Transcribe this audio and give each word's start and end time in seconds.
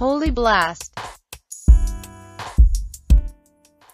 Holy 0.00 0.30
Blast. 0.30 0.96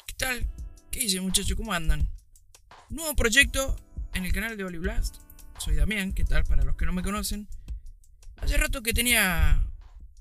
¿Qué 0.06 0.14
tal? 0.18 0.46
¿Qué 0.90 1.00
dice 1.00 1.18
muchachos? 1.22 1.56
¿Cómo 1.56 1.72
andan? 1.72 2.06
Nuevo 2.90 3.16
proyecto 3.16 3.74
en 4.12 4.26
el 4.26 4.32
canal 4.34 4.58
de 4.58 4.64
Holy 4.64 4.76
Blast. 4.76 5.16
Soy 5.58 5.76
Damián, 5.76 6.12
¿qué 6.12 6.24
tal? 6.24 6.44
Para 6.44 6.62
los 6.62 6.76
que 6.76 6.84
no 6.84 6.92
me 6.92 7.02
conocen. 7.02 7.48
Hace 8.36 8.58
rato 8.58 8.82
que 8.82 8.92
tenía 8.92 9.66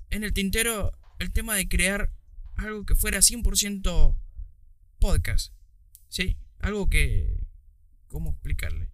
en 0.08 0.24
el 0.24 0.32
tintero 0.32 0.90
el 1.18 1.32
tema 1.32 1.54
de 1.54 1.68
crear 1.68 2.10
algo 2.54 2.86
que 2.86 2.94
fuera 2.94 3.18
100% 3.18 4.16
podcast. 4.98 5.52
¿Sí? 6.08 6.38
Algo 6.60 6.88
que... 6.88 7.46
¿Cómo 8.08 8.30
explicarle? 8.30 8.90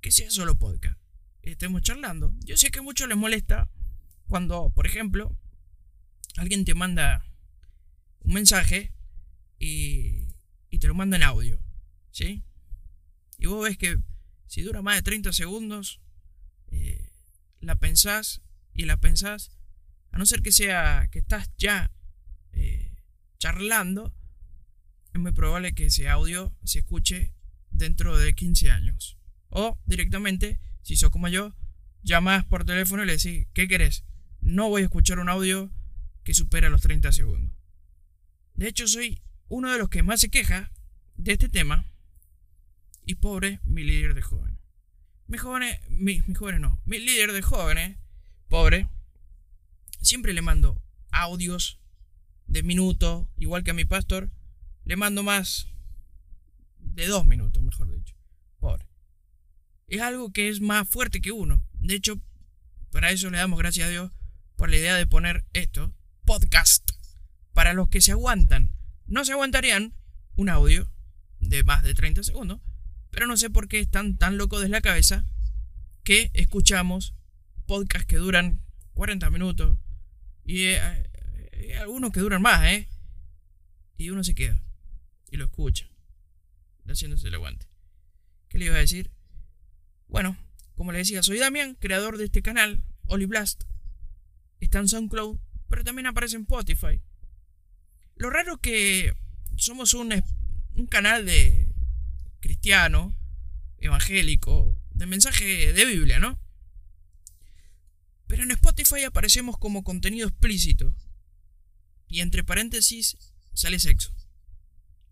Que 0.00 0.12
sea 0.12 0.30
solo 0.30 0.56
podcast. 0.56 1.00
Estemos 1.42 1.82
charlando. 1.82 2.32
Yo 2.44 2.56
sé 2.56 2.70
que 2.70 2.78
a 2.78 2.82
muchos 2.82 3.08
les 3.08 3.16
molesta 3.16 3.68
cuando, 4.28 4.70
por 4.70 4.86
ejemplo, 4.86 5.36
alguien 6.36 6.64
te 6.64 6.74
manda 6.74 7.24
un 8.20 8.34
mensaje 8.34 8.92
y, 9.58 10.26
te 10.78 10.86
lo 10.86 10.94
manda 10.94 11.16
en 11.16 11.24
audio. 11.24 11.60
¿Sí? 12.12 12.44
Y 13.38 13.46
vos 13.46 13.64
ves 13.64 13.76
que 13.76 13.98
si 14.46 14.62
dura 14.62 14.80
más 14.80 14.96
de 14.96 15.02
30 15.02 15.32
segundos, 15.32 16.00
eh, 16.70 17.10
la 17.60 17.76
pensás 17.76 18.42
y 18.74 18.84
la 18.84 18.96
pensás, 18.96 19.50
a 20.10 20.18
no 20.18 20.26
ser 20.26 20.40
que 20.42 20.52
sea 20.52 21.08
que 21.10 21.18
estás 21.18 21.50
ya 21.58 21.90
eh, 22.52 22.94
charlando, 23.38 24.14
es 25.12 25.20
muy 25.20 25.32
probable 25.32 25.74
que 25.74 25.86
ese 25.86 26.08
audio 26.08 26.56
se 26.64 26.80
escuche 26.80 27.32
dentro 27.70 28.16
de 28.16 28.34
15 28.34 28.70
años. 28.70 29.18
O 29.48 29.78
directamente, 29.86 30.60
si 30.82 30.96
sos 30.96 31.10
como 31.10 31.28
yo, 31.28 31.54
llamás 32.02 32.44
por 32.44 32.64
teléfono 32.64 33.02
y 33.02 33.06
le 33.06 33.16
decís, 33.16 33.48
¿qué 33.52 33.66
querés? 33.66 34.04
No 34.40 34.68
voy 34.68 34.82
a 34.82 34.84
escuchar 34.84 35.18
un 35.18 35.28
audio 35.28 35.72
que 36.28 36.34
supera 36.34 36.68
los 36.68 36.82
30 36.82 37.10
segundos. 37.10 37.56
De 38.52 38.68
hecho, 38.68 38.86
soy 38.86 39.18
uno 39.48 39.72
de 39.72 39.78
los 39.78 39.88
que 39.88 40.02
más 40.02 40.20
se 40.20 40.28
queja 40.28 40.70
de 41.16 41.32
este 41.32 41.48
tema. 41.48 41.86
Y 43.06 43.14
pobre 43.14 43.60
mi 43.64 43.82
líder 43.82 44.12
de 44.12 44.20
jóvenes. 44.20 44.60
Mis 45.26 45.40
jóvenes, 45.40 45.80
mis, 45.88 46.28
mis 46.28 46.36
jóvenes 46.36 46.60
no, 46.60 46.82
mi 46.84 46.98
líder 46.98 47.32
de 47.32 47.40
jóvenes, 47.40 47.96
pobre, 48.46 48.88
siempre 50.02 50.34
le 50.34 50.42
mando 50.42 50.84
audios 51.12 51.80
de 52.46 52.62
minuto, 52.62 53.26
igual 53.38 53.64
que 53.64 53.70
a 53.70 53.74
mi 53.74 53.86
pastor, 53.86 54.30
le 54.84 54.96
mando 54.96 55.22
más 55.22 55.66
de 56.78 57.06
dos 57.06 57.24
minutos, 57.24 57.62
mejor 57.62 57.90
dicho. 57.90 58.14
Pobre. 58.60 58.86
Es 59.86 60.02
algo 60.02 60.30
que 60.30 60.50
es 60.50 60.60
más 60.60 60.86
fuerte 60.86 61.22
que 61.22 61.32
uno. 61.32 61.64
De 61.72 61.94
hecho, 61.94 62.20
para 62.90 63.12
eso 63.12 63.30
le 63.30 63.38
damos 63.38 63.58
gracias 63.58 63.86
a 63.86 63.90
Dios 63.90 64.12
por 64.56 64.68
la 64.68 64.76
idea 64.76 64.94
de 64.94 65.06
poner 65.06 65.46
esto, 65.54 65.94
podcast, 66.28 66.90
para 67.54 67.72
los 67.72 67.88
que 67.88 68.02
se 68.02 68.12
aguantan. 68.12 68.70
No 69.06 69.24
se 69.24 69.32
aguantarían 69.32 69.94
un 70.36 70.50
audio 70.50 70.92
de 71.40 71.64
más 71.64 71.82
de 71.82 71.94
30 71.94 72.22
segundos, 72.22 72.60
pero 73.10 73.26
no 73.26 73.38
sé 73.38 73.48
por 73.48 73.66
qué 73.66 73.80
están 73.80 74.18
tan 74.18 74.36
locos 74.36 74.60
de 74.60 74.68
la 74.68 74.82
cabeza 74.82 75.24
que 76.04 76.30
escuchamos 76.34 77.14
podcasts 77.64 78.06
que 78.06 78.16
duran 78.16 78.60
40 78.92 79.30
minutos 79.30 79.78
y 80.44 80.64
eh, 80.64 81.08
eh, 81.52 81.78
algunos 81.78 82.12
que 82.12 82.20
duran 82.20 82.42
más, 82.42 82.62
¿eh? 82.66 82.90
Y 83.96 84.10
uno 84.10 84.22
se 84.22 84.34
queda 84.34 84.60
y 85.30 85.38
lo 85.38 85.46
escucha, 85.46 85.88
haciéndose 86.86 87.28
el 87.28 87.36
aguante. 87.36 87.68
¿Qué 88.50 88.58
le 88.58 88.66
iba 88.66 88.74
a 88.74 88.80
decir? 88.80 89.10
Bueno, 90.08 90.36
como 90.74 90.92
le 90.92 90.98
decía, 90.98 91.22
soy 91.22 91.38
Damián, 91.38 91.74
creador 91.80 92.18
de 92.18 92.26
este 92.26 92.42
canal, 92.42 92.84
Blast. 93.06 93.64
Está 94.60 94.80
en 94.80 94.88
SoundCloud, 94.88 95.38
pero 95.68 95.84
también 95.84 96.06
aparece 96.06 96.36
en 96.36 96.42
Spotify. 96.42 97.00
Lo 98.16 98.30
raro 98.30 98.54
es 98.54 98.60
que 98.60 99.14
somos 99.56 99.94
un, 99.94 100.22
un 100.74 100.86
canal 100.86 101.26
de 101.26 101.68
cristiano, 102.40 103.14
evangélico, 103.78 104.76
de 104.90 105.06
mensaje 105.06 105.72
de 105.72 105.84
Biblia, 105.84 106.18
¿no? 106.18 106.38
Pero 108.26 108.42
en 108.42 108.50
Spotify 108.50 109.04
aparecemos 109.04 109.58
como 109.58 109.84
contenido 109.84 110.28
explícito. 110.28 110.94
Y 112.08 112.20
entre 112.20 112.44
paréntesis 112.44 113.16
sale 113.54 113.78
sexo. 113.78 114.14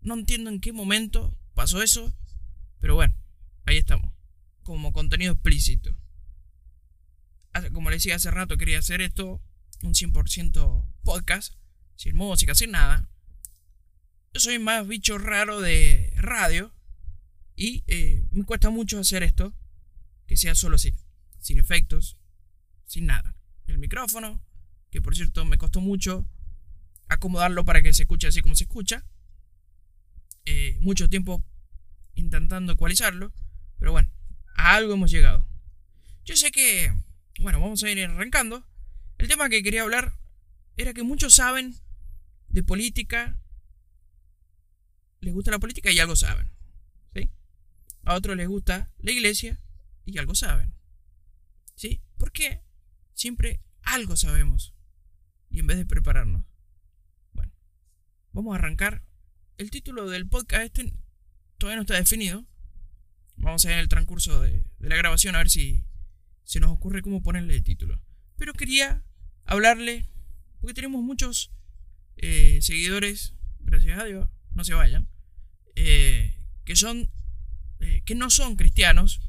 No 0.01 0.13
entiendo 0.13 0.49
en 0.49 0.61
qué 0.61 0.71
momento 0.71 1.37
pasó 1.53 1.81
eso, 1.81 2.15
pero 2.79 2.95
bueno, 2.95 3.15
ahí 3.65 3.77
estamos. 3.77 4.13
Como 4.63 4.93
contenido 4.93 5.33
explícito. 5.33 5.97
Como 7.73 7.89
le 7.89 7.95
decía 7.95 8.15
hace 8.15 8.29
rato, 8.29 8.57
quería 8.57 8.79
hacer 8.79 9.01
esto 9.01 9.41
un 9.83 9.93
100% 9.93 10.85
podcast, 11.03 11.53
sin 11.95 12.15
música, 12.15 12.55
sin 12.55 12.71
nada. 12.71 13.09
Yo 14.33 14.39
soy 14.39 14.59
más 14.59 14.87
bicho 14.87 15.17
raro 15.17 15.61
de 15.61 16.11
radio 16.15 16.73
y 17.55 17.83
eh, 17.87 18.27
me 18.31 18.43
cuesta 18.45 18.69
mucho 18.69 18.99
hacer 18.99 19.23
esto, 19.23 19.53
que 20.27 20.37
sea 20.37 20.55
solo 20.55 20.75
así, 20.75 20.93
sin 21.39 21.59
efectos, 21.59 22.17
sin 22.85 23.05
nada. 23.05 23.35
El 23.67 23.77
micrófono, 23.77 24.41
que 24.91 25.01
por 25.01 25.15
cierto 25.15 25.43
me 25.45 25.57
costó 25.57 25.81
mucho 25.81 26.27
acomodarlo 27.07 27.65
para 27.65 27.81
que 27.81 27.93
se 27.93 28.03
escuche 28.03 28.27
así 28.27 28.41
como 28.41 28.55
se 28.55 28.65
escucha. 28.65 29.05
Eh, 30.45 30.77
mucho 30.79 31.09
tiempo 31.09 31.43
intentando 32.15 32.73
ecualizarlo, 32.73 33.33
pero 33.79 33.91
bueno, 33.91 34.09
a 34.55 34.75
algo 34.75 34.93
hemos 34.93 35.11
llegado. 35.11 35.45
Yo 36.25 36.35
sé 36.35 36.51
que, 36.51 36.93
bueno, 37.39 37.59
vamos 37.59 37.83
a 37.83 37.89
ir 37.89 38.03
arrancando. 38.03 38.65
El 39.17 39.27
tema 39.27 39.49
que 39.49 39.63
quería 39.63 39.81
hablar 39.81 40.13
era 40.75 40.93
que 40.93 41.03
muchos 41.03 41.33
saben 41.33 41.75
de 42.49 42.63
política, 42.63 43.39
les 45.21 45.33
gusta 45.33 45.51
la 45.51 45.59
política 45.59 45.91
y 45.91 45.99
algo 45.99 46.15
saben. 46.15 46.51
¿Sí? 47.13 47.29
A 48.03 48.15
otros 48.15 48.37
les 48.37 48.47
gusta 48.47 48.91
la 48.99 49.11
iglesia 49.11 49.59
y 50.05 50.17
algo 50.19 50.35
saben. 50.35 50.73
¿Sí? 51.75 52.01
¿Por 52.17 52.31
qué? 52.31 52.61
Siempre 53.13 53.59
algo 53.81 54.15
sabemos. 54.15 54.75
Y 55.49 55.59
en 55.59 55.67
vez 55.67 55.77
de 55.77 55.85
prepararnos. 55.85 56.45
Bueno, 57.33 57.51
vamos 58.33 58.53
a 58.53 58.59
arrancar. 58.59 59.03
El 59.57 59.71
título 59.71 60.07
del 60.07 60.27
podcast 60.27 60.63
este 60.63 60.93
todavía 61.57 61.77
no 61.77 61.81
está 61.81 61.95
definido. 61.95 62.45
Vamos 63.35 63.65
a 63.65 63.69
ver 63.69 63.77
en 63.77 63.81
el 63.81 63.89
transcurso 63.89 64.41
de, 64.41 64.63
de 64.77 64.89
la 64.89 64.95
grabación 64.95 65.33
a 65.35 65.39
ver 65.39 65.49
si 65.49 65.83
se 66.43 66.59
nos 66.59 66.71
ocurre 66.71 67.01
cómo 67.01 67.23
ponerle 67.23 67.55
el 67.55 67.63
título. 67.63 67.99
Pero 68.35 68.53
quería 68.53 69.03
hablarle, 69.47 70.05
porque 70.59 70.75
tenemos 70.75 71.03
muchos 71.03 71.51
eh, 72.17 72.59
seguidores, 72.61 73.33
gracias 73.59 73.99
a 73.99 74.05
Dios, 74.05 74.29
no 74.53 74.63
se 74.63 74.73
vayan, 74.73 75.07
eh, 75.75 76.35
que 76.65 76.75
son, 76.75 77.09
eh, 77.79 78.01
que 78.05 78.13
no 78.13 78.29
son 78.29 78.55
cristianos, 78.55 79.21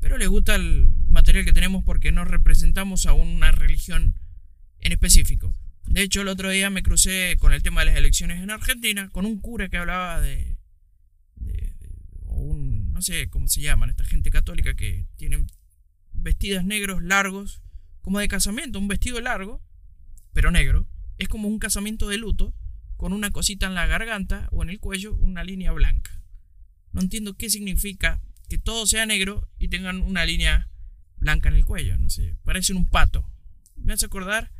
pero 0.00 0.18
les 0.18 0.28
gusta 0.28 0.56
el 0.56 0.92
material 1.08 1.44
que 1.44 1.52
tenemos 1.52 1.84
porque 1.84 2.12
no 2.12 2.24
representamos 2.24 3.06
a 3.06 3.12
una 3.12 3.52
religión 3.52 4.18
en 4.80 4.92
específico. 4.92 5.54
De 5.86 6.02
hecho, 6.02 6.22
el 6.22 6.28
otro 6.28 6.50
día 6.50 6.68
me 6.68 6.82
crucé 6.82 7.36
con 7.38 7.52
el 7.52 7.62
tema 7.62 7.80
de 7.80 7.86
las 7.86 7.96
elecciones 7.96 8.42
en 8.42 8.50
Argentina, 8.50 9.08
con 9.10 9.24
un 9.24 9.40
cura 9.40 9.68
que 9.68 9.76
hablaba 9.76 10.20
de, 10.20 10.56
de, 11.36 11.72
o 12.24 12.40
un, 12.40 12.92
no 12.92 13.00
sé 13.00 13.28
cómo 13.28 13.46
se 13.46 13.60
llaman, 13.60 13.90
esta 13.90 14.04
gente 14.04 14.30
católica 14.30 14.74
que 14.74 15.06
tienen 15.16 15.46
vestidos 16.12 16.64
negros 16.64 17.02
largos, 17.02 17.62
como 18.06 18.20
de 18.20 18.28
casamiento, 18.28 18.78
un 18.78 18.86
vestido 18.86 19.20
largo, 19.20 19.60
pero 20.32 20.52
negro. 20.52 20.86
Es 21.18 21.26
como 21.26 21.48
un 21.48 21.58
casamiento 21.58 22.08
de 22.08 22.18
luto, 22.18 22.54
con 22.96 23.12
una 23.12 23.32
cosita 23.32 23.66
en 23.66 23.74
la 23.74 23.88
garganta 23.88 24.48
o 24.52 24.62
en 24.62 24.70
el 24.70 24.78
cuello, 24.78 25.16
una 25.16 25.42
línea 25.42 25.72
blanca. 25.72 26.22
No 26.92 27.00
entiendo 27.00 27.34
qué 27.34 27.50
significa 27.50 28.22
que 28.48 28.58
todo 28.58 28.86
sea 28.86 29.06
negro 29.06 29.50
y 29.58 29.66
tengan 29.66 30.02
una 30.02 30.24
línea 30.24 30.68
blanca 31.16 31.48
en 31.48 31.56
el 31.56 31.64
cuello. 31.64 31.98
No 31.98 32.08
sé, 32.08 32.36
parecen 32.44 32.76
un 32.76 32.88
pato. 32.88 33.28
Me 33.74 33.92
hace 33.92 34.06
acordar 34.06 34.52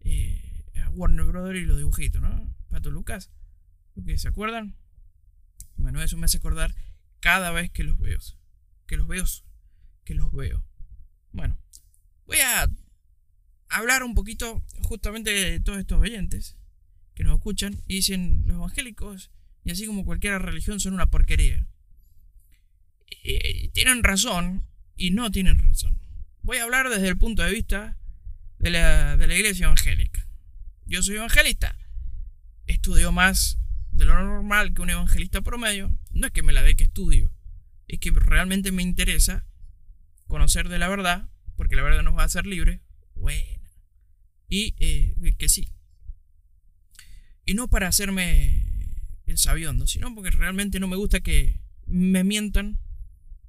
eh, 0.00 0.62
a 0.84 0.90
Warner 0.90 1.24
Brothers 1.24 1.58
y 1.58 1.64
los 1.64 1.78
dibujitos, 1.78 2.20
¿no? 2.20 2.54
Pato 2.68 2.90
Lucas. 2.90 3.30
¿Se 4.16 4.28
acuerdan? 4.28 4.76
Bueno, 5.76 6.02
eso 6.02 6.18
me 6.18 6.26
hace 6.26 6.36
acordar 6.36 6.74
cada 7.20 7.50
vez 7.50 7.70
que 7.70 7.82
los 7.82 7.98
veo. 7.98 8.20
Que 8.86 8.98
los 8.98 9.08
veo. 9.08 9.24
Que 10.04 10.14
los 10.14 10.30
veo. 10.32 10.62
Bueno, 11.32 11.56
voy 12.26 12.40
a 12.40 12.68
hablar 13.70 14.02
un 14.02 14.14
poquito 14.14 14.62
justamente 14.82 15.30
de 15.30 15.60
todos 15.60 15.78
estos 15.78 16.00
oyentes 16.00 16.56
que 17.14 17.24
nos 17.24 17.36
escuchan 17.36 17.80
y 17.86 17.96
dicen 17.96 18.42
los 18.46 18.56
evangélicos 18.56 19.30
y 19.64 19.70
así 19.70 19.86
como 19.86 20.04
cualquier 20.04 20.42
religión 20.42 20.80
son 20.80 20.94
una 20.94 21.10
porquería. 21.10 21.66
Y 23.22 23.68
tienen 23.68 24.02
razón 24.02 24.64
y 24.96 25.10
no 25.10 25.30
tienen 25.30 25.58
razón. 25.58 25.98
Voy 26.42 26.58
a 26.58 26.64
hablar 26.64 26.88
desde 26.88 27.08
el 27.08 27.18
punto 27.18 27.42
de 27.42 27.52
vista 27.52 27.96
de 28.58 28.70
la, 28.70 29.16
de 29.16 29.26
la 29.26 29.34
iglesia 29.34 29.66
evangélica. 29.66 30.26
Yo 30.86 31.02
soy 31.02 31.16
evangelista. 31.16 31.76
Estudio 32.66 33.12
más 33.12 33.58
de 33.90 34.04
lo 34.04 34.14
normal 34.14 34.74
que 34.74 34.82
un 34.82 34.90
evangelista 34.90 35.42
promedio. 35.42 35.96
No 36.12 36.26
es 36.26 36.32
que 36.32 36.42
me 36.42 36.52
la 36.52 36.62
dé 36.62 36.74
que 36.74 36.84
estudio. 36.84 37.32
Es 37.88 38.00
que 38.00 38.10
realmente 38.10 38.72
me 38.72 38.82
interesa 38.82 39.44
conocer 40.26 40.68
de 40.68 40.78
la 40.78 40.88
verdad. 40.88 41.28
Porque 41.56 41.76
la 41.76 41.82
verdad 41.82 42.02
nos 42.02 42.16
va 42.16 42.22
a 42.22 42.26
hacer 42.26 42.46
libres. 42.46 42.80
Bueno 43.14 43.59
y 44.50 44.74
eh, 44.80 45.14
que 45.38 45.48
sí, 45.48 45.68
Y 47.46 47.54
no 47.54 47.68
para 47.68 47.88
hacerme 47.88 48.66
el 49.26 49.38
sabiondo, 49.38 49.86
sino 49.86 50.14
porque 50.14 50.30
realmente 50.30 50.80
no 50.80 50.88
me 50.88 50.96
gusta 50.96 51.20
que 51.20 51.60
me 51.86 52.24
mientan 52.24 52.78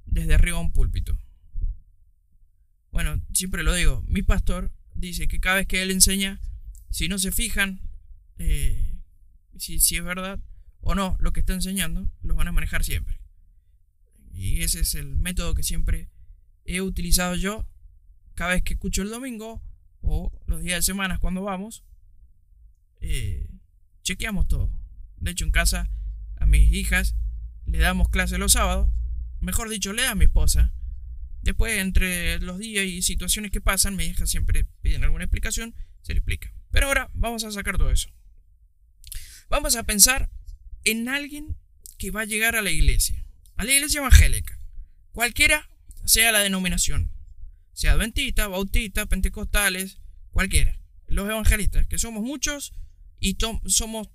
desde 0.06 0.34
arriba 0.34 0.56
a 0.56 0.60
un 0.60 0.72
púlpito. 0.72 1.18
Bueno, 2.92 3.20
siempre 3.34 3.62
lo 3.62 3.74
digo, 3.74 4.04
mi 4.06 4.22
pastor 4.22 4.72
dice 4.94 5.28
que 5.28 5.40
cada 5.40 5.56
vez 5.56 5.66
que 5.66 5.82
él 5.82 5.90
enseña, 5.90 6.40
si 6.88 7.08
no 7.08 7.18
se 7.18 7.32
fijan 7.32 7.80
eh, 8.38 8.92
si, 9.58 9.80
si 9.80 9.96
es 9.96 10.04
verdad 10.04 10.40
o 10.80 10.94
no 10.94 11.16
lo 11.20 11.32
que 11.32 11.40
está 11.40 11.52
enseñando, 11.52 12.10
los 12.22 12.36
van 12.36 12.48
a 12.48 12.52
manejar 12.52 12.84
siempre. 12.84 13.20
Y 14.32 14.62
ese 14.62 14.80
es 14.80 14.94
el 14.94 15.16
método 15.16 15.54
que 15.54 15.62
siempre 15.62 16.08
he 16.64 16.80
utilizado 16.80 17.34
yo 17.34 17.66
cada 18.34 18.54
vez 18.54 18.62
que 18.62 18.74
escucho 18.74 19.02
el 19.02 19.10
domingo 19.10 19.62
o 20.02 20.32
los 20.46 20.62
días 20.62 20.78
de 20.78 20.82
semana 20.82 21.18
cuando 21.18 21.42
vamos. 21.42 21.84
Eh, 23.00 23.48
chequeamos 24.02 24.48
todo. 24.48 24.70
De 25.16 25.30
hecho, 25.30 25.44
en 25.44 25.50
casa 25.50 25.88
a 26.36 26.46
mis 26.46 26.72
hijas 26.72 27.14
le 27.66 27.78
damos 27.78 28.08
clase 28.08 28.38
los 28.38 28.52
sábados. 28.52 28.90
Mejor 29.40 29.68
dicho, 29.68 29.92
le 29.92 30.02
da 30.02 30.10
a 30.10 30.14
mi 30.14 30.24
esposa. 30.24 30.72
Después, 31.42 31.78
entre 31.78 32.38
los 32.40 32.58
días 32.58 32.84
y 32.84 33.02
situaciones 33.02 33.50
que 33.50 33.60
pasan, 33.60 33.96
mis 33.96 34.10
hijas 34.10 34.30
siempre 34.30 34.66
piden 34.80 35.02
alguna 35.02 35.24
explicación, 35.24 35.74
se 36.02 36.12
le 36.12 36.18
explica. 36.18 36.52
Pero 36.70 36.86
ahora 36.86 37.10
vamos 37.14 37.44
a 37.44 37.50
sacar 37.50 37.78
todo 37.78 37.90
eso. 37.90 38.10
Vamos 39.48 39.76
a 39.76 39.82
pensar 39.82 40.30
en 40.84 41.08
alguien 41.08 41.56
que 41.98 42.10
va 42.10 42.22
a 42.22 42.24
llegar 42.24 42.56
a 42.56 42.62
la 42.62 42.70
iglesia, 42.70 43.24
a 43.56 43.64
la 43.64 43.72
iglesia 43.72 43.98
evangélica, 43.98 44.58
cualquiera 45.12 45.68
sea 46.04 46.32
la 46.32 46.40
denominación, 46.40 47.12
sea 47.72 47.92
adventista, 47.92 48.48
bautista, 48.48 49.06
pentecostales, 49.06 49.98
cualquiera. 50.30 50.78
Los 51.06 51.28
evangelistas, 51.28 51.86
que 51.86 51.98
somos 51.98 52.22
muchos 52.22 52.72
y 53.20 53.36
somos 53.66 54.08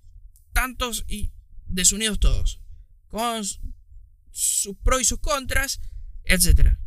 tantos 0.54 1.06
y 1.08 1.32
desunidos 1.66 2.20
todos, 2.20 2.62
con 3.08 3.44
sus 4.32 4.76
pros 4.84 5.02
y 5.02 5.06
sus 5.06 5.20
contras, 5.20 5.80
etc. 6.24 6.78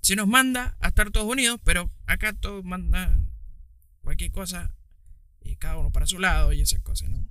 Se 0.00 0.16
nos 0.16 0.26
manda 0.26 0.76
a 0.80 0.88
estar 0.88 1.10
todos 1.10 1.30
unidos, 1.30 1.60
pero 1.64 1.90
acá 2.06 2.32
todos 2.32 2.64
manda 2.64 3.20
cualquier 4.02 4.30
cosa, 4.30 4.74
y 5.42 5.56
cada 5.56 5.78
uno 5.78 5.92
para 5.92 6.06
su 6.06 6.18
lado 6.18 6.52
y 6.52 6.60
esas 6.60 6.80
cosas, 6.80 7.10
¿no? 7.10 7.26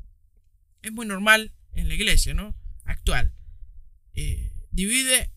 Es 0.82 0.92
muy 0.92 1.06
normal 1.06 1.54
en 1.74 1.88
la 1.88 1.94
iglesia, 1.94 2.34
¿no? 2.34 2.56
Actual. 2.84 3.34
Eh, 4.14 4.54
divide 4.72 5.32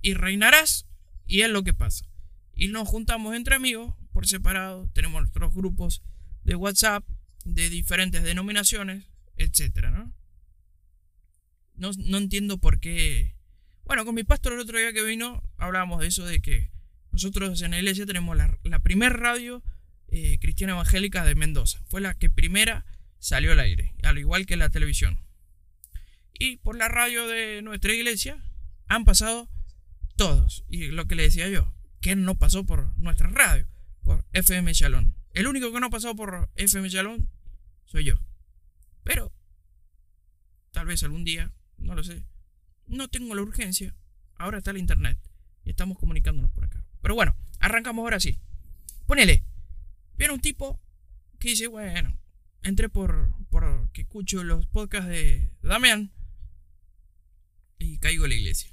y 0.00 0.14
reinarás 0.14 0.86
y 1.26 1.42
es 1.42 1.50
lo 1.50 1.62
que 1.62 1.74
pasa. 1.74 2.11
Y 2.54 2.68
nos 2.68 2.88
juntamos 2.88 3.34
entre 3.34 3.54
amigos 3.54 3.94
por 4.12 4.26
separado, 4.26 4.88
tenemos 4.92 5.22
nuestros 5.22 5.54
grupos 5.54 6.02
de 6.44 6.54
WhatsApp 6.54 7.04
de 7.44 7.70
diferentes 7.70 8.22
denominaciones, 8.22 9.04
etcétera, 9.36 9.90
¿no? 9.90 10.12
¿no? 11.74 12.18
entiendo 12.18 12.58
por 12.58 12.78
qué. 12.78 13.34
Bueno, 13.84 14.04
con 14.04 14.14
mi 14.14 14.24
pastor 14.24 14.52
el 14.52 14.60
otro 14.60 14.78
día 14.78 14.92
que 14.92 15.02
vino 15.02 15.42
hablábamos 15.56 16.00
de 16.00 16.08
eso, 16.08 16.24
de 16.24 16.40
que 16.40 16.70
nosotros 17.10 17.60
en 17.62 17.72
la 17.72 17.78
iglesia 17.78 18.06
tenemos 18.06 18.36
la, 18.36 18.58
la 18.62 18.78
primer 18.78 19.14
radio 19.14 19.62
eh, 20.08 20.38
cristiana 20.40 20.74
evangélica 20.74 21.24
de 21.24 21.34
Mendoza. 21.34 21.82
Fue 21.88 22.00
la 22.00 22.14
que 22.14 22.30
primera 22.30 22.84
salió 23.18 23.52
al 23.52 23.60
aire, 23.60 23.94
al 24.02 24.18
igual 24.18 24.46
que 24.46 24.56
la 24.56 24.70
televisión. 24.70 25.18
Y 26.38 26.56
por 26.58 26.76
la 26.76 26.88
radio 26.88 27.26
de 27.26 27.62
nuestra 27.62 27.92
iglesia 27.94 28.42
han 28.88 29.04
pasado 29.04 29.48
todos. 30.16 30.64
Y 30.68 30.88
lo 30.88 31.06
que 31.06 31.14
le 31.14 31.22
decía 31.22 31.48
yo, 31.48 31.72
que 32.02 32.16
no 32.16 32.36
pasó 32.36 32.66
por 32.66 32.98
nuestra 32.98 33.28
radio, 33.28 33.66
por 34.02 34.26
FM 34.32 34.74
Shalom. 34.74 35.14
El 35.32 35.46
único 35.46 35.72
que 35.72 35.80
no 35.80 35.88
pasado 35.88 36.14
por 36.14 36.50
FM 36.56 36.88
Shalom 36.90 37.28
soy 37.86 38.04
yo. 38.04 38.20
Pero, 39.04 39.32
tal 40.72 40.86
vez 40.86 41.02
algún 41.04 41.24
día, 41.24 41.52
no 41.78 41.94
lo 41.94 42.02
sé. 42.02 42.26
No 42.86 43.08
tengo 43.08 43.34
la 43.34 43.42
urgencia. 43.42 43.94
Ahora 44.34 44.58
está 44.58 44.72
el 44.72 44.78
internet. 44.78 45.16
Y 45.64 45.70
estamos 45.70 45.96
comunicándonos 45.96 46.50
por 46.50 46.64
acá. 46.64 46.84
Pero 47.00 47.14
bueno, 47.14 47.36
arrancamos 47.60 48.02
ahora 48.02 48.18
sí. 48.18 48.40
Ponele. 49.06 49.44
Viene 50.18 50.34
un 50.34 50.40
tipo 50.40 50.80
que 51.38 51.50
dice, 51.50 51.68
bueno, 51.68 52.18
entré 52.62 52.88
por, 52.88 53.32
por 53.48 53.90
que 53.92 54.02
escucho 54.02 54.42
los 54.42 54.66
podcasts 54.66 55.08
de 55.08 55.52
Damián 55.62 56.12
y 57.78 57.98
caigo 57.98 58.24
a 58.24 58.28
la 58.28 58.34
iglesia. 58.34 58.72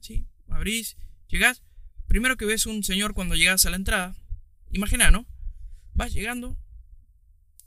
¿Sí? 0.00 0.26
Abrís, 0.48 0.96
llegás. 1.28 1.62
Primero 2.06 2.36
que 2.36 2.44
ves 2.44 2.66
un 2.66 2.84
señor 2.84 3.14
cuando 3.14 3.34
llegas 3.34 3.66
a 3.66 3.70
la 3.70 3.76
entrada. 3.76 4.16
Imagina, 4.70 5.10
¿no? 5.10 5.26
Vas 5.94 6.12
llegando 6.12 6.58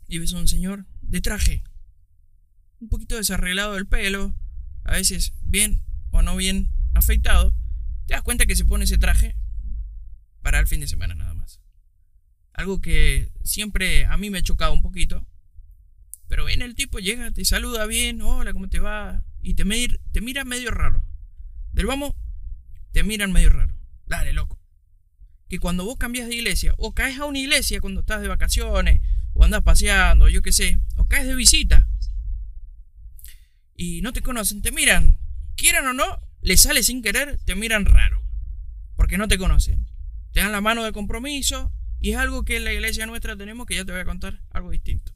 y 0.07 0.19
ves 0.19 0.33
a 0.33 0.37
un 0.37 0.47
señor 0.47 0.85
de 1.01 1.21
traje. 1.21 1.63
Un 2.79 2.89
poquito 2.89 3.15
desarreglado 3.15 3.73
del 3.73 3.87
pelo. 3.87 4.35
A 4.83 4.93
veces 4.93 5.33
bien 5.41 5.83
o 6.11 6.21
no 6.21 6.35
bien 6.35 6.71
afeitado. 6.93 7.55
Te 8.05 8.13
das 8.13 8.23
cuenta 8.23 8.45
que 8.45 8.55
se 8.55 8.65
pone 8.65 8.85
ese 8.85 8.97
traje 8.97 9.35
para 10.41 10.59
el 10.59 10.67
fin 10.67 10.79
de 10.79 10.87
semana 10.87 11.13
nada 11.13 11.33
más. 11.33 11.59
Algo 12.53 12.79
que 12.81 13.31
siempre 13.43 14.05
a 14.05 14.17
mí 14.17 14.29
me 14.29 14.39
ha 14.39 14.43
chocado 14.43 14.73
un 14.73 14.81
poquito. 14.81 15.27
Pero 16.27 16.45
viene 16.45 16.65
el 16.65 16.75
tipo, 16.75 16.99
llega, 16.99 17.31
te 17.31 17.45
saluda 17.45 17.85
bien, 17.85 18.21
hola, 18.21 18.53
¿cómo 18.53 18.69
te 18.69 18.79
va? 18.79 19.25
Y 19.41 19.53
te, 19.53 19.63
te 20.11 20.21
mira 20.21 20.43
medio 20.43 20.71
raro. 20.71 21.03
Del 21.71 21.85
vamos, 21.85 22.15
te 22.91 23.03
miran 23.03 23.31
medio 23.31 23.49
raro. 23.49 23.76
Dale, 24.07 24.33
loco. 24.33 24.59
Que 25.49 25.59
cuando 25.59 25.85
vos 25.85 25.97
cambias 25.97 26.27
de 26.27 26.35
iglesia, 26.35 26.73
o 26.77 26.93
caes 26.93 27.19
a 27.19 27.25
una 27.25 27.39
iglesia 27.39 27.79
cuando 27.79 28.01
estás 28.01 28.21
de 28.21 28.27
vacaciones, 28.27 29.01
o 29.33 29.43
andas 29.43 29.63
paseando, 29.63 30.27
yo 30.29 30.41
qué 30.41 30.51
sé, 30.51 30.79
o 30.95 31.05
caes 31.05 31.27
de 31.27 31.35
visita, 31.35 31.87
y 33.75 34.01
no 34.01 34.11
te 34.11 34.21
conocen, 34.21 34.61
te 34.61 34.71
miran, 34.71 35.19
quieran 35.55 35.85
o 35.87 35.93
no, 35.93 36.19
le 36.41 36.57
sale 36.57 36.83
sin 36.83 37.01
querer, 37.01 37.37
te 37.45 37.55
miran 37.55 37.85
raro. 37.85 38.23
Porque 38.95 39.17
no 39.17 39.27
te 39.27 39.37
conocen. 39.37 39.85
Te 40.31 40.39
dan 40.39 40.51
la 40.51 40.61
mano 40.61 40.83
de 40.83 40.91
compromiso, 40.91 41.71
y 41.99 42.11
es 42.11 42.17
algo 42.17 42.43
que 42.43 42.57
en 42.57 42.63
la 42.63 42.73
iglesia 42.73 43.05
nuestra 43.05 43.37
tenemos 43.37 43.67
que 43.67 43.75
ya 43.75 43.85
te 43.85 43.91
voy 43.91 44.01
a 44.01 44.05
contar 44.05 44.41
algo 44.49 44.71
distinto. 44.71 45.13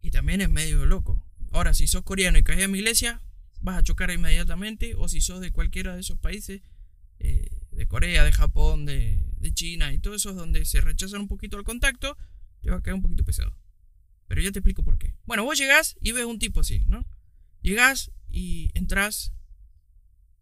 Y 0.00 0.10
también 0.10 0.40
es 0.40 0.50
medio 0.50 0.84
loco. 0.86 1.24
Ahora, 1.52 1.74
si 1.74 1.86
sos 1.86 2.02
coreano 2.02 2.38
y 2.38 2.42
caes 2.42 2.62
en 2.62 2.70
mi 2.70 2.78
iglesia, 2.78 3.22
vas 3.60 3.78
a 3.78 3.82
chocar 3.82 4.10
inmediatamente. 4.10 4.94
O 4.96 5.08
si 5.08 5.20
sos 5.20 5.40
de 5.40 5.50
cualquiera 5.50 5.94
de 5.94 6.00
esos 6.00 6.18
países, 6.18 6.62
eh, 7.18 7.48
de 7.72 7.86
Corea, 7.86 8.24
de 8.24 8.32
Japón, 8.32 8.86
de, 8.86 9.22
China 9.54 9.92
y 9.92 9.98
todos 9.98 10.16
esos 10.16 10.34
donde 10.34 10.64
se 10.64 10.80
rechazan 10.80 11.20
un 11.20 11.28
poquito 11.28 11.56
el 11.56 11.62
contacto, 11.62 12.18
te 12.62 12.68
va 12.68 12.78
a 12.78 12.82
caer 12.82 12.94
un 12.94 13.00
poquito 13.00 13.22
pesado. 13.22 13.56
Pero 14.26 14.42
ya 14.42 14.50
te 14.50 14.58
explico 14.58 14.82
por 14.82 14.98
qué. 14.98 15.14
Bueno, 15.24 15.44
vos 15.44 15.56
llegás 15.56 15.96
y 16.00 16.10
ves 16.10 16.24
un 16.24 16.40
tipo 16.40 16.60
así, 16.60 16.84
¿no? 16.88 17.06
Llegás 17.62 18.10
y 18.28 18.72
entras, 18.74 19.32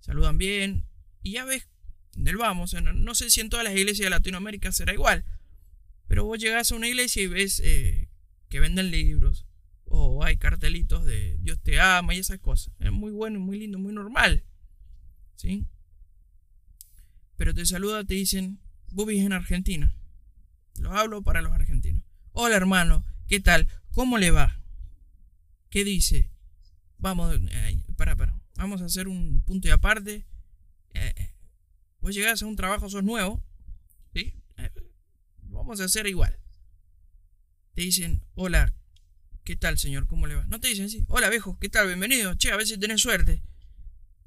saludan 0.00 0.38
bien 0.38 0.86
y 1.22 1.32
ya 1.32 1.44
ves 1.44 1.68
del 2.16 2.38
vamos. 2.38 2.74
No 2.74 3.14
sé 3.14 3.30
si 3.30 3.42
en 3.42 3.50
todas 3.50 3.64
las 3.64 3.76
iglesias 3.76 4.06
de 4.06 4.10
Latinoamérica 4.10 4.72
será 4.72 4.94
igual. 4.94 5.24
Pero 6.06 6.24
vos 6.24 6.38
llegás 6.38 6.72
a 6.72 6.76
una 6.76 6.88
iglesia 6.88 7.22
y 7.22 7.26
ves 7.26 7.60
eh, 7.64 8.08
que 8.48 8.60
venden 8.60 8.90
libros, 8.90 9.46
o 9.84 10.24
hay 10.24 10.36
cartelitos 10.36 11.04
de 11.04 11.38
Dios 11.40 11.58
te 11.62 11.80
ama 11.80 12.14
y 12.14 12.18
esas 12.18 12.38
cosas. 12.38 12.72
Es 12.78 12.92
muy 12.92 13.10
bueno, 13.10 13.38
muy 13.40 13.58
lindo, 13.58 13.78
muy 13.78 13.92
normal. 13.92 14.44
¿Sí? 15.36 15.66
Pero 17.36 17.54
te 17.54 17.66
saluda, 17.66 18.04
te 18.04 18.14
dicen, 18.14 18.60
vos 18.90 19.06
vivís 19.06 19.24
en 19.24 19.32
Argentina. 19.32 19.94
Lo 20.78 20.92
hablo 20.92 21.22
para 21.22 21.42
los 21.42 21.52
argentinos. 21.52 22.02
Hola 22.32 22.56
hermano, 22.56 23.04
¿qué 23.28 23.40
tal? 23.40 23.68
¿Cómo 23.92 24.18
le 24.18 24.30
va? 24.30 24.60
¿Qué 25.70 25.84
dice? 25.84 26.30
Vamos, 26.98 27.36
eh, 27.50 27.84
para, 27.96 28.16
para. 28.16 28.38
Vamos 28.56 28.82
a 28.82 28.86
hacer 28.86 29.08
un 29.08 29.42
punto 29.42 29.68
de 29.68 29.72
aparte. 29.72 30.26
Eh, 30.94 31.30
vos 32.00 32.14
llegás 32.14 32.42
a 32.42 32.46
un 32.46 32.56
trabajo, 32.56 32.88
sos 32.88 33.04
nuevo. 33.04 33.42
¿sí? 34.14 34.34
Eh, 34.56 34.70
vamos 35.42 35.80
a 35.80 35.84
hacer 35.84 36.06
igual. 36.06 36.38
Te 37.74 37.82
dicen, 37.82 38.22
hola, 38.34 38.72
¿Qué 39.44 39.56
tal, 39.56 39.76
señor? 39.76 40.06
¿Cómo 40.06 40.26
le 40.26 40.36
va? 40.36 40.46
No 40.46 40.58
te 40.58 40.68
dicen 40.68 40.86
así. 40.86 41.04
Hola, 41.08 41.28
viejo, 41.28 41.58
¿qué 41.60 41.68
tal? 41.68 41.86
Bienvenido. 41.86 42.34
Che, 42.34 42.50
a 42.50 42.58
si 42.60 42.78
tenés 42.78 43.02
suerte. 43.02 43.42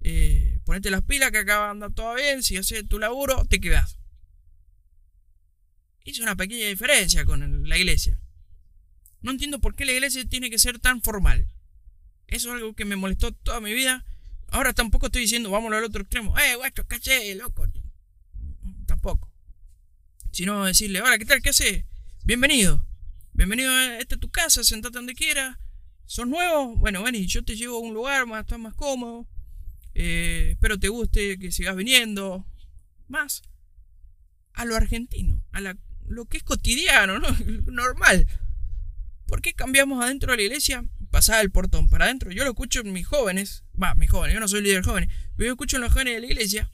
Eh, 0.02 0.60
ponete 0.66 0.90
las 0.90 1.04
pilas 1.04 1.32
que 1.32 1.40
acá 1.40 1.60
va 1.60 1.68
a 1.68 1.72
andar 1.72 1.94
todo 1.94 2.16
bien. 2.16 2.44
Si 2.44 2.58
haces 2.58 2.88
tu 2.88 3.00
laburo, 3.00 3.46
te 3.46 3.60
quedas. 3.60 3.98
Es 6.06 6.20
una 6.20 6.36
pequeña 6.36 6.68
diferencia 6.68 7.26
con 7.26 7.68
la 7.68 7.78
iglesia. 7.78 8.20
No 9.22 9.32
entiendo 9.32 9.60
por 9.60 9.76
qué 9.76 9.86
la 9.86 9.92
iglesia 9.92 10.24
tiene 10.28 10.50
que 10.50 10.60
ser 10.60 10.80
tan 10.80 11.02
formal. 11.02 11.48
Eso 12.28 12.50
es 12.50 12.56
algo 12.56 12.74
que 12.74 12.86
me 12.86 12.96
molestó 12.96 13.32
toda 13.34 13.60
mi 13.60 13.74
vida. 13.74 14.06
Ahora 14.50 14.74
tampoco 14.74 15.08
estoy 15.08 15.24
diciendo, 15.24 15.50
vamos 15.50 15.74
al 15.74 15.84
otro 15.84 16.02
extremo. 16.02 16.38
Eh, 16.40 16.56
guacho, 16.56 16.88
caché, 16.88 17.36
loco. 17.36 17.68
Tampoco. 18.86 19.30
Sino 20.32 20.66
decirle, 20.66 21.02
hola, 21.02 21.18
¿qué 21.18 21.26
tal? 21.26 21.42
¿Qué 21.42 21.50
haces? 21.50 21.84
Bienvenido. 22.24 22.86
Bienvenido 23.34 23.72
a 23.72 24.00
esta 24.00 24.18
tu 24.18 24.30
casa, 24.30 24.64
sentate 24.64 24.98
donde 24.98 25.14
quieras. 25.14 25.58
¿Sos 26.06 26.28
nuevo? 26.28 26.76
Bueno, 26.78 27.04
vení, 27.04 27.28
yo 27.28 27.44
te 27.44 27.56
llevo 27.56 27.78
a 27.78 27.82
un 27.82 27.94
lugar 27.94 28.26
más, 28.26 28.42
estás 28.42 28.60
más 28.60 28.74
cómodo. 28.74 29.28
Eh, 30.00 30.50
espero 30.52 30.80
te 30.80 30.90
guste, 30.90 31.40
que 31.40 31.52
sigas 31.52 31.76
viniendo. 31.76 32.46
Más 33.08 33.42
a 34.54 34.66
lo 34.66 34.76
argentino, 34.76 35.44
a 35.52 35.62
lo 36.08 36.26
que 36.26 36.38
es 36.38 36.44
cotidiano, 36.44 37.20
¿no? 37.20 37.28
normal. 37.72 38.28
¿Por 39.28 39.42
qué 39.42 39.54
cambiamos 39.54 40.04
adentro 40.04 40.32
de 40.32 40.38
la 40.38 40.44
iglesia? 40.44 40.86
Pasaba 41.12 41.42
el 41.42 41.52
portón 41.52 41.90
para 41.90 42.06
adentro. 42.06 42.32
Yo 42.32 42.44
lo 42.44 42.52
escucho 42.52 42.82
en 42.82 42.94
mis 42.94 43.08
jóvenes. 43.08 43.64
Va, 43.82 43.94
mis 43.96 44.10
jóvenes, 44.10 44.34
yo 44.34 44.40
no 44.40 44.48
soy 44.48 44.62
líder 44.62 44.84
joven. 44.84 45.10
Pero 45.36 45.48
yo 45.48 45.54
escucho 45.54 45.78
en 45.78 45.84
los 45.84 45.92
jóvenes 45.92 46.16
de 46.16 46.20
la 46.22 46.28
iglesia. 46.28 46.72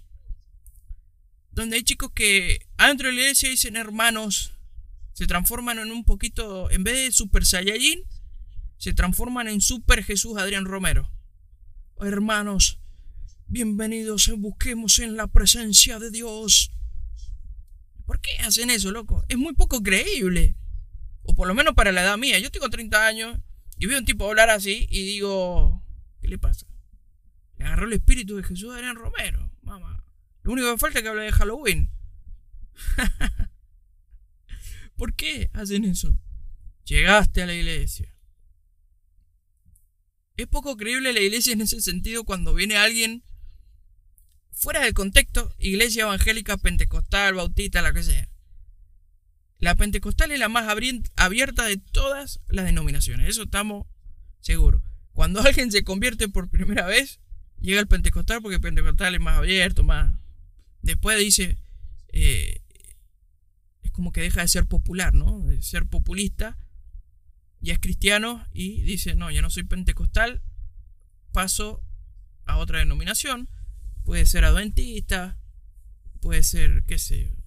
Donde 1.51 1.77
hay 1.77 1.84
chicos 1.84 2.12
que 2.13 2.60
adentro 2.77 3.08
de 3.08 3.13
la 3.13 3.22
iglesia 3.22 3.50
dicen 3.50 3.75
hermanos. 3.75 4.53
Se 5.13 5.27
transforman 5.27 5.80
en 5.80 5.92
un 5.92 6.06
poquito. 6.06 6.70
En 6.72 6.84
vez 6.84 6.96
de 6.96 7.12
Super 7.12 7.46
Saiyajin. 7.46 8.03
Se 8.77 8.94
transforman 8.94 9.48
en 9.48 9.62
Super 9.62 10.03
Jesús 10.03 10.38
Adrián 10.38 10.65
Romero. 10.65 11.12
Hermanos. 12.00 12.83
Bienvenidos. 13.53 14.31
Busquemos 14.36 14.98
en 14.98 15.15
la 15.15 15.27
presencia 15.27 16.00
de 16.00 16.10
Dios. 16.10 16.72
¿Por 18.03 18.19
qué 18.19 18.31
hacen 18.39 18.72
eso, 18.72 18.89
loco? 18.89 19.24
Es 19.29 19.38
muy 19.38 19.53
poco 19.53 19.83
creíble. 19.83 20.55
O 21.22 21.36
por 21.36 21.48
lo 21.48 21.53
menos 21.53 21.75
para 21.75 21.91
la 21.91 22.01
edad 22.01 22.17
mía. 22.17 22.39
Yo 22.39 22.50
tengo 22.50 22.72
30 22.72 23.05
años 23.05 23.39
y 23.77 23.86
veo 23.86 23.98
a 23.98 24.00
un 24.00 24.07
tipo 24.07 24.27
hablar 24.27 24.50
así 24.50 24.88
y 24.89 25.05
digo, 25.05 25.86
¿qué 26.19 26.29
le 26.29 26.39
pasa? 26.39 26.65
Le 27.57 27.65
agarró 27.65 27.86
el 27.86 27.93
espíritu 27.93 28.38
de 28.38 28.43
Jesús 28.43 28.74
Adrián 28.74 28.95
Romero. 28.95 29.51
Mamá. 29.62 30.03
Lo 30.41 30.53
único 30.53 30.72
que 30.72 30.79
falta 30.79 30.98
es 30.98 31.03
que 31.03 31.10
hable 31.10 31.22
de 31.22 31.31
Halloween. 31.31 31.91
¿Por 34.98 35.13
qué 35.13 35.51
hacen 35.53 35.86
eso? 35.86 36.17
Llegaste 36.86 37.43
a 37.43 37.45
la 37.45 37.53
iglesia. 37.53 38.15
Es 40.38 40.48
poco 40.48 40.75
creíble 40.75 41.13
la 41.13 41.22
iglesia 41.22 41.53
en 41.53 41.62
ese 41.62 41.81
sentido 41.81 42.24
cuando 42.24 42.55
viene 42.55 42.77
alguien 42.77 43.24
fuera 44.53 44.81
del 44.81 44.93
contexto, 44.93 45.53
iglesia 45.60 46.03
evangélica, 46.03 46.57
pentecostal, 46.57 47.33
bautista, 47.33 47.81
la 47.81 47.93
que 47.93 48.03
sea. 48.03 48.29
La 49.60 49.75
pentecostal 49.75 50.31
es 50.31 50.39
la 50.39 50.50
más 50.50 50.67
abierta 51.15 51.65
de 51.65 51.77
todas 51.77 52.41
las 52.50 52.65
denominaciones, 52.65 53.29
eso 53.29 53.43
estamos 53.43 53.88
seguros. 54.39 54.81
Cuando 55.13 55.41
alguien 55.45 55.72
se 55.72 55.83
convierte 55.83 56.27
por 56.29 56.50
primera 56.50 56.86
vez, 56.86 57.19
llega 57.60 57.79
el 57.79 57.88
pentecostal 57.88 58.41
porque 58.41 58.55
el 58.55 58.62
pentecostal 58.62 59.15
es 59.15 59.22
más 59.22 59.38
abierto, 59.38 59.83
más... 59.83 60.13
Después 60.81 61.17
dice, 61.17 61.57
eh, 62.10 62.62
es 63.83 63.91
como 63.91 64.12
que 64.12 64.19
deja 64.19 64.41
de 64.41 64.50
ser 64.50 64.65
popular, 64.65 65.13
¿no? 65.13 65.39
De 65.39 65.62
ser 65.62 65.86
populista, 65.86 66.57
ya 67.62 67.74
es 67.74 67.79
cristiano 67.79 68.45
y 68.51 68.81
dice, 68.81 69.15
no, 69.15 69.31
ya 69.31 69.41
no 69.41 69.50
soy 69.50 69.63
pentecostal, 69.63 70.41
paso 71.31 71.81
a 72.45 72.57
otra 72.57 72.79
denominación, 72.79 73.48
puede 74.03 74.25
ser 74.25 74.45
adventista, 74.45 75.38
puede 76.22 76.43
ser, 76.43 76.83
qué 76.86 76.98
sé 76.98 77.25
yo, 77.25 77.43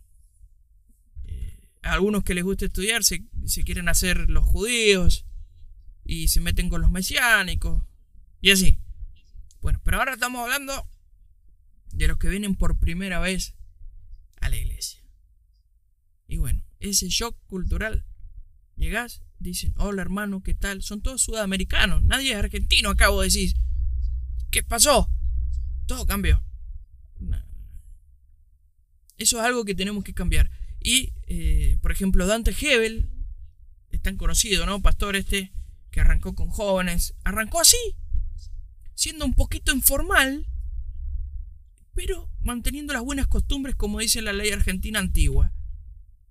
algunos 1.87 2.25
que 2.25 2.35
les 2.35 2.45
gusta 2.45 2.67
estudiar 2.67 3.05
se, 3.05 3.25
quieren 3.65 3.89
hacer 3.89 4.29
los 4.29 4.45
judíos 4.45 5.25
y 6.05 6.29
se 6.29 6.41
meten 6.41 6.69
con 6.69 6.81
los 6.81 6.91
mesiánicos 6.91 7.83
y 8.41 8.51
así. 8.51 8.79
Bueno, 9.61 9.81
pero 9.85 9.99
ahora 9.99 10.15
estamos 10.15 10.43
hablando 10.43 10.89
de 11.93 12.09
los 12.09 12.19
que 12.19 12.29
vienen 12.29 12.55
por 12.55 12.79
primera 12.79 13.21
vez 13.21 13.55
a 14.41 14.49
la 14.49 14.57
iglesia. 14.57 15.03
Y 16.29 16.39
bueno, 16.39 16.63
ese 16.81 17.09
shock 17.09 17.37
cultural. 17.47 18.05
Llegás, 18.77 19.23
dicen, 19.39 19.73
hola 19.77 20.03
hermano, 20.03 20.43
¿qué 20.43 20.55
tal? 20.55 20.83
Son 20.83 21.01
todos 21.01 21.23
sudamericanos, 21.23 22.03
nadie 22.03 22.33
es 22.33 22.37
argentino, 22.37 22.91
acabo 22.91 23.21
de 23.21 23.29
decir. 23.29 23.55
¿Qué 24.51 24.63
pasó? 24.63 25.11
Todo 25.87 26.07
cambió. 26.07 26.43
Eso 29.19 29.39
es 29.39 29.45
algo 29.47 29.65
que 29.65 29.75
tenemos 29.75 30.05
que 30.05 30.13
cambiar. 30.13 30.51
Y, 30.81 31.15
eh, 31.27 31.79
por 31.81 31.91
ejemplo, 31.91 32.27
Dante 32.27 32.55
Hebel, 32.59 33.09
es 33.91 34.03
tan 34.03 34.17
conocido, 34.17 34.67
¿no? 34.67 34.83
Pastor 34.83 35.17
este, 35.17 35.53
que 35.91 36.01
arrancó 36.01 36.35
con 36.35 36.49
jóvenes, 36.49 37.15
arrancó 37.25 37.61
así, 37.61 37.97
siendo 38.95 39.25
un 39.25 39.35
poquito 39.35 39.73
informal, 39.73 40.47
pero 41.95 42.31
manteniendo 42.41 42.93
las 42.93 43.03
buenas 43.03 43.27
costumbres, 43.27 43.75
como 43.75 44.01
dice 44.01 44.21
la 44.21 44.35
ley 44.35 44.51
argentina 44.51 44.99
antigua. 44.99 45.53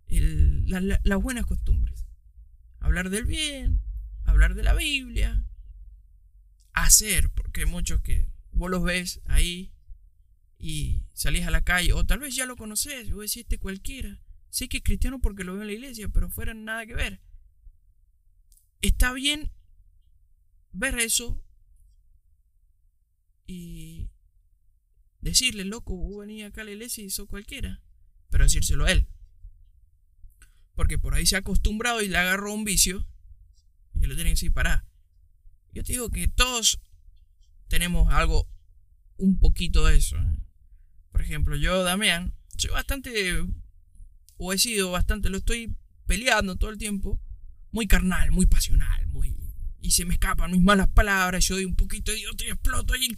las 0.07 1.21
buenas 1.21 1.45
costumbres. 1.47 2.05
Hablar 2.79 3.09
del 3.09 3.25
bien, 3.25 3.81
hablar 4.25 4.53
de 4.53 4.61
la 4.61 4.75
Biblia, 4.75 5.43
hacer, 6.73 7.31
porque 7.31 7.61
hay 7.61 7.65
muchos 7.65 8.01
que 8.01 8.27
vos 8.55 8.71
los 8.71 8.83
ves 8.83 9.21
ahí 9.25 9.71
y 10.57 11.03
salís 11.13 11.45
a 11.45 11.51
la 11.51 11.63
calle, 11.63 11.93
o 11.93 12.05
tal 12.05 12.19
vez 12.19 12.35
ya 12.35 12.45
lo 12.45 12.55
conoces, 12.55 13.11
vos 13.11 13.21
decís 13.21 13.43
este 13.43 13.59
cualquiera. 13.59 14.19
Sé 14.49 14.69
que 14.69 14.77
es 14.77 14.83
cristiano 14.83 15.19
porque 15.19 15.43
lo 15.43 15.53
veo 15.53 15.61
en 15.61 15.67
la 15.67 15.73
iglesia, 15.73 16.07
pero 16.09 16.29
fuera 16.29 16.53
nada 16.53 16.85
que 16.85 16.95
ver. 16.95 17.21
Está 18.81 19.11
bien 19.13 19.51
ver 20.71 20.97
eso 20.99 21.43
y 23.47 24.09
decirle, 25.21 25.65
loco, 25.65 25.95
vos 25.95 26.19
venís 26.19 26.45
acá 26.45 26.61
a 26.61 26.65
la 26.65 26.71
iglesia 26.71 27.03
y 27.03 27.09
sos 27.09 27.27
cualquiera. 27.27 27.81
Pero 28.29 28.45
decírselo 28.45 28.85
a 28.85 28.91
él. 28.91 29.07
Porque 30.73 30.97
por 30.97 31.15
ahí 31.15 31.25
se 31.25 31.35
ha 31.35 31.39
acostumbrado 31.39 32.01
y 32.01 32.07
le 32.07 32.17
agarró 32.17 32.53
un 32.53 32.63
vicio 32.63 33.07
y 33.93 34.05
lo 34.05 34.15
tiene 34.15 34.29
que 34.29 34.35
decir, 34.35 34.53
pará. 34.53 34.85
Yo 35.73 35.83
te 35.83 35.93
digo 35.93 36.09
que 36.09 36.27
todos 36.27 36.79
tenemos 37.67 38.13
algo, 38.13 38.47
un 39.17 39.39
poquito 39.39 39.85
de 39.85 39.97
eso. 39.97 40.17
Por 41.11 41.21
ejemplo, 41.21 41.55
yo, 41.55 41.83
Damián, 41.83 42.33
soy 42.57 42.71
bastante 42.71 43.45
o 44.37 44.53
he 44.53 44.57
sido 44.57 44.91
bastante, 44.91 45.29
lo 45.29 45.37
estoy 45.37 45.75
peleando 46.05 46.55
todo 46.55 46.69
el 46.69 46.77
tiempo, 46.77 47.19
muy 47.71 47.87
carnal, 47.87 48.31
muy 48.31 48.45
pasional, 48.45 49.07
muy... 49.07 49.35
Y 49.81 49.91
se 49.91 50.05
me 50.05 50.15
escapan 50.15 50.51
mis 50.51 50.61
malas 50.61 50.87
palabras, 50.87 51.45
yo 51.45 51.55
doy 51.55 51.65
un 51.65 51.75
poquito 51.75 52.11
de 52.11 52.19
y 52.19 52.49
exploto 52.49 52.95
y... 52.95 53.17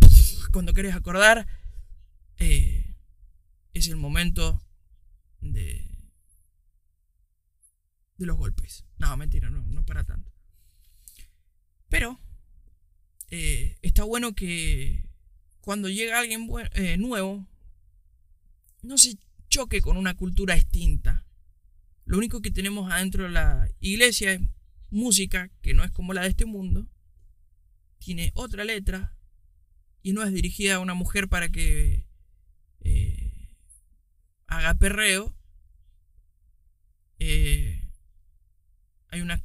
Cuando 0.52 0.72
querés 0.72 0.94
acordar, 0.94 1.46
eh, 2.38 2.94
es 3.74 3.88
el 3.88 3.96
momento 3.96 4.62
de... 5.40 5.90
de 8.16 8.26
los 8.26 8.36
golpes. 8.36 8.84
No, 8.98 9.16
mentira, 9.16 9.50
no, 9.50 9.62
no 9.66 9.84
para 9.84 10.04
tanto. 10.04 10.32
Pero 11.88 12.18
eh, 13.30 13.76
está 13.82 14.04
bueno 14.04 14.34
que 14.34 15.08
cuando 15.60 15.88
llega 15.88 16.18
alguien 16.18 16.48
eh, 16.74 16.96
nuevo, 16.96 17.46
no 18.82 18.98
se 18.98 19.18
choque 19.48 19.80
con 19.80 19.96
una 19.96 20.14
cultura 20.14 20.54
extinta. 20.54 21.26
Lo 22.04 22.18
único 22.18 22.40
que 22.40 22.52
tenemos 22.52 22.90
adentro 22.90 23.24
de 23.24 23.30
la 23.30 23.68
iglesia 23.80 24.32
es 24.32 24.40
música 24.90 25.50
que 25.60 25.74
no 25.74 25.82
es 25.82 25.90
como 25.90 26.12
la 26.12 26.22
de 26.22 26.28
este 26.28 26.44
mundo. 26.44 26.88
Tiene 27.98 28.30
otra 28.34 28.64
letra 28.64 29.16
y 30.02 30.12
no 30.12 30.22
es 30.22 30.32
dirigida 30.32 30.76
a 30.76 30.80
una 30.80 30.94
mujer 30.94 31.28
para 31.28 31.48
que 31.48 32.06
eh, 32.80 33.48
haga 34.46 34.74
perreo. 34.74 35.34
Hay 39.08 39.20
unas 39.22 39.42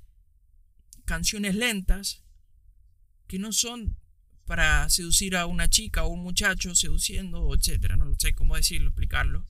canciones 1.06 1.56
lentas 1.56 2.24
que 3.32 3.40
no 3.40 3.54
son 3.54 3.98
para 4.46 4.90
seducir 4.90 5.38
a 5.38 5.46
una 5.46 5.70
chica 5.70 6.04
o 6.04 6.10
un 6.10 6.22
muchacho 6.22 6.76
seduciendo, 6.76 7.56
etcétera. 7.56 7.96
No 7.96 8.14
sé 8.20 8.34
cómo 8.34 8.58
decirlo, 8.58 8.90
explicarlo 8.90 9.48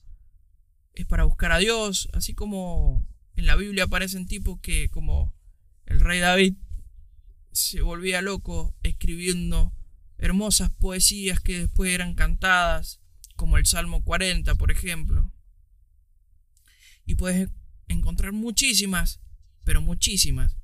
es 0.94 1.04
para 1.06 1.24
buscar 1.24 1.50
a 1.50 1.58
Dios, 1.58 2.08
así 2.12 2.32
como 2.32 3.04
en 3.34 3.46
la 3.46 3.56
Biblia 3.56 3.84
aparecen 3.84 4.28
tipos 4.28 4.60
que 4.60 4.88
como 4.90 5.34
el 5.86 5.98
rey 5.98 6.20
David 6.20 6.54
se 7.50 7.80
volvía 7.80 8.22
loco 8.22 8.76
escribiendo 8.84 9.72
hermosas 10.18 10.70
poesías 10.70 11.40
que 11.40 11.58
después 11.58 11.92
eran 11.92 12.14
cantadas, 12.14 13.00
como 13.34 13.58
el 13.58 13.66
Salmo 13.66 14.04
40, 14.04 14.54
por 14.54 14.70
ejemplo. 14.70 15.32
Y 17.04 17.16
puedes 17.16 17.50
encontrar 17.88 18.30
muchísimas, 18.30 19.20
pero 19.64 19.80
muchísimas 19.80 20.56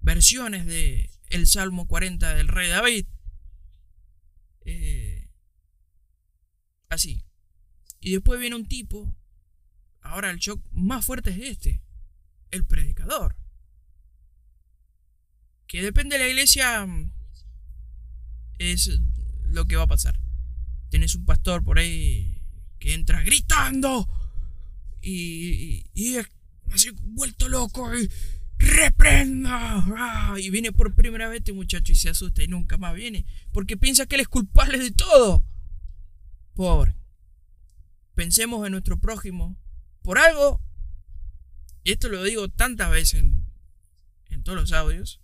versiones 0.00 0.66
de 0.66 1.10
el 1.30 1.46
Salmo 1.46 1.86
40 1.86 2.34
del 2.34 2.48
rey 2.48 2.68
David. 2.68 3.06
Eh, 4.66 5.28
así. 6.88 7.24
Y 8.00 8.12
después 8.12 8.38
viene 8.38 8.56
un 8.56 8.66
tipo 8.66 9.14
Ahora 10.02 10.30
el 10.30 10.38
shock 10.38 10.62
más 10.72 11.04
fuerte 11.04 11.30
es 11.30 11.38
este, 11.38 11.82
el 12.50 12.64
predicador. 12.64 13.36
Que 15.66 15.82
depende 15.82 16.16
de 16.16 16.24
la 16.24 16.30
iglesia, 16.30 16.84
mm, 16.84 17.12
es 18.58 18.90
lo 19.44 19.66
que 19.66 19.76
va 19.76 19.84
a 19.84 19.88
pasar. 19.88 20.18
Tienes 20.88 21.14
un 21.14 21.24
pastor 21.24 21.62
por 21.62 21.78
ahí 21.78 22.42
que 22.78 22.94
entra 22.94 23.22
gritando 23.22 24.08
y, 25.00 25.84
y, 25.94 26.16
es 26.16 26.26
así 26.72 26.90
vuelto 26.90 27.48
loco 27.48 27.96
y 27.96 28.10
reprenda. 28.60 29.84
Ah, 29.96 30.34
y 30.38 30.50
viene 30.50 30.72
por 30.72 30.94
primera 30.94 31.28
vez 31.28 31.38
este 31.38 31.52
muchacho 31.52 31.92
y 31.92 31.96
se 31.96 32.10
asusta 32.10 32.42
y 32.42 32.48
nunca 32.48 32.76
más 32.78 32.94
viene 32.94 33.26
porque 33.52 33.76
piensa 33.76 34.06
que 34.06 34.16
él 34.16 34.20
es 34.20 34.28
culpable 34.28 34.78
de 34.78 34.90
todo. 34.90 35.44
Pobre. 36.54 36.94
Pensemos 38.14 38.64
en 38.66 38.72
nuestro 38.72 38.98
prójimo 39.00 39.56
por 40.02 40.18
algo, 40.18 40.62
y 41.84 41.92
esto 41.92 42.08
lo 42.08 42.22
digo 42.22 42.48
tantas 42.48 42.90
veces 42.90 43.20
en, 43.20 43.46
en 44.30 44.42
todos 44.42 44.58
los 44.58 44.72
audios, 44.72 45.20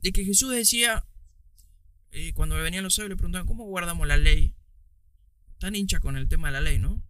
de 0.00 0.12
que 0.12 0.24
Jesús 0.24 0.52
decía, 0.52 1.06
eh, 2.12 2.32
cuando 2.34 2.56
venían 2.56 2.84
los 2.84 2.94
sabios 2.94 3.10
le 3.10 3.16
preguntaban, 3.16 3.46
¿cómo 3.46 3.64
guardamos 3.64 4.06
la 4.06 4.16
ley? 4.16 4.54
Tan 5.58 5.74
hincha 5.74 5.98
con 5.98 6.16
el 6.16 6.28
tema 6.28 6.48
de 6.48 6.52
la 6.52 6.60
ley, 6.60 6.78
¿no? 6.78 7.02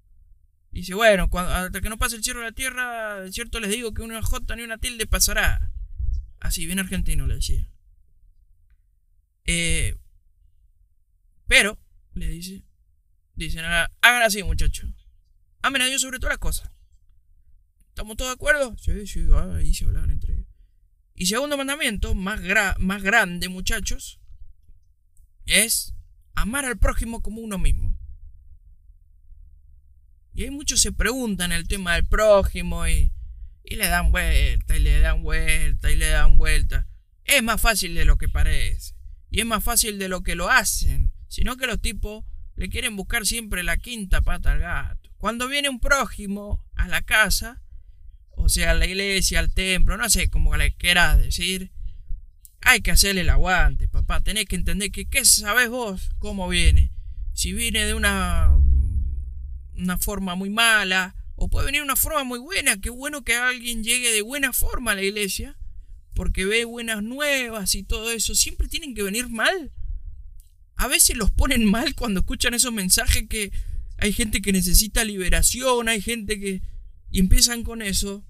Dice, 0.74 0.92
bueno, 0.94 1.28
hasta 1.32 1.80
que 1.80 1.88
no 1.88 1.98
pase 1.98 2.16
el 2.16 2.24
cielo 2.24 2.40
de 2.40 2.46
la 2.46 2.52
tierra, 2.52 3.30
cierto 3.30 3.60
les 3.60 3.70
digo 3.70 3.94
que 3.94 4.02
una 4.02 4.20
J 4.20 4.56
ni 4.56 4.64
una 4.64 4.76
tilde 4.76 5.06
pasará. 5.06 5.70
Así, 6.40 6.66
bien 6.66 6.80
argentino 6.80 7.28
le 7.28 7.36
decía. 7.36 7.70
Eh, 9.44 9.96
pero, 11.46 11.78
le 12.14 12.26
dice, 12.26 12.64
dicen, 13.36 13.64
hagan 13.64 14.22
así 14.22 14.42
muchachos. 14.42 14.90
Amen 15.62 15.80
a 15.80 15.86
Dios 15.86 16.02
sobre 16.02 16.18
todas 16.18 16.32
las 16.32 16.38
cosas. 16.38 16.68
¿Estamos 17.90 18.16
todos 18.16 18.32
de 18.32 18.34
acuerdo? 18.34 18.76
Sí, 18.76 19.06
sí, 19.06 19.28
ahí 19.56 19.72
se 19.72 19.84
hablaban 19.84 20.10
entre 20.10 20.34
ellos. 20.34 20.48
Y 21.14 21.26
segundo 21.26 21.56
mandamiento, 21.56 22.16
más, 22.16 22.40
más 22.78 23.00
grande, 23.00 23.48
muchachos, 23.48 24.18
es 25.46 25.94
amar 26.34 26.64
al 26.64 26.78
prójimo 26.78 27.22
como 27.22 27.42
uno 27.42 27.58
mismo. 27.58 27.93
Y 30.34 30.44
hay 30.44 30.50
muchos 30.50 30.80
se 30.80 30.92
preguntan 30.92 31.52
el 31.52 31.68
tema 31.68 31.94
del 31.94 32.04
prójimo 32.06 32.86
y, 32.88 33.12
y 33.62 33.76
le 33.76 33.86
dan 33.86 34.10
vuelta 34.10 34.76
y 34.76 34.80
le 34.80 34.98
dan 34.98 35.22
vuelta 35.22 35.90
y 35.90 35.96
le 35.96 36.08
dan 36.08 36.38
vuelta. 36.38 36.86
Es 37.24 37.42
más 37.42 37.60
fácil 37.60 37.94
de 37.94 38.04
lo 38.04 38.18
que 38.18 38.28
parece. 38.28 38.94
Y 39.30 39.40
es 39.40 39.46
más 39.46 39.62
fácil 39.62 39.98
de 39.98 40.08
lo 40.08 40.22
que 40.22 40.34
lo 40.34 40.50
hacen. 40.50 41.12
Sino 41.28 41.56
que 41.56 41.66
los 41.66 41.80
tipos 41.80 42.24
le 42.56 42.68
quieren 42.68 42.96
buscar 42.96 43.26
siempre 43.26 43.62
la 43.62 43.76
quinta 43.76 44.22
pata 44.22 44.52
al 44.52 44.60
gato. 44.60 45.10
Cuando 45.16 45.48
viene 45.48 45.68
un 45.68 45.80
prójimo 45.80 46.62
a 46.74 46.88
la 46.88 47.02
casa, 47.02 47.62
o 48.30 48.48
sea, 48.48 48.72
a 48.72 48.74
la 48.74 48.86
iglesia, 48.86 49.38
al 49.38 49.52
templo, 49.52 49.96
no 49.96 50.10
sé, 50.10 50.28
como 50.28 50.56
le 50.56 50.74
quieras 50.74 51.18
decir, 51.18 51.72
hay 52.60 52.80
que 52.80 52.90
hacerle 52.90 53.22
el 53.22 53.30
aguante, 53.30 53.88
papá. 53.88 54.20
Tenés 54.20 54.46
que 54.46 54.56
entender 54.56 54.90
que, 54.90 55.06
¿qué 55.06 55.24
sabes 55.24 55.68
vos 55.68 56.10
cómo 56.18 56.48
viene? 56.48 56.92
Si 57.32 57.52
viene 57.52 57.84
de 57.84 57.94
una, 57.94 58.56
una 59.76 59.98
forma 59.98 60.34
muy 60.34 60.50
mala, 60.50 61.14
o 61.36 61.48
puede 61.48 61.66
venir 61.66 61.82
una 61.82 61.96
forma 61.96 62.24
muy 62.24 62.38
buena. 62.38 62.80
Qué 62.80 62.90
bueno 62.90 63.24
que 63.24 63.34
alguien 63.34 63.82
llegue 63.82 64.12
de 64.12 64.22
buena 64.22 64.52
forma 64.52 64.92
a 64.92 64.94
la 64.94 65.02
iglesia, 65.02 65.56
porque 66.14 66.44
ve 66.44 66.64
buenas 66.64 67.02
nuevas 67.02 67.74
y 67.74 67.82
todo 67.82 68.10
eso. 68.10 68.34
Siempre 68.34 68.68
tienen 68.68 68.94
que 68.94 69.02
venir 69.02 69.28
mal. 69.28 69.72
A 70.76 70.88
veces 70.88 71.16
los 71.16 71.30
ponen 71.30 71.64
mal 71.64 71.94
cuando 71.94 72.20
escuchan 72.20 72.54
esos 72.54 72.72
mensajes 72.72 73.24
que 73.28 73.52
hay 73.98 74.12
gente 74.12 74.42
que 74.42 74.52
necesita 74.52 75.04
liberación, 75.04 75.88
hay 75.88 76.00
gente 76.00 76.38
que... 76.38 76.62
Y 77.10 77.20
empiezan 77.20 77.62
con 77.62 77.80
eso. 77.80 78.24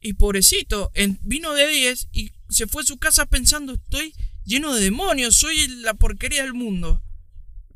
Y 0.00 0.14
pobrecito, 0.14 0.90
vino 1.22 1.52
de 1.54 1.68
10 1.68 2.08
y 2.12 2.32
se 2.48 2.66
fue 2.66 2.82
a 2.82 2.86
su 2.86 2.98
casa 2.98 3.26
pensando, 3.26 3.74
estoy 3.74 4.14
lleno 4.44 4.74
de 4.74 4.82
demonios, 4.82 5.36
soy 5.36 5.68
la 5.82 5.94
porquería 5.94 6.42
del 6.42 6.54
mundo. 6.54 7.02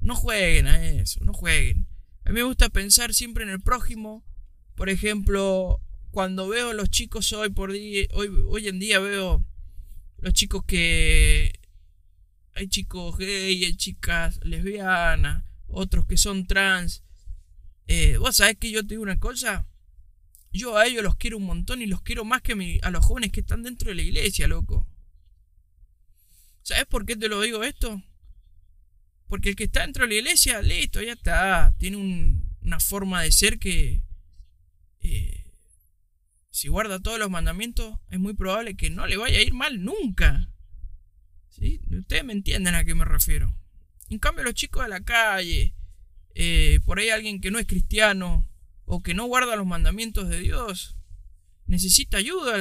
No 0.00 0.16
jueguen 0.16 0.68
a 0.68 0.84
eso, 0.84 1.22
no 1.24 1.32
jueguen. 1.32 1.86
A 2.32 2.34
me 2.34 2.44
gusta 2.44 2.70
pensar 2.70 3.12
siempre 3.12 3.44
en 3.44 3.50
el 3.50 3.60
prójimo. 3.60 4.24
Por 4.74 4.88
ejemplo, 4.88 5.82
cuando 6.12 6.48
veo 6.48 6.70
a 6.70 6.72
los 6.72 6.88
chicos 6.88 7.30
hoy 7.34 7.50
por 7.50 7.72
día, 7.72 8.06
hoy, 8.14 8.68
en 8.68 8.78
día 8.78 9.00
veo 9.00 9.44
los 10.16 10.32
chicos 10.32 10.64
que 10.64 11.52
hay 12.54 12.68
chicos 12.68 13.18
gay, 13.18 13.66
hay 13.66 13.76
chicas 13.76 14.40
lesbianas, 14.44 15.44
otros 15.68 16.06
que 16.06 16.16
son 16.16 16.46
trans. 16.46 17.02
Eh, 17.86 18.16
Vos 18.16 18.36
sabés 18.36 18.56
que 18.56 18.70
yo 18.70 18.80
te 18.80 18.94
digo 18.94 19.02
una 19.02 19.20
cosa. 19.20 19.66
Yo 20.54 20.78
a 20.78 20.86
ellos 20.86 21.02
los 21.02 21.16
quiero 21.16 21.36
un 21.36 21.44
montón 21.44 21.82
y 21.82 21.86
los 21.86 22.00
quiero 22.00 22.24
más 22.24 22.40
que 22.40 22.80
a, 22.80 22.90
los 22.90 23.04
jóvenes 23.04 23.30
que 23.30 23.40
están 23.40 23.62
dentro 23.62 23.90
de 23.90 23.96
la 23.96 24.02
iglesia, 24.04 24.48
loco. 24.48 24.86
¿Sabes 26.62 26.86
por 26.86 27.04
qué 27.04 27.14
te 27.14 27.28
lo 27.28 27.42
digo 27.42 27.62
esto? 27.62 28.02
Porque 29.32 29.48
el 29.48 29.56
que 29.56 29.64
está 29.64 29.80
dentro 29.80 30.02
de 30.02 30.08
la 30.08 30.14
iglesia, 30.16 30.60
listo, 30.60 31.00
ya 31.00 31.14
está. 31.14 31.74
Tiene 31.78 31.96
una 32.60 32.80
forma 32.80 33.22
de 33.22 33.32
ser 33.32 33.58
que... 33.58 34.02
Eh, 35.00 35.50
si 36.50 36.68
guarda 36.68 37.00
todos 37.00 37.18
los 37.18 37.30
mandamientos, 37.30 37.98
es 38.10 38.20
muy 38.20 38.34
probable 38.34 38.76
que 38.76 38.90
no 38.90 39.06
le 39.06 39.16
vaya 39.16 39.38
a 39.38 39.40
ir 39.40 39.54
mal 39.54 39.82
nunca. 39.82 40.50
¿Sí? 41.48 41.80
Ustedes 41.90 42.24
me 42.24 42.34
entienden 42.34 42.74
a 42.74 42.84
qué 42.84 42.94
me 42.94 43.06
refiero. 43.06 43.54
En 44.10 44.18
cambio, 44.18 44.44
los 44.44 44.52
chicos 44.52 44.82
de 44.82 44.90
la 44.90 45.02
calle, 45.02 45.74
eh, 46.34 46.80
por 46.84 46.98
ahí 46.98 47.08
alguien 47.08 47.40
que 47.40 47.50
no 47.50 47.58
es 47.58 47.66
cristiano, 47.66 48.46
o 48.84 49.02
que 49.02 49.14
no 49.14 49.24
guarda 49.24 49.56
los 49.56 49.66
mandamientos 49.66 50.28
de 50.28 50.40
Dios, 50.40 50.98
necesita 51.64 52.18
ayuda, 52.18 52.58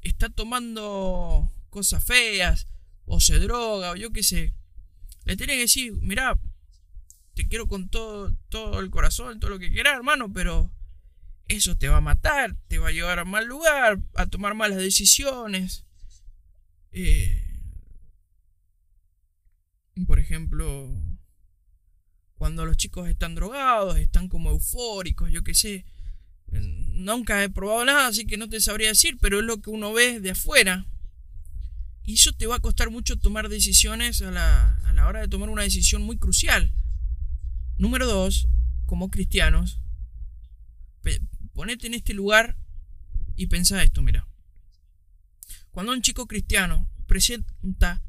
está 0.00 0.30
tomando 0.30 1.52
cosas 1.68 2.02
feas, 2.02 2.66
o 3.04 3.20
se 3.20 3.38
droga, 3.38 3.90
o 3.90 3.96
yo 3.96 4.10
qué 4.10 4.22
sé. 4.22 4.54
Le 5.30 5.36
tiene 5.36 5.52
que 5.52 5.60
decir, 5.60 5.92
mira, 5.92 6.36
te 7.34 7.46
quiero 7.46 7.68
con 7.68 7.88
todo, 7.88 8.32
todo 8.48 8.80
el 8.80 8.90
corazón, 8.90 9.38
todo 9.38 9.52
lo 9.52 9.60
que 9.60 9.70
quieras, 9.70 9.94
hermano, 9.94 10.32
pero 10.32 10.74
eso 11.46 11.76
te 11.76 11.86
va 11.86 11.98
a 11.98 12.00
matar, 12.00 12.56
te 12.66 12.78
va 12.78 12.88
a 12.88 12.90
llevar 12.90 13.20
a 13.20 13.24
mal 13.24 13.46
lugar, 13.46 14.00
a 14.16 14.26
tomar 14.26 14.56
malas 14.56 14.78
decisiones. 14.78 15.86
Eh, 16.90 17.44
por 20.04 20.18
ejemplo, 20.18 21.00
cuando 22.34 22.66
los 22.66 22.76
chicos 22.76 23.08
están 23.08 23.36
drogados, 23.36 23.98
están 23.98 24.26
como 24.26 24.50
eufóricos, 24.50 25.30
yo 25.30 25.44
qué 25.44 25.54
sé. 25.54 25.84
Nunca 26.48 27.44
he 27.44 27.50
probado 27.50 27.84
nada, 27.84 28.08
así 28.08 28.26
que 28.26 28.36
no 28.36 28.48
te 28.48 28.58
sabría 28.58 28.88
decir, 28.88 29.16
pero 29.20 29.38
es 29.38 29.44
lo 29.44 29.62
que 29.62 29.70
uno 29.70 29.92
ve 29.92 30.18
de 30.18 30.32
afuera. 30.32 30.88
Y 32.04 32.14
eso 32.14 32.32
te 32.32 32.46
va 32.46 32.56
a 32.56 32.60
costar 32.60 32.90
mucho 32.90 33.18
tomar 33.18 33.48
decisiones 33.48 34.20
a 34.22 34.30
la, 34.30 34.76
a 34.84 34.92
la 34.92 35.06
hora 35.06 35.20
de 35.20 35.28
tomar 35.28 35.48
una 35.48 35.62
decisión 35.62 36.02
muy 36.02 36.18
crucial. 36.18 36.72
Número 37.76 38.06
dos, 38.06 38.48
como 38.86 39.10
cristianos, 39.10 39.80
ponete 41.52 41.86
en 41.86 41.94
este 41.94 42.14
lugar 42.14 42.56
y 43.36 43.46
pensá 43.46 43.82
esto, 43.82 44.02
mira. 44.02 44.26
Cuando 45.70 45.92
un 45.92 46.02
chico 46.02 46.26
cristiano 46.26 46.88
presenta 47.06 48.02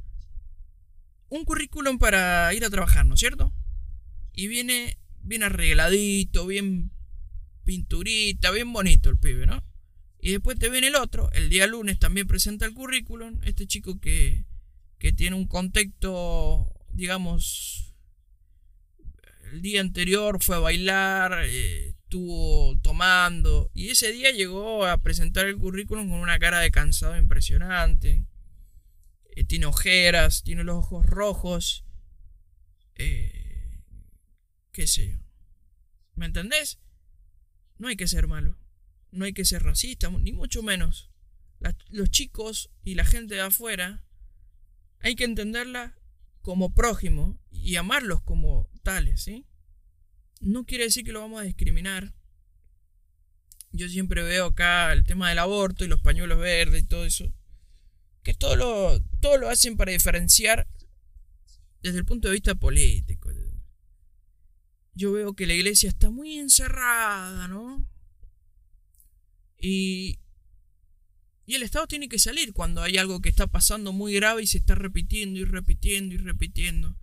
un 1.30 1.46
currículum 1.46 2.00
para 2.00 2.54
ir 2.54 2.66
a 2.66 2.70
trabajar, 2.70 3.06
¿no 3.06 3.14
es 3.14 3.20
cierto? 3.20 3.54
Y 4.34 4.48
viene 4.48 4.98
bien 5.22 5.44
arregladito, 5.44 6.48
bien 6.48 6.92
pinturita, 7.64 8.52
bien 8.52 8.72
bonito 8.74 9.10
el 9.10 9.18
pibe, 9.18 9.46
¿no? 9.46 9.64
Y 10.22 10.34
después 10.34 10.60
te 10.60 10.70
viene 10.70 10.88
el 10.88 10.96
otro, 10.96 11.32
el 11.32 11.50
día 11.50 11.66
lunes 11.66 11.98
también 11.98 12.28
presenta 12.28 12.66
el 12.68 12.76
currículum, 12.76 13.42
este 13.44 13.66
chico 13.66 14.00
que, 14.00 14.46
que 15.00 15.12
tiene 15.12 15.36
un 15.36 15.48
contexto, 15.48 16.72
digamos, 16.90 17.96
el 19.52 19.64
día 19.64 19.82
anterior 19.82 20.42
fue 20.44 20.58
a 20.58 20.60
bailar, 20.60 21.44
eh, 21.46 21.88
estuvo 21.88 22.78
tomando, 22.82 23.72
y 23.74 23.90
ese 23.90 24.12
día 24.12 24.30
llegó 24.30 24.86
a 24.86 25.00
presentar 25.00 25.48
el 25.48 25.58
currículum 25.58 26.08
con 26.08 26.20
una 26.20 26.38
cara 26.38 26.60
de 26.60 26.70
cansado 26.70 27.18
impresionante, 27.18 28.28
eh, 29.36 29.44
tiene 29.44 29.66
ojeras, 29.66 30.44
tiene 30.44 30.64
los 30.64 30.78
ojos 30.78 31.04
rojos, 31.04 31.84
eh, 32.94 33.82
qué 34.72 34.86
sé 34.86 35.14
yo. 35.14 35.18
¿Me 36.14 36.28
entendés? 36.28 36.80
No 37.80 37.88
hay 37.88 37.96
que 37.96 38.08
ser 38.08 38.28
malo, 38.28 38.61
no 39.12 39.26
hay 39.26 39.34
que 39.34 39.46
ser 39.46 39.64
racista, 39.64 40.10
ni 40.10 40.32
mucho 40.32 40.64
menos. 40.64 41.10
los 41.90 42.10
chicos 42.10 42.72
y 42.84 42.96
la 42.96 43.06
gente 43.06 43.36
de 43.36 43.42
afuera 43.42 44.04
hay 45.00 45.16
que 45.16 45.26
entenderla 45.26 45.96
como 46.42 46.74
prójimo 46.74 47.40
y 47.52 47.76
amarlos 47.76 48.22
como 48.22 48.70
tales, 48.84 49.24
¿sí? 49.24 49.46
No 50.40 50.66
quiere 50.66 50.86
decir 50.86 51.04
que 51.04 51.12
lo 51.12 51.22
vamos 51.22 51.42
a 51.42 51.46
discriminar. 51.46 52.14
Yo 53.72 53.88
siempre 53.90 54.24
veo 54.24 54.48
acá 54.48 54.92
el 54.92 55.04
tema 55.04 55.30
del 55.30 55.40
aborto 55.40 55.86
y 55.86 55.88
los 55.88 56.02
pañuelos 56.02 56.40
verdes 56.40 56.84
y 56.84 56.88
todo 56.88 57.06
eso. 57.06 57.32
Que 58.24 58.34
todo 58.34 58.56
lo, 58.56 59.02
todo 59.20 59.38
lo 59.38 59.50
hacen 59.50 59.78
para 59.78 59.92
diferenciar 59.92 60.68
desde 61.82 62.00
el 62.00 62.06
punto 62.06 62.28
de 62.28 62.34
vista 62.34 62.56
político 62.56 63.32
yo 64.94 65.14
veo 65.14 65.34
que 65.34 65.48
la 65.48 65.54
iglesia 65.54 65.90
está 65.90 66.10
muy 66.10 66.38
encerrada, 66.38 67.48
¿no? 67.48 67.86
Y, 69.62 70.20
y 71.46 71.56
el 71.56 71.64
Estado 71.64 71.88
tiene 71.88 72.10
que 72.10 72.20
salir 72.20 72.52
cuando 72.52 72.82
hay 72.82 72.98
algo 72.98 73.22
que 73.22 73.30
está 73.30 73.48
pasando 73.48 73.94
muy 73.94 74.14
grave 74.14 74.44
y 74.44 74.48
se 74.48 74.58
está 74.58 74.76
repitiendo 74.76 75.40
y 75.40 75.46
repitiendo 75.46 76.16
y 76.16 76.18
repitiendo. 76.18 76.98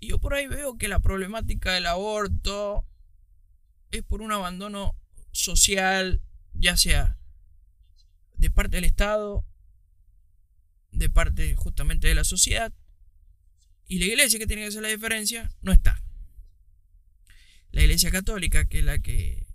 Y 0.00 0.08
yo 0.08 0.20
por 0.20 0.34
ahí 0.34 0.46
veo 0.46 0.78
que 0.78 0.88
la 0.88 1.00
problemática 1.00 1.72
del 1.72 1.86
aborto 1.86 2.84
es 3.90 4.04
por 4.04 4.22
un 4.22 4.30
abandono 4.30 4.96
social, 5.32 6.22
ya 6.54 6.76
sea 6.76 7.18
de 8.36 8.50
parte 8.50 8.76
del 8.76 8.84
Estado, 8.84 9.44
de 10.92 11.10
parte 11.10 11.56
justamente 11.56 12.06
de 12.06 12.14
la 12.14 12.24
sociedad, 12.24 12.72
y 13.88 13.98
la 13.98 14.06
iglesia 14.06 14.38
que 14.38 14.46
tiene 14.46 14.62
que 14.62 14.68
hacer 14.68 14.82
la 14.82 14.88
diferencia 14.88 15.50
no 15.62 15.72
está 15.72 16.00
la 17.72 17.82
Iglesia 17.82 18.10
Católica, 18.10 18.64
que 18.66 18.78
es 18.80 18.84
la 18.84 18.98
que, 18.98 19.46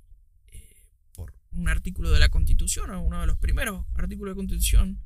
un 1.55 1.69
artículo 1.69 2.11
de 2.11 2.19
la 2.19 2.29
Constitución, 2.29 2.89
o 2.91 3.01
uno 3.01 3.21
de 3.21 3.27
los 3.27 3.37
primeros 3.37 3.85
artículos 3.95 4.33
de 4.33 4.37
Constitución, 4.37 5.01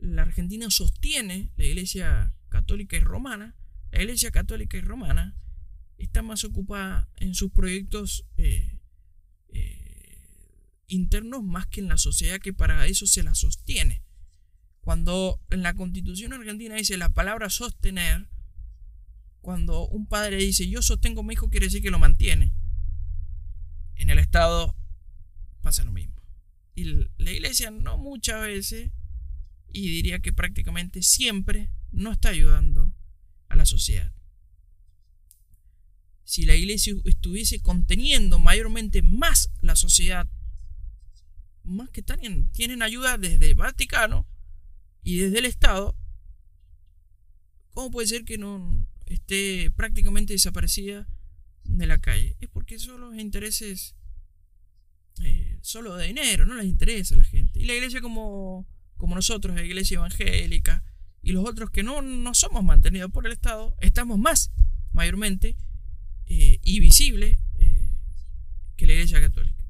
la 0.00 0.22
Argentina 0.22 0.70
sostiene, 0.70 1.50
la 1.56 1.64
Iglesia 1.64 2.34
Católica 2.48 2.96
y 2.96 3.00
Romana, 3.00 3.56
la 3.90 4.02
Iglesia 4.02 4.30
Católica 4.30 4.76
y 4.76 4.80
Romana 4.80 5.36
está 5.98 6.22
más 6.22 6.44
ocupada 6.44 7.08
en 7.16 7.34
sus 7.34 7.52
proyectos 7.52 8.24
eh, 8.36 8.80
eh, 9.48 10.66
internos 10.86 11.42
más 11.42 11.66
que 11.66 11.80
en 11.80 11.88
la 11.88 11.98
sociedad 11.98 12.40
que 12.40 12.52
para 12.52 12.86
eso 12.86 13.06
se 13.06 13.22
la 13.22 13.34
sostiene. 13.34 14.02
Cuando 14.80 15.40
en 15.50 15.62
la 15.62 15.74
constitución 15.74 16.32
argentina 16.32 16.76
dice 16.76 16.96
la 16.96 17.10
palabra 17.10 17.50
sostener, 17.50 18.28
cuando 19.42 19.86
un 19.88 20.06
padre 20.06 20.36
dice 20.36 20.68
yo 20.68 20.82
sostengo 20.82 21.20
a 21.20 21.24
mi 21.24 21.34
hijo 21.34 21.50
quiere 21.50 21.66
decir 21.66 21.82
que 21.82 21.90
lo 21.90 21.98
mantiene. 21.98 22.54
En 23.96 24.08
el 24.08 24.18
Estado 24.18 24.74
pasa 25.60 25.84
lo 25.84 25.92
mismo. 25.92 26.14
Y 26.74 26.84
la 27.18 27.32
iglesia 27.32 27.70
no 27.70 27.98
muchas 27.98 28.42
veces, 28.42 28.90
y 29.72 29.88
diría 29.90 30.20
que 30.20 30.32
prácticamente 30.32 31.02
siempre, 31.02 31.70
no 31.92 32.12
está 32.12 32.30
ayudando 32.30 32.92
a 33.48 33.56
la 33.56 33.64
sociedad. 33.64 34.12
Si 36.24 36.44
la 36.44 36.54
iglesia 36.54 36.94
estuviese 37.04 37.60
conteniendo 37.60 38.38
mayormente 38.38 39.02
más 39.02 39.50
la 39.60 39.74
sociedad, 39.74 40.28
más 41.64 41.90
que 41.90 42.02
tienen, 42.02 42.50
tienen 42.52 42.82
ayuda 42.82 43.18
desde 43.18 43.50
el 43.50 43.54
Vaticano 43.56 44.26
y 45.02 45.18
desde 45.18 45.40
el 45.40 45.44
Estado, 45.46 45.96
¿cómo 47.72 47.90
puede 47.90 48.06
ser 48.06 48.24
que 48.24 48.38
no 48.38 48.86
esté 49.06 49.70
prácticamente 49.72 50.32
desaparecida 50.32 51.08
de 51.64 51.86
la 51.86 51.98
calle? 51.98 52.36
Es 52.40 52.48
porque 52.48 52.78
son 52.78 53.00
los 53.00 53.16
intereses 53.16 53.96
eh, 55.22 55.58
solo 55.62 55.96
de 55.96 56.06
dinero, 56.06 56.46
no 56.46 56.54
les 56.54 56.66
interesa 56.66 57.14
a 57.14 57.18
la 57.18 57.24
gente. 57.24 57.60
Y 57.60 57.64
la 57.64 57.74
iglesia 57.74 58.00
como, 58.00 58.66
como 58.96 59.14
nosotros, 59.14 59.54
la 59.54 59.64
iglesia 59.64 59.96
evangélica, 59.96 60.84
y 61.22 61.32
los 61.32 61.46
otros 61.46 61.70
que 61.70 61.82
no, 61.82 62.02
no 62.02 62.34
somos 62.34 62.64
mantenidos 62.64 63.10
por 63.10 63.26
el 63.26 63.32
Estado, 63.32 63.76
estamos 63.80 64.18
más 64.18 64.52
mayormente 64.92 65.56
eh, 66.26 66.58
y 66.62 66.80
visibles 66.80 67.38
eh, 67.58 67.90
que 68.76 68.86
la 68.86 68.94
iglesia 68.94 69.20
católica. 69.20 69.62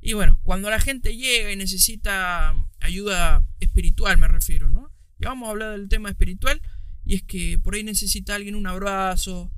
Y 0.00 0.14
bueno, 0.14 0.40
cuando 0.42 0.70
la 0.70 0.80
gente 0.80 1.16
llega 1.16 1.52
y 1.52 1.56
necesita 1.56 2.54
ayuda 2.80 3.44
espiritual, 3.60 4.16
me 4.18 4.28
refiero, 4.28 4.70
¿no? 4.70 4.90
Ya 5.18 5.28
vamos 5.28 5.48
a 5.48 5.50
hablar 5.50 5.72
del 5.72 5.88
tema 5.88 6.10
espiritual, 6.10 6.62
y 7.04 7.14
es 7.14 7.22
que 7.22 7.58
por 7.58 7.74
ahí 7.74 7.82
necesita 7.82 8.34
alguien 8.34 8.54
un 8.54 8.66
abrazo, 8.66 9.52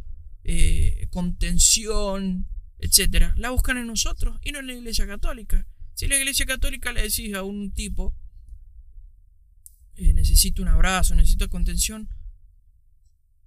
contención, 1.11 2.47
etcétera, 2.79 3.35
la 3.37 3.51
buscan 3.51 3.77
en 3.77 3.87
nosotros 3.87 4.39
y 4.43 4.53
no 4.53 4.61
en 4.61 4.69
la 4.69 4.75
iglesia 4.75 5.07
católica. 5.07 5.67
Si 5.95 6.07
la 6.07 6.17
iglesia 6.17 6.47
católica 6.47 6.93
le 6.93 7.03
decís 7.03 7.35
a 7.35 7.43
un 7.43 7.73
tipo, 7.73 8.15
eh, 9.97 10.13
necesito 10.15 10.63
un 10.63 10.69
abrazo, 10.69 11.15
necesito 11.15 11.49
contención, 11.49 12.09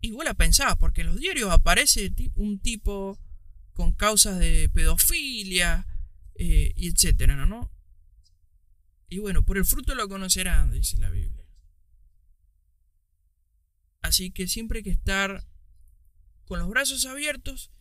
y 0.02 0.12
vos 0.12 0.26
la 0.26 0.34
pensás, 0.34 0.76
porque 0.78 1.02
en 1.02 1.08
los 1.08 1.20
diarios 1.20 1.52
aparece 1.52 2.12
un 2.36 2.60
tipo 2.60 3.17
con 3.74 3.94
causas 3.94 4.39
de 4.39 4.70
pedofilia, 4.74 5.86
eh, 6.36 6.74
y 6.76 6.88
etcétera, 6.88 7.46
¿no? 7.46 7.72
Y 9.08 9.20
bueno, 9.20 9.44
por 9.44 9.58
el 9.58 9.65
fruto 9.65 9.94
lo 9.94 10.10
conocerán, 10.10 10.72
dice 10.72 10.98
la 10.98 11.10
Biblia. 11.10 11.46
Así 14.02 14.32
que 14.32 14.48
siempre 14.48 14.80
hay 14.80 14.84
que 14.84 14.89
estar 14.89 15.46
con 16.46 16.60
los 16.60 16.67
brazos 16.67 17.06
abiertos 17.06 17.72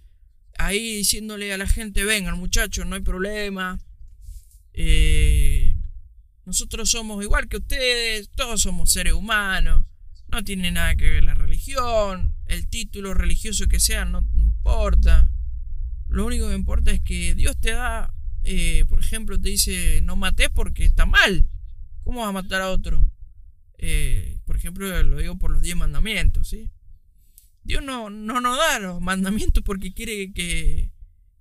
ahí 0.61 0.97
diciéndole 0.97 1.53
a 1.53 1.59
la 1.59 1.67
gente, 1.67 2.05
vengan 2.05 2.39
muchachos, 2.39 2.87
no 2.87 2.95
hay 2.95 3.03
problema. 3.03 3.81
Eh, 4.75 5.77
nosotros 6.45 6.91
somos 6.91 7.23
igual 7.25 7.49
que 7.49 7.57
ustedes, 7.57 8.29
todos 8.31 8.61
somos 8.63 8.93
seres 8.93 9.15
humanos. 9.15 9.85
No 10.29 10.45
tiene 10.45 10.71
nada 10.71 10.95
que 10.97 11.09
ver 11.09 11.25
la 11.25 11.35
religión, 11.35 12.37
el 12.47 12.69
título 12.69 13.15
religioso 13.15 13.67
que 13.67 13.81
sea, 13.81 14.05
no 14.05 14.25
importa. 14.35 15.31
Lo 16.09 16.27
único 16.27 16.49
que 16.49 16.55
importa 16.55 16.91
es 16.91 17.01
que 17.01 17.35
Dios 17.35 17.57
te 17.59 17.73
da, 17.73 18.13
eh, 18.45 18.85
por 18.89 19.01
ejemplo, 19.01 19.41
te 19.41 19.49
dice, 19.49 20.01
no 20.03 20.15
mates 20.15 20.51
porque 20.55 20.85
está 20.85 21.07
mal. 21.07 21.49
¿Cómo 22.05 22.21
vas 22.21 22.29
a 22.29 22.33
matar 22.33 22.63
a 22.63 22.71
otro? 22.71 23.09
Eh, 23.79 24.39
por 24.45 24.57
ejemplo, 24.57 25.03
lo 25.03 25.17
digo 25.17 25.39
por 25.39 25.51
los 25.51 25.63
diez 25.63 25.77
mandamientos, 25.77 26.49
¿sí? 26.49 26.71
Dios 27.63 27.83
no, 27.83 28.11
no 28.11 28.41
nos 28.41 28.57
da 28.57 28.79
los 28.79 29.01
mandamientos 29.01 29.63
porque 29.65 29.93
quiere 29.93 30.33
que... 30.33 30.91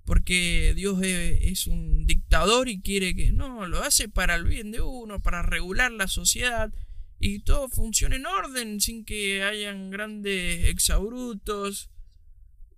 Porque 0.06 0.74
Dios 0.76 1.00
es, 1.04 1.68
un 1.68 2.06
dictador 2.06 2.68
y 2.68 2.82
quiere 2.82 3.16
que... 3.16 3.32
No, 3.32 3.68
lo 3.68 3.84
hace 3.84 4.10
para 4.10 4.36
el 4.36 4.46
bien 4.46 4.72
de 4.72 4.82
uno, 4.82 5.22
para 5.22 5.44
regular 5.44 5.92
la 5.92 6.08
sociedad 6.08 6.74
y 7.20 7.40
todo 7.40 7.68
funcione 7.68 8.16
en 8.16 8.26
orden 8.26 8.80
sin 8.80 9.04
que 9.06 9.44
hayan 9.44 9.90
grandes 9.92 10.66
exabrutos. 10.70 11.90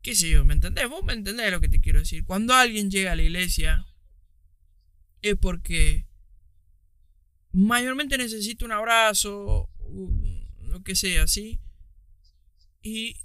¿Qué 0.02 0.16
sé 0.16 0.32
yo? 0.32 0.44
¿Me 0.44 0.56
entendés? 0.56 0.90
Vos 0.90 1.04
me 1.04 1.14
entendés 1.14 1.52
lo 1.52 1.62
que 1.62 1.70
te 1.70 1.80
quiero 1.80 2.00
decir. 2.00 2.26
Cuando 2.26 2.54
alguien 2.54 2.90
llega 2.90 3.12
a 3.12 3.16
la 3.16 3.22
iglesia 3.22 3.86
es 5.22 5.36
porque 5.38 6.08
mayormente 7.52 8.18
necesita 8.18 8.66
un 8.66 8.72
abrazo, 8.72 9.70
lo 10.60 10.84
que 10.84 10.96
sea, 10.96 11.28
¿sí? 11.28 11.60
Y 12.82 13.18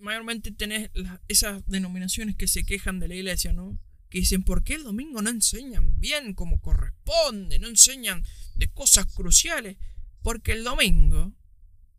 mayormente 0.00 0.52
tenés 0.52 0.90
esas 1.28 1.66
denominaciones 1.66 2.36
que 2.36 2.48
se 2.48 2.64
quejan 2.64 3.00
de 3.00 3.08
la 3.08 3.14
iglesia, 3.14 3.52
¿no? 3.52 3.78
Que 4.08 4.18
dicen, 4.18 4.42
¿por 4.42 4.62
qué 4.62 4.74
el 4.74 4.84
domingo 4.84 5.22
no 5.22 5.30
enseñan 5.30 5.98
bien 5.98 6.34
como 6.34 6.60
corresponde? 6.60 7.58
No 7.58 7.68
enseñan 7.68 8.24
de 8.54 8.68
cosas 8.68 9.06
cruciales. 9.06 9.76
Porque 10.22 10.52
el 10.52 10.64
domingo, 10.64 11.32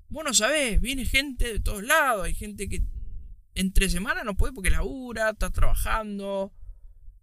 bueno, 0.10 0.34
sabés, 0.34 0.82
viene 0.82 1.06
gente 1.06 1.54
de 1.54 1.60
todos 1.60 1.84
lados. 1.84 2.26
Hay 2.26 2.34
gente 2.34 2.68
que 2.68 2.84
entre 3.56 3.90
semana 3.90 4.24
no 4.24 4.36
puede 4.36 4.54
porque 4.54 4.70
labura, 4.70 5.32
está 5.32 5.50
trabajando. 5.50 6.54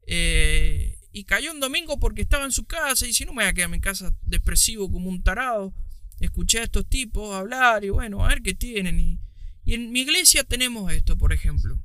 Eh, 0.06 0.98
y 1.12 1.24
cayó 1.24 1.52
un 1.52 1.60
domingo 1.60 1.98
porque 1.98 2.22
estaba 2.22 2.44
en 2.44 2.52
su 2.52 2.64
casa 2.64 3.06
y 3.06 3.14
si 3.14 3.24
no 3.24 3.32
me 3.32 3.44
voy 3.44 3.50
a 3.50 3.52
quedar 3.52 3.66
en 3.66 3.72
mi 3.72 3.80
casa 3.80 4.14
depresivo 4.22 4.90
como 4.90 5.08
un 5.08 5.22
tarado. 5.22 5.72
Escuché 6.20 6.60
a 6.60 6.64
estos 6.64 6.88
tipos 6.88 7.34
hablar 7.34 7.84
y 7.84 7.90
bueno, 7.90 8.24
a 8.24 8.28
ver 8.28 8.42
qué 8.42 8.54
tienen. 8.54 8.98
Y, 8.98 9.20
y 9.64 9.74
en 9.74 9.90
mi 9.92 10.00
iglesia 10.00 10.44
tenemos 10.44 10.92
esto, 10.92 11.16
por 11.16 11.32
ejemplo. 11.32 11.80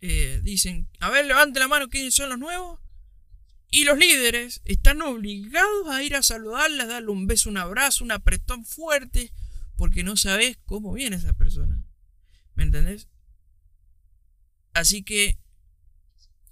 Eh, 0.00 0.40
dicen, 0.42 0.88
a 0.98 1.10
ver, 1.10 1.26
levante 1.26 1.60
la 1.60 1.68
mano, 1.68 1.88
¿quiénes 1.88 2.14
son 2.14 2.30
los 2.30 2.38
nuevos? 2.38 2.80
Y 3.70 3.84
los 3.84 3.98
líderes 3.98 4.62
están 4.64 5.02
obligados 5.02 5.88
a 5.88 6.02
ir 6.02 6.16
a 6.16 6.22
saludarles, 6.22 6.88
darle 6.88 7.10
un 7.10 7.26
beso, 7.26 7.50
un 7.50 7.58
abrazo, 7.58 8.02
un 8.02 8.12
apretón 8.12 8.64
fuerte, 8.64 9.32
porque 9.76 10.02
no 10.02 10.16
sabes 10.16 10.58
cómo 10.64 10.94
viene 10.94 11.16
esa 11.16 11.34
persona. 11.34 11.82
¿Me 12.54 12.64
entendés? 12.64 13.08
Así 14.72 15.02
que 15.02 15.38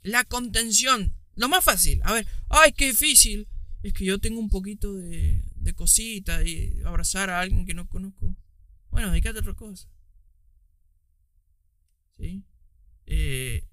la 0.03 0.25
contención, 0.25 1.15
lo 1.35 1.49
más 1.49 1.65
fácil, 1.65 2.01
a 2.05 2.13
ver, 2.13 2.27
ay, 2.51 2.73
qué 2.73 2.89
difícil, 2.89 3.49
es 3.83 3.93
que 3.95 4.05
yo 4.05 4.19
tengo 4.19 4.41
un 4.41 4.51
poquito 4.51 4.95
de, 4.95 5.43
de 5.57 5.75
cosita 5.75 6.43
y 6.43 6.83
abrazar 6.85 7.31
a 7.31 7.41
alguien 7.41 7.65
que 7.65 7.75
no 7.75 7.89
conozco. 7.89 8.37
Bueno, 8.91 9.11
dedícate 9.11 9.39
a 9.39 9.43
otra 9.43 9.55
cosa. 9.55 9.89
¿Sí? 12.17 12.45
Eh, 13.07 13.65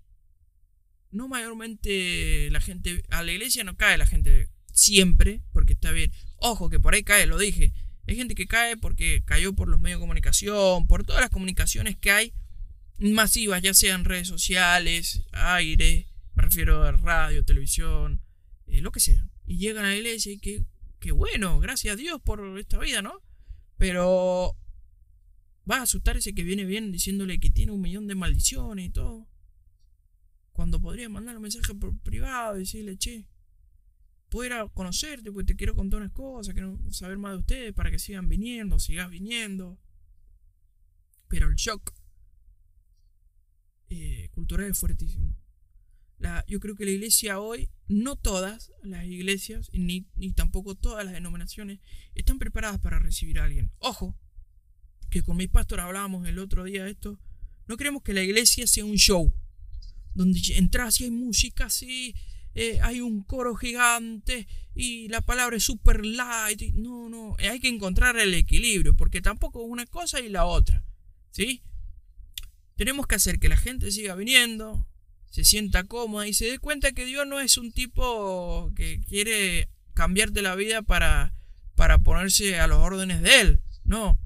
no 1.11 1.27
mayormente 1.27 2.49
la 2.51 2.61
gente, 2.61 3.03
a 3.09 3.23
la 3.23 3.31
iglesia 3.31 3.63
no 3.63 3.75
cae 3.75 3.97
la 3.97 4.05
gente 4.05 4.49
siempre, 4.71 5.41
porque 5.51 5.73
está 5.73 5.91
bien. 5.91 6.11
Ojo, 6.37 6.69
que 6.69 6.79
por 6.79 6.93
ahí 6.93 7.03
cae, 7.03 7.25
lo 7.25 7.37
dije. 7.37 7.73
Hay 8.07 8.15
gente 8.15 8.35
que 8.35 8.47
cae 8.47 8.77
porque 8.77 9.23
cayó 9.25 9.53
por 9.53 9.67
los 9.67 9.79
medios 9.79 9.99
de 9.99 10.03
comunicación, 10.03 10.87
por 10.87 11.03
todas 11.03 11.21
las 11.21 11.31
comunicaciones 11.31 11.97
que 11.97 12.11
hay 12.11 12.33
masivas, 12.99 13.61
ya 13.61 13.73
sean 13.73 14.05
redes 14.05 14.27
sociales, 14.27 15.23
aire, 15.31 16.07
me 16.35 16.43
refiero 16.43 16.83
a 16.83 16.91
radio, 16.91 17.43
televisión, 17.43 18.21
eh, 18.67 18.81
lo 18.81 18.91
que 18.91 18.99
sea. 18.99 19.25
Y 19.45 19.57
llegan 19.57 19.85
a 19.85 19.89
la 19.89 19.95
iglesia 19.95 20.31
y 20.31 20.37
que, 20.37 20.63
que 20.99 21.11
bueno, 21.11 21.59
gracias 21.59 21.93
a 21.93 21.97
Dios 21.97 22.21
por 22.21 22.59
esta 22.59 22.77
vida, 22.77 23.01
¿no? 23.01 23.21
Pero 23.77 24.55
Va 25.69 25.77
a 25.77 25.81
asustar 25.83 26.17
ese 26.17 26.33
que 26.33 26.43
viene 26.43 26.65
bien 26.65 26.91
diciéndole 26.91 27.39
que 27.39 27.49
tiene 27.49 27.71
un 27.71 27.81
millón 27.81 28.07
de 28.07 28.15
maldiciones 28.15 28.85
y 28.85 28.89
todo. 28.89 29.27
Cuando 30.51 30.79
podría 30.79 31.09
mandar 31.09 31.35
un 31.35 31.41
mensaje 31.41 31.73
por 31.73 31.97
privado 31.99 32.55
y 32.55 32.59
decirle, 32.59 32.97
che, 32.97 33.27
puedo 34.29 34.45
ir 34.45 34.53
a 34.53 34.67
conocerte 34.69 35.31
porque 35.31 35.53
te 35.53 35.55
quiero 35.55 35.75
contar 35.75 36.01
unas 36.01 36.11
cosas, 36.11 36.53
quiero 36.53 36.79
saber 36.91 37.17
más 37.17 37.33
de 37.33 37.39
ustedes 37.39 37.73
para 37.73 37.91
que 37.91 37.99
sigan 37.99 38.29
viniendo, 38.29 38.79
sigas 38.79 39.09
viniendo. 39.09 39.79
Pero 41.27 41.47
el 41.47 41.55
shock 41.55 41.93
eh, 43.89 44.29
cultural 44.31 44.69
es 44.69 44.77
fuertísimo. 44.77 45.35
La, 46.17 46.45
yo 46.47 46.59
creo 46.59 46.75
que 46.75 46.85
la 46.85 46.91
iglesia 46.91 47.39
hoy, 47.39 47.69
no 47.87 48.15
todas 48.15 48.71
las 48.83 49.05
iglesias, 49.05 49.69
ni, 49.73 50.07
ni 50.15 50.31
tampoco 50.31 50.75
todas 50.75 51.03
las 51.03 51.13
denominaciones, 51.13 51.79
están 52.13 52.39
preparadas 52.39 52.79
para 52.79 52.99
recibir 52.99 53.39
a 53.39 53.43
alguien. 53.43 53.71
Ojo, 53.79 54.17
que 55.15 55.23
con 55.23 55.37
mi 55.37 55.47
pastor 55.47 55.79
hablábamos 55.79 56.27
el 56.27 56.39
otro 56.39 56.65
día 56.65 56.83
de 56.83 56.91
esto, 56.91 57.17
no 57.67 57.77
queremos 57.77 58.03
que 58.03 58.11
la 58.11 58.21
iglesia 58.21 58.67
sea 58.67 58.83
un 58.83 58.97
show, 58.97 59.33
donde 60.13 60.41
entras 60.57 60.99
y 60.99 61.05
hay 61.05 61.11
música 61.11 61.67
así, 61.67 62.13
eh, 62.53 62.79
hay 62.81 62.99
un 62.99 63.23
coro 63.23 63.55
gigante 63.55 64.45
y 64.73 65.07
la 65.07 65.21
palabra 65.21 65.55
es 65.55 65.63
super 65.63 66.05
light. 66.05 66.61
No, 66.73 67.07
no, 67.07 67.37
hay 67.39 67.61
que 67.61 67.69
encontrar 67.69 68.17
el 68.17 68.33
equilibrio, 68.33 68.93
porque 68.93 69.21
tampoco 69.21 69.63
es 69.63 69.69
una 69.69 69.85
cosa 69.85 70.19
y 70.19 70.27
la 70.27 70.43
otra. 70.43 70.83
¿Sí? 71.31 71.63
Tenemos 72.75 73.07
que 73.07 73.15
hacer 73.15 73.39
que 73.39 73.47
la 73.47 73.55
gente 73.55 73.93
siga 73.93 74.15
viniendo, 74.15 74.85
se 75.31 75.45
sienta 75.45 75.85
cómoda 75.85 76.27
y 76.27 76.33
se 76.33 76.51
dé 76.51 76.59
cuenta 76.59 76.91
que 76.91 77.05
Dios 77.05 77.25
no 77.25 77.39
es 77.39 77.57
un 77.57 77.71
tipo 77.71 78.69
que 78.75 78.99
quiere 78.99 79.69
cambiarte 79.93 80.41
la 80.41 80.55
vida 80.55 80.81
para, 80.81 81.33
para 81.75 81.99
ponerse 81.99 82.59
a 82.59 82.67
los 82.67 82.79
órdenes 82.79 83.21
de 83.21 83.39
Él. 83.39 83.61
No, 83.85 84.19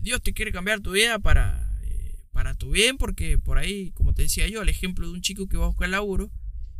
Dios 0.00 0.22
te 0.22 0.32
quiere 0.32 0.52
cambiar 0.52 0.80
tu 0.80 0.92
vida 0.92 1.18
para, 1.18 1.78
eh, 1.82 2.18
para 2.32 2.54
tu 2.54 2.70
bien, 2.70 2.98
porque 2.98 3.38
por 3.38 3.58
ahí, 3.58 3.90
como 3.92 4.14
te 4.14 4.22
decía 4.22 4.48
yo, 4.48 4.62
el 4.62 4.68
ejemplo 4.68 5.06
de 5.06 5.12
un 5.12 5.22
chico 5.22 5.48
que 5.48 5.56
va 5.56 5.64
a 5.64 5.68
buscar 5.68 5.88
laburo, 5.88 6.30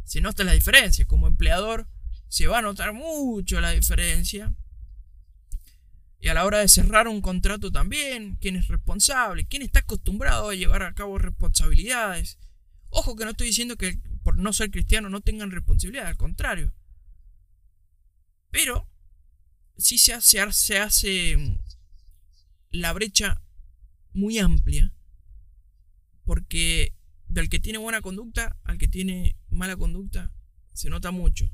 se 0.05 0.21
nota 0.21 0.45
la 0.45 0.53
diferencia. 0.53 1.07
Como 1.07 1.27
empleador, 1.27 1.89
se 2.29 2.47
va 2.47 2.59
a 2.59 2.63
notar 2.63 2.93
mucho 2.93 3.61
la 3.61 3.71
diferencia. 3.71 4.55
Y 6.21 6.29
a 6.29 6.35
la 6.35 6.45
hora 6.45 6.61
de 6.61 6.69
cerrar 6.69 7.09
un 7.09 7.21
contrato 7.21 7.73
también, 7.73 8.37
quién 8.41 8.55
es 8.57 8.69
responsable, 8.69 9.45
quién 9.45 9.63
está 9.63 9.81
acostumbrado 9.81 10.51
a 10.51 10.55
llevar 10.55 10.85
a 10.85 10.95
cabo 10.95 11.19
responsabilidades. 11.19 12.39
Ojo 12.91 13.17
que 13.17 13.25
no 13.25 13.31
estoy 13.31 13.49
diciendo 13.49 13.77
que 13.77 13.99
por 14.23 14.39
no 14.39 14.53
ser 14.53 14.71
cristiano 14.71 15.09
no 15.09 15.21
tengan 15.21 15.51
responsabilidad, 15.51 16.07
al 16.07 16.17
contrario. 16.17 16.73
Pero 18.51 18.87
sí 19.77 19.99
se 19.99 20.13
hace, 20.13 20.53
se 20.53 20.79
hace 20.79 21.59
la 22.73 22.93
brecha 22.93 23.41
muy 24.13 24.39
amplia. 24.39 24.93
Porque 26.25 26.95
del 27.29 27.49
que 27.49 27.61
tiene 27.61 27.79
buena 27.79 28.01
conducta 28.03 28.57
al 28.65 28.79
que 28.79 28.89
tiene 28.89 29.37
mala 29.49 29.77
conducta 29.77 30.33
se 30.73 30.91
nota 30.91 31.11
mucho. 31.11 31.51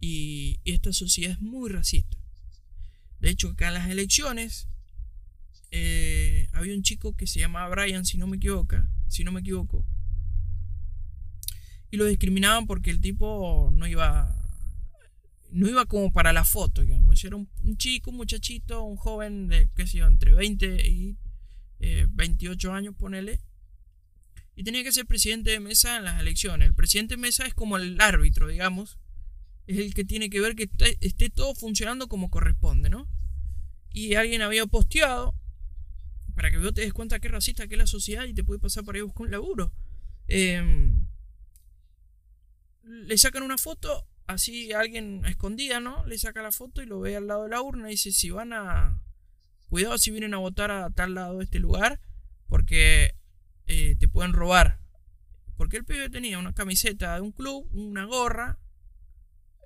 Y 0.00 0.60
esta 0.64 0.92
sociedad 0.92 1.32
es 1.32 1.40
muy 1.40 1.70
racista. 1.70 2.16
De 3.20 3.30
hecho, 3.30 3.50
acá 3.50 3.68
en 3.68 3.74
las 3.74 3.90
elecciones 3.90 4.68
eh, 5.70 6.48
había 6.52 6.74
un 6.74 6.82
chico 6.82 7.16
que 7.16 7.26
se 7.26 7.40
llamaba 7.40 7.68
Brian, 7.68 8.04
si 8.04 8.18
no 8.18 8.26
me 8.26 8.36
equivoco, 8.36 8.76
si 9.08 9.24
no 9.24 9.32
me 9.32 9.40
equivoco. 9.40 9.84
Y 11.90 11.96
lo 11.96 12.04
discriminaban 12.04 12.66
porque 12.66 12.90
el 12.90 13.00
tipo 13.00 13.70
no 13.72 13.86
iba 13.86 14.35
no 15.56 15.70
iba 15.70 15.86
como 15.86 16.12
para 16.12 16.34
la 16.34 16.44
foto, 16.44 16.82
digamos. 16.82 17.24
Era 17.24 17.34
un, 17.34 17.48
chico, 17.78 18.10
un 18.10 18.18
muchachito, 18.18 18.82
un 18.82 18.96
joven 18.96 19.48
de, 19.48 19.70
qué 19.74 19.86
sé 19.86 19.98
yo, 19.98 20.06
entre 20.06 20.34
20 20.34 20.86
y 20.86 21.16
28 21.78 22.68
eh, 22.68 22.72
años, 22.72 22.94
ponele. 22.94 23.40
Y 24.54 24.64
tenía 24.64 24.84
que 24.84 24.92
ser 24.92 25.06
presidente 25.06 25.50
de 25.50 25.60
mesa 25.60 25.96
en 25.96 26.04
las 26.04 26.20
elecciones. 26.20 26.68
El 26.68 26.74
presidente 26.74 27.14
de 27.16 27.22
mesa 27.22 27.46
es 27.46 27.54
como 27.54 27.78
el 27.78 27.98
árbitro, 28.02 28.48
digamos. 28.48 28.98
Es 29.66 29.78
el 29.78 29.94
que 29.94 30.04
tiene 30.04 30.28
que 30.28 30.40
ver 30.40 30.56
que 30.56 30.68
esté 31.00 31.30
todo 31.30 31.54
funcionando 31.54 32.06
como 32.06 32.28
corresponde, 32.28 32.90
¿no? 32.90 33.08
Y 33.90 34.14
alguien 34.14 34.42
había 34.42 34.66
posteado, 34.66 35.34
para 36.34 36.50
que 36.50 36.58
vos 36.58 36.74
te 36.74 36.82
des 36.82 36.92
cuenta 36.92 37.18
qué 37.18 37.28
racista 37.28 37.66
que 37.66 37.76
es 37.76 37.78
la 37.78 37.86
sociedad 37.86 38.26
y 38.26 38.34
te 38.34 38.44
puede 38.44 38.60
pasar 38.60 38.84
por 38.84 38.94
ahí 38.94 39.00
buscar 39.00 39.22
un 39.24 39.30
laburo. 39.30 39.72
Em, 40.28 41.06
le 42.82 43.16
sacan 43.16 43.42
una 43.42 43.56
foto 43.56 44.06
así 44.26 44.72
alguien 44.72 45.24
escondida, 45.24 45.80
¿no? 45.80 46.04
Le 46.06 46.18
saca 46.18 46.42
la 46.42 46.52
foto 46.52 46.82
y 46.82 46.86
lo 46.86 47.00
ve 47.00 47.16
al 47.16 47.26
lado 47.26 47.44
de 47.44 47.50
la 47.50 47.62
urna 47.62 47.88
y 47.88 47.92
dice, 47.92 48.12
si 48.12 48.30
van 48.30 48.52
a... 48.52 49.02
Cuidado 49.68 49.98
si 49.98 50.12
vienen 50.12 50.34
a 50.34 50.38
votar 50.38 50.70
a 50.70 50.90
tal 50.90 51.14
lado 51.14 51.38
de 51.38 51.44
este 51.44 51.58
lugar, 51.58 52.00
porque 52.46 53.16
eh, 53.66 53.96
te 53.98 54.06
pueden 54.06 54.32
robar. 54.32 54.80
Porque 55.56 55.76
el 55.76 55.84
pibe 55.84 56.08
tenía 56.08 56.38
una 56.38 56.52
camiseta 56.52 57.16
de 57.16 57.20
un 57.22 57.32
club, 57.32 57.68
una 57.72 58.04
gorra, 58.04 58.60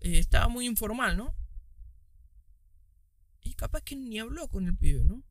eh, 0.01 0.19
estaba 0.19 0.49
muy 0.49 0.67
informal, 0.67 1.19
¿no? 1.19 1.35
Y 3.43 3.55
capaz 3.55 3.83
que 3.83 3.97
ni 3.97 4.19
habló 4.19 4.49
con 4.49 4.67
el 4.67 4.77
pibe, 4.77 5.05
¿no? 5.05 5.23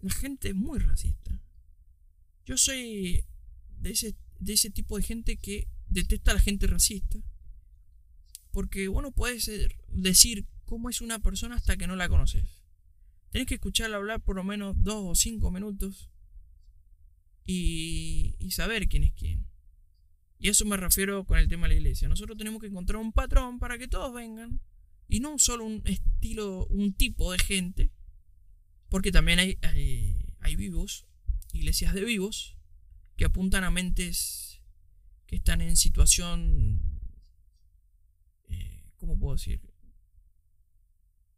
La 0.00 0.12
gente 0.12 0.48
es 0.48 0.54
muy 0.54 0.78
racista. 0.78 1.40
Yo 2.44 2.58
soy 2.58 3.24
de 3.78 3.90
ese, 3.90 4.16
de 4.38 4.52
ese 4.52 4.70
tipo 4.70 4.98
de 4.98 5.02
gente 5.02 5.38
que 5.38 5.66
detesta 5.88 6.32
a 6.32 6.34
la 6.34 6.40
gente 6.40 6.66
racista 6.66 7.18
porque 8.56 8.88
vos 8.88 9.02
no 9.02 9.12
puedes 9.12 9.50
decir 9.88 10.46
cómo 10.64 10.88
es 10.88 11.02
una 11.02 11.18
persona 11.18 11.56
hasta 11.56 11.76
que 11.76 11.86
no 11.86 11.94
la 11.94 12.08
conoces. 12.08 12.62
Tenés 13.28 13.46
que 13.46 13.56
escucharla 13.56 13.98
hablar 13.98 14.22
por 14.22 14.34
lo 14.34 14.44
menos 14.44 14.82
dos 14.82 15.04
o 15.04 15.14
cinco 15.14 15.50
minutos 15.50 16.08
y, 17.44 18.34
y 18.38 18.52
saber 18.52 18.88
quién 18.88 19.04
es 19.04 19.12
quién. 19.12 19.46
Y 20.38 20.48
eso 20.48 20.64
me 20.64 20.78
refiero 20.78 21.26
con 21.26 21.36
el 21.36 21.48
tema 21.48 21.68
de 21.68 21.74
la 21.74 21.80
iglesia. 21.80 22.08
Nosotros 22.08 22.38
tenemos 22.38 22.62
que 22.62 22.68
encontrar 22.68 22.96
un 22.96 23.12
patrón 23.12 23.58
para 23.58 23.76
que 23.76 23.88
todos 23.88 24.14
vengan. 24.14 24.62
Y 25.06 25.20
no 25.20 25.38
solo 25.38 25.66
un 25.66 25.82
estilo, 25.84 26.66
un 26.68 26.94
tipo 26.94 27.32
de 27.32 27.38
gente. 27.38 27.90
Porque 28.88 29.12
también 29.12 29.38
hay, 29.38 29.58
hay 30.40 30.56
vivos, 30.56 31.06
iglesias 31.52 31.92
de 31.92 32.06
vivos, 32.06 32.56
que 33.16 33.26
apuntan 33.26 33.64
a 33.64 33.70
mentes 33.70 34.62
que 35.26 35.36
están 35.36 35.60
en 35.60 35.76
situación 35.76 36.95
¿cómo 39.06 39.18
puedo 39.18 39.36
decir? 39.36 39.60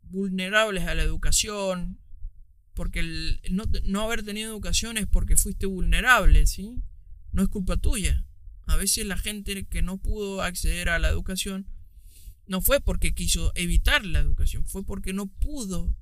Vulnerables 0.03 0.85
a 0.85 0.95
la 0.95 1.03
educación, 1.03 2.01
porque 2.73 3.01
el 3.01 3.41
no, 3.85 4.01
haber 4.01 4.23
tenido 4.23 4.51
educación 4.51 4.97
es 4.97 5.07
porque 5.07 5.37
fuiste 5.37 5.67
vulnerable, 5.67 6.47
¿sí? 6.47 6.83
No 7.31 7.43
es 7.43 7.49
culpa 7.49 7.77
tuya. 7.77 8.25
A 8.67 8.77
veces 8.77 9.05
la 9.07 9.19
gente 9.19 9.67
que 9.67 9.83
no 9.83 9.99
pudo 9.99 10.43
acceder 10.43 10.89
a 10.89 10.99
la 10.99 11.09
educación 11.09 11.67
no 12.47 12.63
fue 12.63 12.81
porque 12.81 13.15
quiso 13.15 13.53
evitar 13.55 14.05
la 14.07 14.21
educación, 14.21 14.65
fue 14.65 14.83
porque 14.85 15.13
no 15.13 15.27
pudo, 15.27 15.95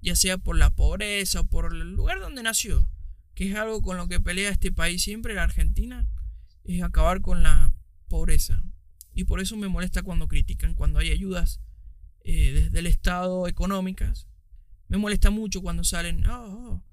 ya 0.00 0.16
sea 0.16 0.38
por 0.38 0.56
la 0.56 0.74
pobreza 0.74 1.40
o 1.40 1.44
por 1.44 1.74
el 1.74 1.92
lugar 1.92 2.20
donde 2.20 2.42
nació, 2.42 2.88
que 3.34 3.50
es 3.50 3.54
algo 3.54 3.82
con 3.82 3.98
lo 3.98 4.08
que 4.08 4.20
pelea 4.20 4.50
este 4.50 4.72
país 4.72 5.02
siempre, 5.02 5.34
la 5.34 5.42
Argentina, 5.42 6.08
es 6.64 6.82
acabar 6.82 7.20
con 7.20 7.42
la 7.42 7.72
pobreza. 8.08 8.62
Y 9.16 9.24
por 9.24 9.40
eso 9.40 9.56
me 9.56 9.66
molesta 9.66 10.02
cuando 10.02 10.28
critican, 10.28 10.74
cuando 10.74 10.98
hay 10.98 11.10
ayudas 11.10 11.62
eh, 12.22 12.52
desde 12.52 12.78
el 12.78 12.86
Estado 12.86 13.48
económicas. 13.48 14.28
Me 14.88 14.98
molesta 14.98 15.30
mucho 15.30 15.62
cuando 15.62 15.84
salen, 15.84 16.26
oh, 16.26 16.84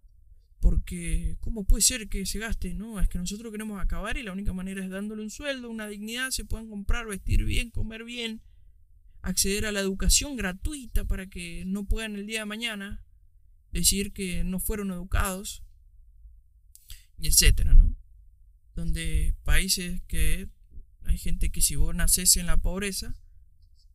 porque 0.62 1.36
¿cómo 1.42 1.66
puede 1.66 1.82
ser 1.82 2.08
que 2.08 2.26
se 2.26 2.40
gaste? 2.40 2.74
No, 2.76 3.02
es 3.02 3.10
que 3.10 3.18
nosotros 3.18 3.52
queremos 3.52 3.82
acabar 3.82 4.16
y 4.16 4.24
la 4.24 4.32
única 4.32 4.54
manera 4.54 4.82
es 4.82 4.90
dándole 4.90 5.22
un 5.22 5.32
sueldo, 5.32 5.70
una 5.70 5.86
dignidad, 5.88 6.32
se 6.32 6.46
puedan 6.46 6.70
comprar, 6.70 7.06
vestir 7.08 7.44
bien, 7.44 7.72
comer 7.72 8.06
bien, 8.06 8.42
acceder 9.22 9.66
a 9.66 9.74
la 9.74 9.82
educación 9.82 10.38
gratuita 10.38 11.04
para 11.04 11.28
que 11.28 11.66
no 11.66 11.84
puedan 11.84 12.16
el 12.16 12.26
día 12.26 12.40
de 12.40 12.46
mañana 12.46 13.04
decir 13.74 14.14
que 14.14 14.46
no 14.46 14.62
fueron 14.62 14.92
educados, 14.92 15.62
etcétera, 17.18 17.74
¿no? 17.74 17.94
Donde 18.76 19.36
países 19.44 20.02
que 20.08 20.48
hay 21.06 21.18
gente 21.18 21.50
que 21.52 21.62
si 21.62 21.76
vos 21.76 21.96
nacés 21.96 22.38
en 22.38 22.46
la 22.46 22.58
pobreza, 22.58 23.16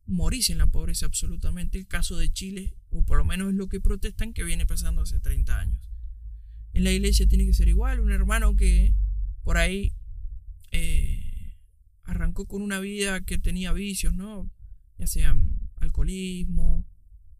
morís 0.05 0.49
en 0.49 0.57
la 0.57 0.67
pobreza 0.67 1.05
absolutamente. 1.05 1.77
El 1.77 1.87
caso 1.87 2.17
de 2.17 2.31
Chile, 2.31 2.75
o 2.89 3.03
por 3.03 3.17
lo 3.17 3.25
menos 3.25 3.49
es 3.49 3.55
lo 3.55 3.67
que 3.67 3.79
protestan, 3.79 4.33
que 4.33 4.43
viene 4.43 4.65
pasando 4.65 5.01
hace 5.01 5.19
30 5.19 5.59
años. 5.59 5.89
En 6.73 6.83
la 6.83 6.91
iglesia 6.91 7.27
tiene 7.27 7.45
que 7.45 7.53
ser 7.53 7.67
igual. 7.67 7.99
Un 7.99 8.11
hermano 8.11 8.55
que 8.55 8.93
por 9.43 9.57
ahí 9.57 9.93
eh, 10.71 11.55
arrancó 12.03 12.45
con 12.45 12.61
una 12.61 12.79
vida 12.79 13.21
que 13.21 13.37
tenía 13.37 13.73
vicios, 13.73 14.13
¿no? 14.13 14.49
Ya 14.97 15.07
sean 15.07 15.69
alcoholismo, 15.77 16.85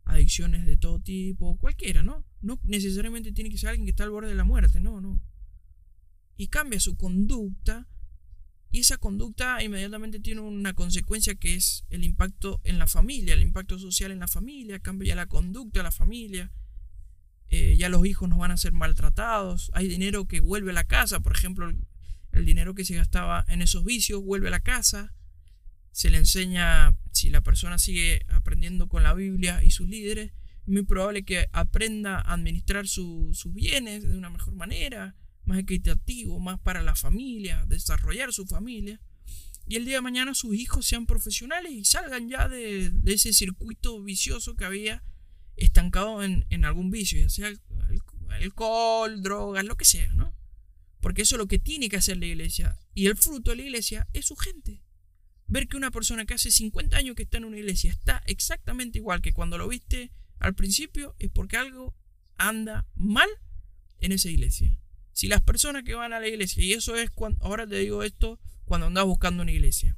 adicciones 0.05 0.65
de 0.65 0.77
todo 0.77 0.99
tipo, 0.99 1.57
cualquiera, 1.57 2.03
¿no? 2.03 2.25
No 2.41 2.59
necesariamente 2.63 3.31
tiene 3.31 3.49
que 3.49 3.57
ser 3.57 3.69
alguien 3.69 3.85
que 3.85 3.91
está 3.91 4.03
al 4.03 4.11
borde 4.11 4.29
de 4.29 4.35
la 4.35 4.43
muerte, 4.43 4.79
no, 4.79 5.01
no. 5.01 5.21
Y 6.37 6.47
cambia 6.47 6.79
su 6.79 6.95
conducta 6.95 7.87
y 8.71 8.79
esa 8.79 8.97
conducta 8.97 9.63
inmediatamente 9.63 10.19
tiene 10.19 10.41
una 10.41 10.73
consecuencia 10.73 11.35
que 11.35 11.55
es 11.55 11.85
el 11.89 12.03
impacto 12.03 12.61
en 12.63 12.77
la 12.77 12.85
familia, 12.85 13.33
el 13.33 13.41
impacto 13.41 13.79
social 13.79 14.11
en 14.11 14.19
la 14.19 14.27
familia, 14.27 14.79
cambia 14.79 15.15
la 15.15 15.25
conducta 15.25 15.79
de 15.79 15.83
la 15.83 15.91
familia, 15.91 16.51
eh, 17.47 17.75
ya 17.77 17.89
los 17.89 18.05
hijos 18.05 18.29
no 18.29 18.37
van 18.37 18.51
a 18.51 18.57
ser 18.57 18.73
maltratados, 18.73 19.71
hay 19.73 19.87
dinero 19.87 20.25
que 20.25 20.39
vuelve 20.39 20.69
a 20.69 20.75
la 20.75 20.83
casa, 20.83 21.19
por 21.19 21.31
ejemplo, 21.31 21.67
el, 22.31 22.45
dinero 22.45 22.75
que 22.75 22.85
se 22.85 22.95
gastaba 22.95 23.43
en 23.47 23.63
esos 23.63 23.83
vicios 23.83 24.23
vuelve 24.23 24.49
a 24.49 24.51
la 24.51 24.59
casa, 24.59 25.15
se 25.91 26.11
le 26.11 26.17
enseña, 26.17 26.95
si 27.11 27.31
la 27.31 27.41
persona 27.41 27.79
sigue 27.79 28.21
aprendiendo 28.27 28.87
con 28.87 29.01
la 29.01 29.15
Biblia 29.15 29.63
y 29.63 29.71
sus 29.71 29.89
líderes, 29.89 30.31
es 30.61 30.67
muy 30.67 30.83
probable 30.83 31.23
que 31.23 31.47
aprenda 31.51 32.19
a 32.19 32.33
administrar 32.33 32.87
sus 32.87 33.51
bienes 33.51 34.03
de 34.03 34.15
una 34.15 34.29
mejor 34.29 34.53
manera, 34.53 35.15
más 35.49 35.59
equitativo, 35.59 36.39
más 36.39 36.59
para 36.59 36.83
la 36.83 36.95
familia, 36.95 37.65
desarrollar 37.67 38.31
su 38.31 38.45
familia. 38.45 39.01
Y 39.67 39.75
el 39.75 39.85
día 39.85 39.95
de 39.95 40.01
mañana 40.01 40.33
sus 40.33 40.55
hijos 40.55 40.85
sean 40.85 41.05
profesionales 41.05 41.71
y 41.71 41.83
salgan 41.83 42.29
ya 42.29 42.47
de, 42.47 42.93
ese 43.05 43.33
circuito 43.33 44.01
vicioso 44.01 44.55
que 44.55 44.65
había 44.65 45.03
estancado 45.57 46.23
en, 46.23 46.65
algún 46.65 46.91
vicio, 46.91 47.19
ya 47.19 47.29
sea 47.29 47.51
alcohol, 48.29 49.21
drogas, 49.21 49.65
lo 49.65 49.75
que 49.75 49.85
sea, 49.85 50.13
¿no? 50.13 50.35
Porque 51.01 51.23
eso 51.23 51.35
es 51.35 51.39
lo 51.39 51.47
que 51.47 51.59
tiene 51.59 51.89
que 51.89 51.97
hacer 51.97 52.17
la 52.17 52.27
iglesia. 52.27 52.77
Y 52.93 53.07
el 53.07 53.17
fruto 53.17 53.51
de 53.51 53.57
la 53.57 53.63
iglesia 53.63 54.07
es 54.13 54.27
su 54.27 54.35
gente. 54.35 54.83
ver 55.47 55.67
que 55.67 55.77
una 55.77 55.89
persona 55.89 56.25
que 56.25 56.35
hace 56.35 56.51
50 56.51 56.95
años 56.95 57.15
que 57.15 57.23
está 57.23 57.37
en 57.37 57.45
una 57.45 57.57
iglesia 57.57 57.91
está 57.91 58.21
exactamente 58.27 58.99
igual 58.99 59.21
que 59.21 59.33
cuando 59.33 59.57
lo 59.57 59.67
viste 59.67 60.11
al 60.37 60.53
principio, 60.53 61.15
es 61.17 61.31
porque 61.31 61.57
algo 61.57 61.95
anda 62.37 62.87
mal 62.95 63.29
en 63.99 64.11
esa 64.11 64.29
iglesia. 64.29 64.77
Si 65.19 65.27
las 65.27 65.41
personas 65.41 65.83
que 65.83 65.95
van 65.95 66.13
a 66.13 66.21
la 66.21 66.29
iglesia, 66.29 66.63
y 66.63 66.71
eso 66.71 66.95
es 66.95 67.09
cuando, 67.11 67.43
ahora 67.43 67.67
te 67.67 67.75
digo 67.75 68.03
esto, 68.03 68.39
cuando 68.63 68.87
andas 68.87 69.03
buscando 69.03 69.43
una 69.43 69.51
iglesia. 69.51 69.97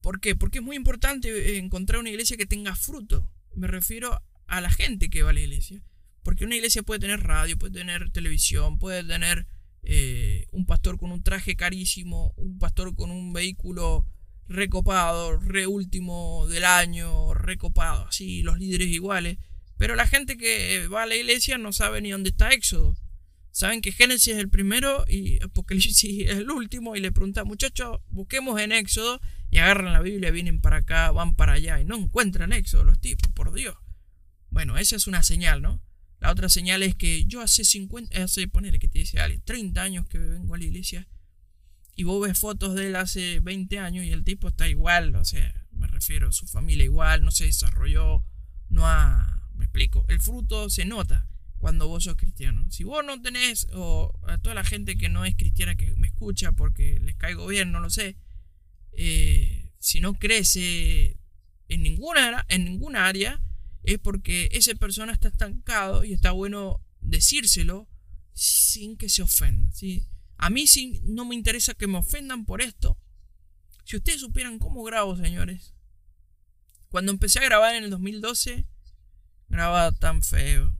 ¿Por 0.00 0.18
qué? 0.18 0.34
Porque 0.34 0.60
es 0.60 0.64
muy 0.64 0.76
importante 0.76 1.58
encontrar 1.58 2.00
una 2.00 2.08
iglesia 2.08 2.38
que 2.38 2.46
tenga 2.46 2.74
fruto. 2.74 3.30
Me 3.54 3.66
refiero 3.66 4.18
a 4.46 4.62
la 4.62 4.70
gente 4.70 5.10
que 5.10 5.22
va 5.22 5.28
a 5.28 5.32
la 5.34 5.40
iglesia. 5.40 5.82
Porque 6.22 6.46
una 6.46 6.56
iglesia 6.56 6.82
puede 6.82 7.00
tener 7.00 7.20
radio, 7.20 7.58
puede 7.58 7.74
tener 7.74 8.10
televisión, 8.12 8.78
puede 8.78 9.04
tener 9.04 9.46
eh, 9.82 10.46
un 10.50 10.64
pastor 10.64 10.96
con 10.96 11.12
un 11.12 11.22
traje 11.22 11.54
carísimo, 11.54 12.32
un 12.38 12.58
pastor 12.58 12.96
con 12.96 13.10
un 13.10 13.34
vehículo 13.34 14.06
recopado, 14.46 15.36
re 15.36 15.66
último 15.66 16.46
del 16.48 16.64
año, 16.64 17.34
recopado, 17.34 18.08
así, 18.08 18.42
los 18.42 18.58
líderes 18.58 18.88
iguales. 18.88 19.36
Pero 19.76 19.96
la 19.96 20.06
gente 20.06 20.38
que 20.38 20.88
va 20.88 21.02
a 21.02 21.06
la 21.06 21.16
iglesia 21.16 21.58
no 21.58 21.74
sabe 21.74 22.00
ni 22.00 22.10
dónde 22.10 22.30
está 22.30 22.52
Éxodo. 22.52 22.96
Saben 23.58 23.80
que 23.80 23.90
Génesis 23.90 24.34
es 24.34 24.38
el 24.38 24.50
primero 24.50 25.04
y 25.08 25.42
Apocalipsis 25.42 26.04
es 26.28 26.36
el 26.36 26.48
último 26.48 26.94
y 26.94 27.00
le 27.00 27.10
preguntan, 27.10 27.44
muchachos, 27.44 27.98
busquemos 28.08 28.60
en 28.60 28.70
Éxodo 28.70 29.20
y 29.50 29.58
agarran 29.58 29.92
la 29.92 30.00
Biblia, 30.00 30.30
vienen 30.30 30.60
para 30.60 30.76
acá, 30.76 31.10
van 31.10 31.34
para 31.34 31.54
allá 31.54 31.80
y 31.80 31.84
no 31.84 31.96
encuentran 31.96 32.52
Éxodo 32.52 32.84
los 32.84 33.00
tipos, 33.00 33.32
por 33.32 33.52
Dios. 33.52 33.74
Bueno, 34.48 34.78
esa 34.78 34.94
es 34.94 35.08
una 35.08 35.24
señal, 35.24 35.60
¿no? 35.60 35.82
La 36.20 36.30
otra 36.30 36.48
señal 36.48 36.84
es 36.84 36.94
que 36.94 37.24
yo 37.24 37.40
hace 37.40 37.64
50, 37.64 38.22
hace, 38.22 38.46
ponerle 38.46 38.78
que 38.78 38.86
te 38.86 39.00
dice 39.00 39.18
Ale, 39.18 39.40
30 39.40 39.82
años 39.82 40.06
que 40.06 40.18
vengo 40.18 40.54
a 40.54 40.58
la 40.58 40.64
iglesia 40.64 41.08
y 41.96 42.04
vos 42.04 42.24
ves 42.24 42.38
fotos 42.38 42.76
de 42.76 42.86
él 42.86 42.94
hace 42.94 43.40
20 43.40 43.76
años 43.80 44.04
y 44.04 44.12
el 44.12 44.22
tipo 44.22 44.46
está 44.46 44.68
igual, 44.68 45.16
o 45.16 45.24
sea, 45.24 45.66
me 45.72 45.88
refiero 45.88 46.30
su 46.30 46.46
familia 46.46 46.84
igual, 46.84 47.24
no 47.24 47.32
se 47.32 47.46
desarrolló, 47.46 48.24
no 48.68 48.86
ha, 48.86 49.50
me 49.56 49.64
explico, 49.64 50.04
el 50.08 50.20
fruto 50.20 50.70
se 50.70 50.84
nota 50.84 51.26
cuando 51.58 51.88
vos 51.88 52.04
sos 52.04 52.16
cristiano. 52.16 52.70
Si 52.70 52.84
vos 52.84 53.04
no 53.04 53.20
tenés, 53.20 53.66
o 53.72 54.18
a 54.26 54.38
toda 54.38 54.54
la 54.54 54.64
gente 54.64 54.96
que 54.96 55.08
no 55.08 55.24
es 55.24 55.34
cristiana 55.34 55.76
que 55.76 55.94
me 55.96 56.08
escucha 56.08 56.52
porque 56.52 56.98
les 57.00 57.16
caigo 57.16 57.46
bien, 57.46 57.72
no 57.72 57.80
lo 57.80 57.90
sé, 57.90 58.16
eh, 58.92 59.72
si 59.78 60.00
no 60.00 60.14
crece 60.14 61.18
en 61.68 61.82
ninguna, 61.82 62.44
en 62.48 62.64
ninguna 62.64 63.06
área, 63.06 63.40
es 63.82 63.98
porque 63.98 64.48
esa 64.52 64.74
persona 64.74 65.12
está 65.12 65.28
estancado 65.28 66.04
y 66.04 66.12
está 66.12 66.32
bueno 66.32 66.82
decírselo 67.00 67.88
sin 68.32 68.96
que 68.96 69.08
se 69.08 69.22
ofenda. 69.22 69.70
¿sí? 69.72 70.06
A 70.36 70.50
mí 70.50 70.66
sí 70.66 71.00
no 71.04 71.24
me 71.24 71.34
interesa 71.34 71.74
que 71.74 71.86
me 71.86 71.98
ofendan 71.98 72.44
por 72.44 72.62
esto. 72.62 72.98
Si 73.84 73.96
ustedes 73.96 74.20
supieran 74.20 74.58
cómo 74.58 74.82
grabo, 74.84 75.16
señores. 75.16 75.74
Cuando 76.88 77.12
empecé 77.12 77.38
a 77.38 77.44
grabar 77.44 77.74
en 77.74 77.84
el 77.84 77.90
2012, 77.90 78.66
grababa 79.48 79.92
tan 79.92 80.22
feo, 80.22 80.77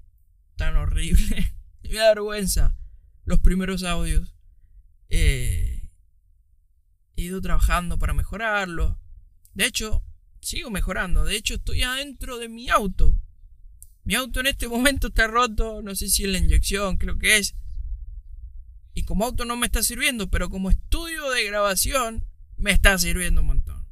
tan 0.58 0.76
horrible. 0.76 1.54
me 1.82 1.94
da 1.94 2.08
vergüenza 2.08 2.76
los 3.24 3.40
primeros 3.40 3.82
audios. 3.84 4.34
Eh, 5.08 5.90
he 7.16 7.22
ido 7.22 7.40
trabajando 7.40 7.98
para 7.98 8.12
mejorarlo. 8.12 9.00
De 9.54 9.64
hecho, 9.64 10.04
sigo 10.40 10.70
mejorando. 10.70 11.24
De 11.24 11.36
hecho, 11.36 11.54
estoy 11.54 11.82
adentro 11.82 12.36
de 12.36 12.50
mi 12.50 12.68
auto. 12.68 13.18
Mi 14.04 14.14
auto 14.14 14.40
en 14.40 14.48
este 14.48 14.68
momento 14.68 15.08
está 15.08 15.26
roto. 15.26 15.80
No 15.80 15.94
sé 15.94 16.08
si 16.08 16.24
es 16.24 16.30
la 16.30 16.38
inyección, 16.38 16.98
creo 16.98 17.18
que 17.18 17.38
es. 17.38 17.54
Y 18.92 19.04
como 19.04 19.24
auto 19.24 19.44
no 19.44 19.56
me 19.56 19.66
está 19.66 19.82
sirviendo, 19.82 20.28
pero 20.28 20.50
como 20.50 20.70
estudio 20.70 21.30
de 21.30 21.44
grabación 21.44 22.26
me 22.56 22.72
está 22.72 22.98
sirviendo 22.98 23.40
un 23.40 23.46
montón. 23.46 23.86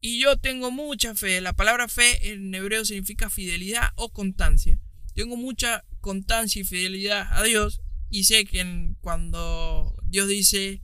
Y 0.00 0.20
yo 0.20 0.38
tengo 0.38 0.70
mucha 0.70 1.14
fe. 1.14 1.40
La 1.40 1.52
palabra 1.52 1.88
fe 1.88 2.32
en 2.32 2.54
hebreo 2.54 2.84
significa 2.84 3.30
fidelidad 3.30 3.90
o 3.96 4.12
constancia. 4.12 4.80
Tengo 5.14 5.36
mucha 5.36 5.84
constancia 6.00 6.60
y 6.60 6.64
fidelidad 6.64 7.26
a 7.30 7.42
Dios. 7.42 7.80
Y 8.10 8.24
sé 8.24 8.44
que 8.44 8.94
cuando 9.00 9.96
Dios 10.04 10.28
dice 10.28 10.82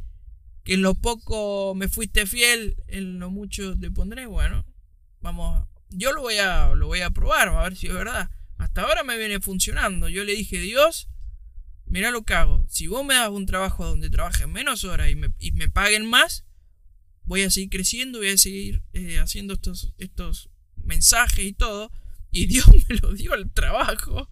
que 0.65 0.75
en 0.75 0.83
lo 0.83 0.95
poco 0.95 1.75
me 1.75 1.89
fuiste 1.89 2.27
fiel, 2.27 2.77
en 2.89 3.19
lo 3.19 3.31
mucho 3.31 3.79
te 3.79 3.91
pondré. 3.91 4.27
Bueno, 4.27 4.67
vamos, 5.21 5.67
yo 5.91 6.13
lo 6.13 6.23
voy 6.23 6.37
a, 6.37 6.75
lo 6.75 6.87
voy 6.87 7.01
a 7.01 7.11
probar, 7.11 7.49
a 7.49 7.63
ver 7.63 7.77
si 7.77 7.87
es 7.87 7.95
verdad. 7.95 8.31
Hasta 8.59 8.83
ahora 8.83 9.05
me 9.05 9.17
viene 9.17 9.41
funcionando. 9.41 10.09
Yo 10.09 10.25
le 10.25 10.35
dije, 10.35 10.59
Dios, 10.61 11.09
mira 11.87 12.11
lo 12.11 12.23
que 12.23 12.35
hago. 12.35 12.65
Si 12.69 12.87
vos 12.87 13.05
me 13.05 13.15
das 13.15 13.31
un 13.31 13.47
trabajo 13.47 13.87
donde 13.87 14.11
trabaje 14.11 14.47
menos 14.47 14.85
horas 14.85 15.11
y 15.11 15.17
me, 15.17 15.33
y 15.39 15.53
me 15.53 15.69
paguen 15.69 16.07
más, 16.07 16.45
voy 17.25 17.43
a 17.43 17.51
seguir 17.51 17.71
creciendo, 17.71 18.19
voy 18.19 18.31
a 18.31 18.39
seguir 18.39 18.83
eh, 18.93 19.19
haciendo 19.19 19.55
estos, 19.55 19.93
estos 19.99 20.51
mensajes 20.77 21.45
y 21.45 21.53
todo. 21.53 21.91
Y 22.31 22.47
Dios 22.47 22.67
me 22.89 22.97
lo 22.97 23.13
dio 23.13 23.35
el 23.35 23.51
trabajo. 23.51 24.29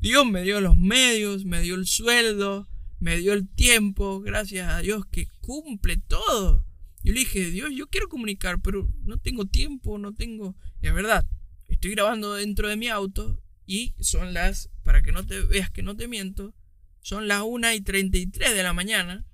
Dios 0.00 0.26
me 0.26 0.42
dio 0.42 0.60
los 0.60 0.76
medios, 0.76 1.44
me 1.44 1.62
dio 1.62 1.74
el 1.74 1.86
sueldo, 1.86 2.68
me 3.00 3.16
dio 3.16 3.32
el 3.32 3.48
tiempo, 3.48 4.20
gracias 4.20 4.68
a 4.68 4.80
Dios 4.80 5.06
que 5.06 5.28
cumple 5.40 5.96
todo. 5.96 6.64
Yo 7.02 7.12
le 7.12 7.20
dije, 7.20 7.50
Dios, 7.50 7.70
yo 7.74 7.86
quiero 7.88 8.08
comunicar, 8.08 8.60
pero 8.60 8.88
no 9.02 9.18
tengo 9.18 9.46
tiempo, 9.46 9.98
no 9.98 10.12
tengo... 10.12 10.56
Es 10.82 10.92
verdad, 10.92 11.26
estoy 11.68 11.92
grabando 11.92 12.34
dentro 12.34 12.68
de 12.68 12.76
mi 12.76 12.88
auto 12.88 13.40
y 13.64 13.94
son 14.00 14.34
las, 14.34 14.70
para 14.82 15.02
que 15.02 15.12
no 15.12 15.24
te 15.24 15.40
veas 15.40 15.70
que 15.70 15.82
no 15.82 15.96
te 15.96 16.08
miento, 16.08 16.54
son 17.00 17.28
las 17.28 17.42
1 17.42 17.72
y 17.74 17.80
33 17.80 18.54
de 18.54 18.62
la 18.62 18.72
mañana, 18.72 19.24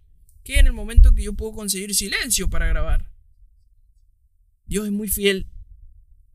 que 0.44 0.58
en 0.58 0.66
el 0.66 0.72
momento 0.72 1.14
que 1.14 1.22
yo 1.22 1.32
puedo 1.32 1.52
conseguir 1.52 1.94
silencio 1.94 2.48
para 2.48 2.66
grabar. 2.66 3.10
Dios 4.66 4.86
es 4.86 4.92
muy 4.92 5.08
fiel 5.08 5.46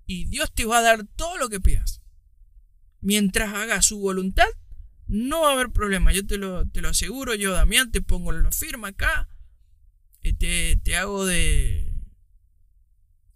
y 0.08 0.26
Dios 0.26 0.52
te 0.54 0.65
va 0.65 0.80
a 0.80 0.82
dar 0.82 1.06
todo 1.06 1.38
lo 1.38 1.50
que 1.50 1.60
pidas. 1.60 2.02
Mientras 3.02 3.54
hagas 3.54 3.86
su 3.86 4.00
voluntad, 4.00 4.48
no 5.06 5.41
va 5.41 5.50
a 5.50 5.54
haber 5.54 5.70
problema. 5.70 6.13
Yo 6.13 6.26
te 6.26 6.38
lo, 6.38 6.67
te 6.67 6.82
lo 6.82 6.89
aseguro, 6.89 7.36
yo, 7.36 7.52
Damián, 7.52 7.91
te 7.91 8.02
pongo 8.02 8.32
la 8.32 8.52
firma 8.52 8.89
acá. 8.89 9.30
Eh, 10.24 10.34
te, 10.34 10.78
te 10.78 10.96
hago 10.96 11.26
de, 11.26 11.93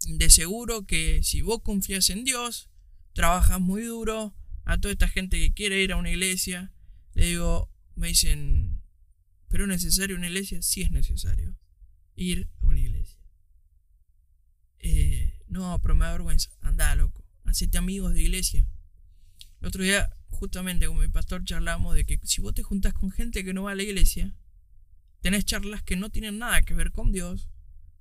de 0.06 0.30
seguro 0.30 0.86
que 0.86 1.22
si 1.22 1.42
vos 1.42 1.60
confías 1.62 2.10
en 2.10 2.24
Dios, 2.24 2.70
trabajas 3.12 3.60
muy 3.60 3.82
duro. 3.82 4.34
A 4.64 4.78
toda 4.78 4.92
esta 4.92 5.08
gente 5.08 5.38
que 5.38 5.52
quiere 5.52 5.82
ir 5.82 5.92
a 5.92 5.96
una 5.96 6.10
iglesia, 6.10 6.72
le 7.14 7.26
digo, 7.26 7.68
me 7.96 8.08
dicen, 8.08 8.80
¿pero 9.48 9.64
es 9.64 9.68
necesario 9.68 10.16
una 10.16 10.28
iglesia? 10.28 10.62
Sí 10.62 10.82
es 10.82 10.92
necesario 10.92 11.58
ir 12.14 12.48
a 12.60 12.66
una 12.66 12.78
iglesia. 12.78 13.18
Eh, 14.78 15.41
no, 15.52 15.78
pero 15.80 15.94
me 15.94 16.06
da 16.06 16.12
vergüenza. 16.12 16.50
Anda, 16.60 16.94
loco. 16.96 17.24
Hacete 17.44 17.78
amigos 17.78 18.14
de 18.14 18.22
iglesia. 18.22 18.66
El 19.60 19.68
otro 19.68 19.82
día 19.82 20.10
justamente 20.30 20.86
con 20.86 20.98
mi 20.98 21.08
pastor 21.08 21.44
charlamos 21.44 21.94
de 21.94 22.04
que 22.04 22.18
si 22.24 22.40
vos 22.40 22.54
te 22.54 22.62
juntas 22.62 22.94
con 22.94 23.10
gente 23.10 23.44
que 23.44 23.52
no 23.54 23.64
va 23.64 23.72
a 23.72 23.74
la 23.74 23.82
iglesia, 23.84 24.34
tenés 25.20 25.44
charlas 25.44 25.82
que 25.82 25.94
no 25.94 26.10
tienen 26.10 26.38
nada 26.38 26.62
que 26.62 26.74
ver 26.74 26.90
con 26.90 27.12
Dios, 27.12 27.48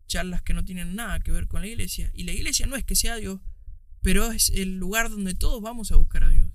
charlas 0.08 0.42
que 0.42 0.54
no 0.54 0.66
tienen 0.66 0.96
nada 0.96 1.20
que 1.20 1.32
ver 1.32 1.48
con 1.48 1.62
la 1.62 1.68
iglesia. 1.68 2.10
Y 2.16 2.24
la 2.24 2.32
iglesia 2.32 2.66
no 2.66 2.76
es 2.76 2.84
que 2.84 2.96
sea 2.96 3.18
Dios, 3.18 3.42
pero 4.02 4.32
es 4.32 4.50
el 4.50 4.78
lugar 4.78 5.10
donde 5.10 5.36
todos 5.36 5.62
vamos 5.62 5.92
a 5.92 5.98
buscar 5.98 6.24
a 6.24 6.30
Dios. 6.30 6.50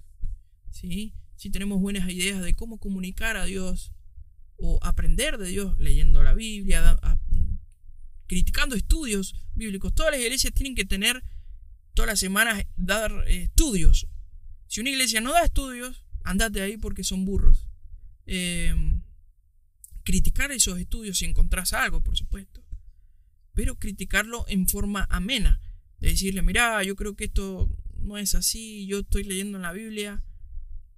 ¿Sí? 0.70 1.14
Si 1.36 1.50
tenemos 1.50 1.80
buenas 1.80 2.10
ideas 2.10 2.42
de 2.42 2.54
cómo 2.54 2.78
comunicar 2.78 3.36
a 3.36 3.44
Dios 3.44 3.92
o 4.56 4.78
aprender 4.82 5.38
de 5.38 5.48
Dios 5.48 5.78
leyendo 5.78 6.22
la 6.22 6.34
Biblia, 6.34 6.98
criticando 8.26 8.76
estudios 8.76 9.34
bíblicos. 9.54 9.94
Todas 9.94 10.12
las 10.12 10.20
iglesias 10.20 10.52
tienen 10.52 10.74
que 10.74 10.84
tener 10.84 11.22
todas 11.94 12.08
las 12.08 12.20
semanas 12.20 12.64
dar 12.76 13.12
eh, 13.26 13.44
estudios 13.44 14.08
si 14.68 14.80
una 14.80 14.90
iglesia 14.90 15.20
no 15.20 15.32
da 15.32 15.44
estudios, 15.44 16.04
andate 16.24 16.60
ahí 16.60 16.76
porque 16.76 17.04
son 17.04 17.24
burros. 17.24 17.68
Em, 18.26 19.02
criticar 20.02 20.50
esos 20.52 20.78
estudios 20.78 21.18
si 21.18 21.24
encontrás 21.24 21.72
algo, 21.72 22.00
por 22.00 22.16
supuesto. 22.16 22.62
Pero 23.54 23.78
criticarlo 23.78 24.44
en 24.48 24.68
forma 24.68 25.06
amena. 25.10 25.60
De 25.98 26.08
decirle, 26.08 26.42
mira, 26.42 26.82
yo 26.82 26.96
creo 26.96 27.16
que 27.16 27.24
esto 27.24 27.70
no 27.98 28.18
es 28.18 28.34
así, 28.34 28.86
yo 28.86 29.00
estoy 29.00 29.24
leyendo 29.24 29.56
en 29.56 29.62
la 29.62 29.72
Biblia 29.72 30.22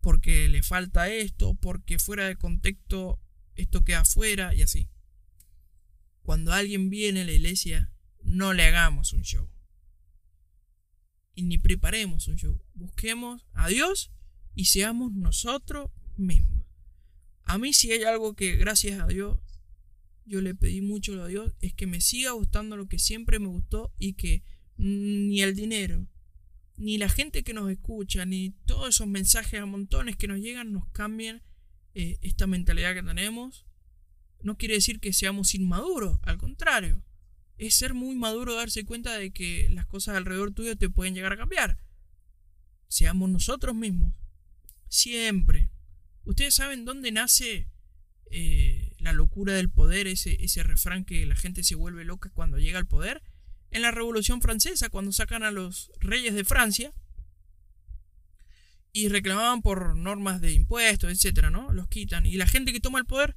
porque 0.00 0.48
le 0.48 0.62
falta 0.62 1.10
esto, 1.10 1.54
porque 1.54 1.98
fuera 1.98 2.26
de 2.26 2.36
contexto 2.36 3.20
esto 3.54 3.84
queda 3.84 4.04
fuera 4.04 4.54
y 4.54 4.62
así. 4.62 4.88
Cuando 6.28 6.52
alguien 6.52 6.90
viene 6.90 7.22
a 7.22 7.24
la 7.24 7.32
iglesia, 7.32 7.90
no 8.22 8.52
le 8.52 8.64
hagamos 8.64 9.14
un 9.14 9.22
show 9.22 9.48
y 11.34 11.44
ni 11.44 11.56
preparemos 11.56 12.28
un 12.28 12.36
show. 12.36 12.62
Busquemos 12.74 13.46
a 13.54 13.66
Dios 13.68 14.12
y 14.54 14.66
seamos 14.66 15.14
nosotros 15.14 15.90
mismos. 16.18 16.66
A 17.44 17.56
mí 17.56 17.72
si 17.72 17.92
hay 17.92 18.02
algo 18.02 18.34
que 18.36 18.56
gracias 18.56 19.00
a 19.00 19.06
Dios 19.06 19.38
yo 20.26 20.42
le 20.42 20.54
pedí 20.54 20.82
mucho 20.82 21.14
a 21.24 21.28
Dios 21.28 21.54
es 21.62 21.72
que 21.72 21.86
me 21.86 22.02
siga 22.02 22.32
gustando 22.32 22.76
lo 22.76 22.88
que 22.88 22.98
siempre 22.98 23.38
me 23.38 23.48
gustó 23.48 23.94
y 23.98 24.12
que 24.12 24.44
ni 24.76 25.40
el 25.40 25.54
dinero, 25.54 26.08
ni 26.76 26.98
la 26.98 27.08
gente 27.08 27.42
que 27.42 27.54
nos 27.54 27.70
escucha, 27.70 28.26
ni 28.26 28.50
todos 28.66 28.90
esos 28.90 29.06
mensajes 29.06 29.62
a 29.62 29.64
montones 29.64 30.18
que 30.18 30.28
nos 30.28 30.40
llegan 30.40 30.74
nos 30.74 30.86
cambien 30.88 31.42
eh, 31.94 32.18
esta 32.20 32.46
mentalidad 32.46 32.92
que 32.92 33.02
tenemos. 33.02 33.64
No 34.40 34.56
quiere 34.56 34.74
decir 34.74 35.00
que 35.00 35.12
seamos 35.12 35.54
inmaduros, 35.54 36.18
al 36.22 36.38
contrario. 36.38 37.02
es 37.56 37.74
ser 37.74 37.92
muy 37.92 38.14
maduro 38.14 38.54
darse 38.54 38.84
cuenta 38.84 39.18
de 39.18 39.32
que 39.32 39.68
las 39.70 39.84
cosas 39.84 40.16
alrededor 40.16 40.52
tuyo 40.52 40.76
te 40.76 40.88
pueden 40.88 41.14
llegar 41.14 41.32
a 41.32 41.36
cambiar. 41.36 41.78
Seamos 42.86 43.28
nosotros 43.30 43.74
mismos. 43.74 44.14
Siempre. 44.88 45.68
Ustedes 46.24 46.54
saben 46.54 46.84
dónde 46.84 47.10
nace 47.10 47.68
eh, 48.30 48.94
la 48.98 49.12
locura 49.12 49.54
del 49.54 49.70
poder, 49.70 50.06
ese, 50.06 50.36
ese 50.44 50.62
refrán 50.62 51.04
que 51.04 51.26
la 51.26 51.34
gente 51.34 51.64
se 51.64 51.74
vuelve 51.74 52.04
loca 52.04 52.30
cuando 52.30 52.58
llega 52.58 52.78
al 52.78 52.86
poder. 52.86 53.22
En 53.70 53.82
la 53.82 53.90
Revolución 53.90 54.40
Francesa, 54.40 54.88
cuando 54.88 55.12
sacan 55.12 55.42
a 55.42 55.50
los 55.50 55.90
reyes 55.98 56.34
de 56.34 56.44
Francia 56.44 56.92
y 58.92 59.08
reclamaban 59.08 59.62
por 59.62 59.96
normas 59.96 60.40
de 60.40 60.52
impuestos, 60.52 61.10
etcétera, 61.10 61.50
¿no? 61.50 61.72
Los 61.72 61.88
quitan. 61.88 62.24
Y 62.24 62.36
la 62.36 62.46
gente 62.46 62.72
que 62.72 62.80
toma 62.80 62.98
el 62.98 63.04
poder 63.04 63.36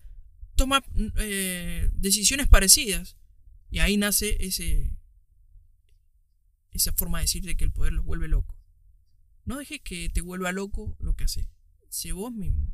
toma 0.56 0.84
eh, 1.18 1.90
decisiones 1.94 2.48
parecidas. 2.48 3.18
Y 3.70 3.80
ahí 3.80 3.98
nace 3.98 4.38
ese, 4.46 4.92
esa 6.72 6.94
forma 6.94 7.20
de 7.20 7.24
decir 7.24 7.44
de 7.44 7.56
que 7.56 7.64
el 7.64 7.72
poder 7.72 7.94
los 7.94 8.06
vuelve 8.06 8.28
locos. 8.28 8.58
No 9.46 9.58
dejes 9.58 9.82
que 9.82 10.10
te 10.10 10.22
vuelva 10.22 10.52
loco 10.52 10.96
lo 11.00 11.16
que 11.16 11.24
haces. 11.24 11.48
Sé 11.90 12.12
vos 12.12 12.32
mismo. 12.34 12.74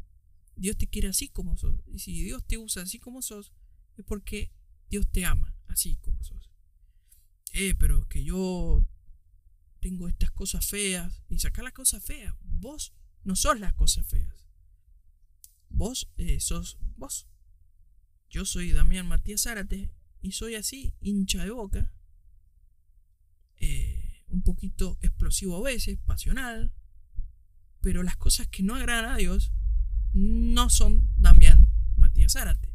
Dios 0.55 0.77
te 0.77 0.87
quiere 0.87 1.07
así 1.07 1.29
como 1.29 1.57
sos. 1.57 1.81
Y 1.87 1.99
si 1.99 2.23
Dios 2.23 2.43
te 2.45 2.57
usa 2.57 2.83
así 2.83 2.99
como 2.99 3.21
sos, 3.21 3.53
es 3.97 4.05
porque 4.05 4.51
Dios 4.89 5.07
te 5.11 5.25
ama 5.25 5.55
así 5.67 5.97
como 5.97 6.23
sos. 6.23 6.51
Eh, 7.53 7.75
pero 7.75 7.99
es 7.99 8.05
que 8.07 8.23
yo 8.23 8.85
tengo 9.79 10.07
estas 10.07 10.31
cosas 10.31 10.65
feas. 10.65 11.21
Y 11.29 11.39
saca 11.39 11.63
las 11.63 11.73
cosas 11.73 12.03
feas. 12.03 12.35
Vos 12.41 12.93
no 13.23 13.35
sos 13.35 13.59
las 13.59 13.73
cosas 13.73 14.05
feas. 14.07 14.47
Vos 15.69 16.09
eh, 16.17 16.39
sos 16.39 16.77
vos. 16.95 17.27
Yo 18.29 18.45
soy 18.45 18.71
Damián 18.71 19.07
Matías 19.07 19.43
Zárate 19.43 19.89
y 20.21 20.31
soy 20.33 20.55
así, 20.55 20.93
hincha 20.99 21.43
de 21.43 21.51
boca, 21.51 21.93
eh, 23.57 24.23
un 24.27 24.41
poquito 24.41 24.97
explosivo 25.01 25.57
a 25.57 25.69
veces, 25.69 25.97
pasional, 26.05 26.73
pero 27.81 28.03
las 28.03 28.17
cosas 28.17 28.47
que 28.47 28.63
no 28.63 28.75
agradan 28.75 29.11
a 29.11 29.17
Dios 29.17 29.53
no 30.13 30.69
son 30.69 31.09
Damián 31.15 31.69
Matías 31.95 32.33
Zárate. 32.33 32.73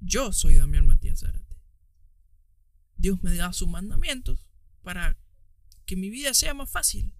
Yo 0.00 0.32
soy 0.32 0.56
Damián 0.56 0.86
Matías 0.86 1.20
Zárate. 1.20 1.56
Dios 2.96 3.22
me 3.22 3.34
da 3.34 3.52
sus 3.52 3.68
mandamientos 3.68 4.46
para 4.82 5.16
que 5.86 5.96
mi 5.96 6.10
vida 6.10 6.34
sea 6.34 6.54
más 6.54 6.70
fácil. 6.70 7.14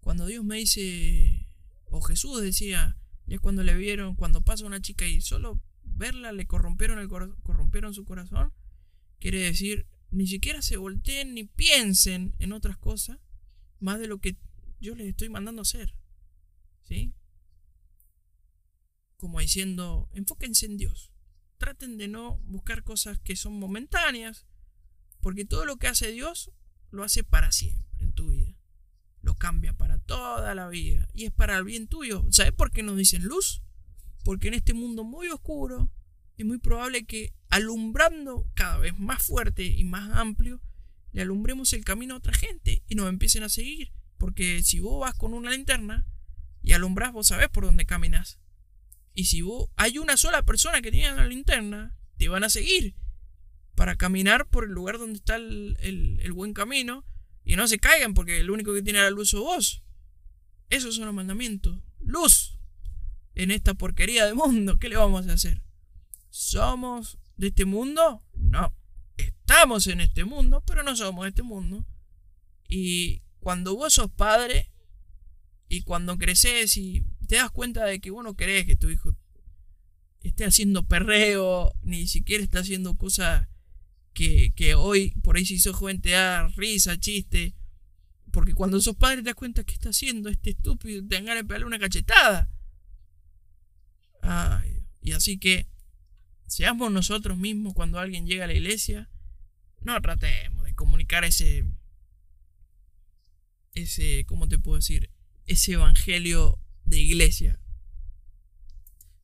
Cuando 0.00 0.26
Dios 0.26 0.44
me 0.44 0.56
dice, 0.56 1.48
o 1.84 2.00
Jesús 2.00 2.42
decía, 2.42 2.98
ya 3.26 3.38
cuando 3.38 3.62
le 3.62 3.74
vieron, 3.76 4.16
cuando 4.16 4.42
pasa 4.42 4.66
una 4.66 4.82
chica 4.82 5.06
y 5.06 5.20
solo 5.20 5.62
verla 5.96 6.32
le 6.32 6.46
corrompieron, 6.46 6.98
el 6.98 7.08
corrompieron 7.08 7.94
su 7.94 8.04
corazón, 8.04 8.52
quiere 9.18 9.38
decir, 9.38 9.86
ni 10.10 10.26
siquiera 10.26 10.62
se 10.62 10.76
volteen 10.76 11.34
ni 11.34 11.44
piensen 11.44 12.34
en 12.38 12.52
otras 12.52 12.76
cosas 12.76 13.18
más 13.80 13.98
de 13.98 14.08
lo 14.08 14.18
que 14.18 14.36
yo 14.80 14.94
les 14.94 15.08
estoy 15.08 15.28
mandando 15.28 15.62
hacer. 15.62 15.94
¿Sí? 16.82 17.14
Como 19.16 19.40
diciendo, 19.40 20.08
enfóquense 20.12 20.66
en 20.66 20.76
Dios. 20.76 21.10
Traten 21.58 21.96
de 21.96 22.08
no 22.08 22.38
buscar 22.44 22.82
cosas 22.84 23.18
que 23.18 23.36
son 23.36 23.58
momentáneas, 23.58 24.46
porque 25.20 25.44
todo 25.44 25.64
lo 25.64 25.76
que 25.76 25.88
hace 25.88 26.12
Dios 26.12 26.52
lo 26.90 27.02
hace 27.02 27.24
para 27.24 27.50
siempre 27.50 27.86
en 27.98 28.12
tu 28.12 28.28
vida. 28.28 28.56
Lo 29.22 29.36
cambia 29.36 29.72
para 29.72 29.98
toda 29.98 30.54
la 30.54 30.68
vida 30.68 31.08
y 31.14 31.24
es 31.24 31.32
para 31.32 31.56
el 31.56 31.64
bien 31.64 31.88
tuyo. 31.88 32.24
¿Sabes 32.30 32.52
por 32.52 32.70
qué 32.70 32.82
nos 32.82 32.98
dicen 32.98 33.24
luz? 33.24 33.62
Porque 34.24 34.48
en 34.48 34.54
este 34.54 34.74
mundo 34.74 35.04
muy 35.04 35.28
oscuro 35.28 35.90
es 36.36 36.44
muy 36.44 36.58
probable 36.58 37.04
que 37.04 37.32
alumbrando 37.50 38.50
cada 38.54 38.78
vez 38.78 38.98
más 38.98 39.22
fuerte 39.22 39.64
y 39.64 39.84
más 39.84 40.10
amplio, 40.16 40.60
le 41.12 41.22
alumbremos 41.22 41.72
el 41.72 41.84
camino 41.84 42.14
a 42.14 42.18
otra 42.18 42.32
gente 42.32 42.82
y 42.88 42.96
nos 42.96 43.08
empiecen 43.08 43.44
a 43.44 43.48
seguir. 43.48 43.92
Porque 44.18 44.62
si 44.62 44.80
vos 44.80 45.00
vas 45.00 45.14
con 45.14 45.34
una 45.34 45.50
linterna 45.50 46.06
y 46.62 46.72
alumbras, 46.72 47.12
vos 47.12 47.28
sabés 47.28 47.48
por 47.50 47.64
dónde 47.64 47.86
caminas. 47.86 48.40
Y 49.12 49.26
si 49.26 49.42
vos 49.42 49.68
hay 49.76 49.98
una 49.98 50.16
sola 50.16 50.42
persona 50.44 50.82
que 50.82 50.90
tiene 50.90 51.14
la 51.14 51.26
linterna, 51.26 51.96
te 52.16 52.28
van 52.28 52.42
a 52.42 52.50
seguir 52.50 52.96
para 53.76 53.96
caminar 53.96 54.48
por 54.48 54.64
el 54.64 54.70
lugar 54.70 54.98
donde 54.98 55.18
está 55.18 55.36
el, 55.36 55.76
el 55.80 56.32
buen 56.32 56.54
camino 56.54 57.04
y 57.44 57.56
no 57.56 57.68
se 57.68 57.78
caigan 57.78 58.14
porque 58.14 58.38
el 58.38 58.50
único 58.50 58.72
que 58.72 58.82
tiene 58.82 59.00
la 59.00 59.10
luz 59.10 59.30
sos 59.30 59.40
vos. 59.40 59.84
Esos 60.70 60.96
son 60.96 61.06
los 61.06 61.14
mandamientos. 61.14 61.80
Luz 62.00 62.53
en 63.34 63.50
esta 63.50 63.74
porquería 63.74 64.26
de 64.26 64.34
mundo. 64.34 64.78
¿Qué 64.78 64.88
le 64.88 64.96
vamos 64.96 65.26
a 65.28 65.34
hacer? 65.34 65.62
¿Somos 66.30 67.18
de 67.36 67.48
este 67.48 67.64
mundo? 67.64 68.22
No. 68.34 68.74
Estamos 69.16 69.86
en 69.86 70.00
este 70.00 70.24
mundo, 70.24 70.62
pero 70.66 70.82
no 70.82 70.96
somos 70.96 71.24
de 71.24 71.28
este 71.30 71.42
mundo. 71.42 71.86
Y 72.68 73.22
cuando 73.40 73.76
vos 73.76 73.94
sos 73.94 74.10
padre 74.10 74.70
y 75.68 75.82
cuando 75.82 76.16
creces 76.18 76.76
y 76.76 77.04
te 77.28 77.36
das 77.36 77.50
cuenta 77.50 77.84
de 77.84 78.00
que 78.00 78.10
vos 78.10 78.24
no 78.24 78.34
querés 78.34 78.66
que 78.66 78.76
tu 78.76 78.88
hijo 78.88 79.14
esté 80.22 80.44
haciendo 80.44 80.86
perreo, 80.86 81.72
ni 81.82 82.06
siquiera 82.06 82.42
está 82.42 82.60
haciendo 82.60 82.96
cosas 82.96 83.48
que, 84.14 84.52
que 84.56 84.74
hoy, 84.74 85.10
por 85.22 85.36
ahí 85.36 85.44
si 85.44 85.58
sos 85.58 85.76
joven, 85.76 86.00
te 86.00 86.10
da 86.10 86.48
risa, 86.48 86.98
chiste. 86.98 87.54
Porque 88.32 88.54
cuando 88.54 88.80
sos 88.80 88.96
padre 88.96 89.18
te 89.18 89.24
das 89.24 89.34
cuenta 89.34 89.64
que 89.64 89.74
está 89.74 89.90
haciendo 89.90 90.28
este 90.28 90.50
estúpido, 90.50 91.06
te 91.06 91.14
dan 91.16 91.26
ganas 91.26 91.44
de 91.44 91.48
pegarle 91.48 91.66
una 91.66 91.78
cachetada. 91.78 92.50
Y 95.00 95.12
así 95.12 95.38
que 95.38 95.68
seamos 96.46 96.90
nosotros 96.90 97.36
mismos 97.36 97.74
cuando 97.74 97.98
alguien 97.98 98.26
llega 98.26 98.44
a 98.44 98.46
la 98.46 98.54
iglesia. 98.54 99.10
No 99.80 100.00
tratemos 100.00 100.64
de 100.64 100.74
comunicar 100.74 101.24
ese. 101.24 101.64
Ese. 103.74 104.24
¿Cómo 104.26 104.48
te 104.48 104.58
puedo 104.58 104.76
decir? 104.76 105.10
Ese 105.46 105.72
evangelio 105.72 106.58
de 106.84 106.98
iglesia. 106.98 107.60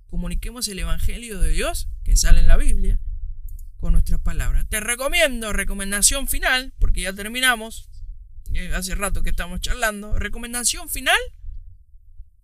Comuniquemos 0.06 0.68
el 0.68 0.80
evangelio 0.80 1.40
de 1.40 1.50
Dios 1.50 1.88
que 2.04 2.16
sale 2.16 2.40
en 2.40 2.48
la 2.48 2.56
Biblia 2.56 3.00
con 3.78 3.94
nuestras 3.94 4.20
palabras. 4.20 4.68
Te 4.68 4.80
recomiendo, 4.80 5.52
recomendación 5.52 6.28
final, 6.28 6.74
porque 6.78 7.02
ya 7.02 7.14
terminamos. 7.14 7.88
Eh, 8.52 8.74
hace 8.74 8.94
rato 8.94 9.22
que 9.22 9.30
estamos 9.30 9.60
charlando. 9.60 10.18
Recomendación 10.18 10.88
final 10.88 11.18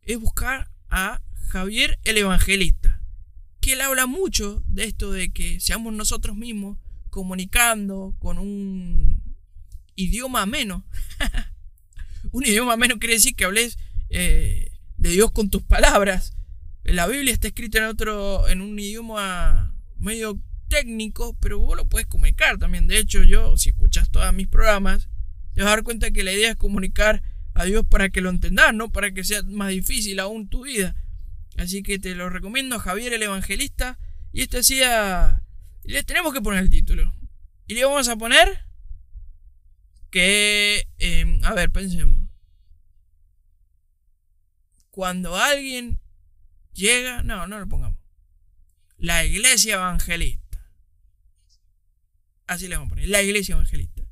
es 0.02 0.18
buscar 0.18 0.70
a 0.88 1.20
Javier 1.47 1.99
el 2.05 2.18
Evangelista, 2.18 3.03
que 3.61 3.72
él 3.72 3.80
habla 3.80 4.07
mucho 4.07 4.62
de 4.66 4.84
esto 4.84 5.12
de 5.12 5.32
que 5.32 5.61
seamos 5.61 5.92
nosotros 5.94 6.36
mismos 6.36 6.78
comunicando 7.11 8.14
con 8.18 8.38
un 8.38 9.36
idioma 9.94 10.47
menos. 10.47 10.82
un 12.32 12.44
idioma 12.44 12.76
menos 12.76 12.99
quiere 12.99 13.14
decir 13.14 13.34
que 13.34 13.44
hables 13.44 13.78
eh, 14.11 14.70
de 14.97 15.11
Dios 15.11 15.32
con 15.32 15.51
tus 15.51 15.62
palabras. 15.62 16.36
La 16.84 17.07
Biblia 17.07 17.32
está 17.32 17.49
escrita 17.49 17.78
en 17.78 17.84
otro, 17.84 18.49
en 18.49 18.61
un 18.61 18.78
idioma 18.78 19.74
medio 19.99 20.40
técnico, 20.68 21.36
pero 21.40 21.59
vos 21.59 21.76
lo 21.76 21.88
puedes 21.88 22.07
comunicar 22.07 22.59
también. 22.59 22.86
De 22.86 22.99
hecho, 22.99 23.22
yo, 23.22 23.57
si 23.57 23.70
escuchas 23.70 24.11
todos 24.11 24.32
mis 24.32 24.49
programas, 24.49 25.09
te 25.55 25.62
vas 25.62 25.68
a 25.68 25.76
dar 25.76 25.82
cuenta 25.82 26.11
que 26.11 26.22
la 26.22 26.32
idea 26.32 26.51
es 26.51 26.57
comunicar 26.57 27.22
a 27.55 27.64
Dios 27.64 27.86
para 27.88 28.11
que 28.11 28.20
lo 28.20 28.30
entendas, 28.30 28.74
no 28.74 28.90
para 28.90 29.12
que 29.12 29.24
sea 29.24 29.42
más 29.44 29.70
difícil 29.70 30.20
aún 30.20 30.49
tu 30.49 30.64
vida. 30.64 30.94
Así 31.57 31.82
que 31.82 31.98
te 31.98 32.14
lo 32.14 32.28
recomiendo, 32.28 32.78
Javier 32.78 33.12
el 33.12 33.22
Evangelista. 33.22 33.98
Y 34.32 34.42
esto 34.42 34.59
decía. 34.59 35.42
Le 35.82 36.02
tenemos 36.02 36.34
que 36.34 36.42
poner 36.42 36.62
el 36.62 36.70
título. 36.70 37.14
Y 37.66 37.74
le 37.74 37.84
vamos 37.84 38.09
a 38.09 38.16
poner. 38.16 38.66
Que. 40.11 40.86
Em, 40.98 41.42
a 41.44 41.54
ver, 41.54 41.70
pensemos. 41.70 42.20
Cuando 44.90 45.36
alguien 45.36 46.00
llega. 46.72 47.22
No, 47.22 47.46
no 47.46 47.59
lo 47.59 47.66
pongamos. 47.66 47.98
La 48.98 49.24
iglesia 49.24 49.74
evangelista. 49.74 50.70
Así 52.46 52.68
le 52.68 52.76
vamos 52.76 52.88
a 52.88 52.94
poner. 52.94 53.09
La 53.09 53.22
iglesia 53.22 53.54
evangelista. 53.54 54.07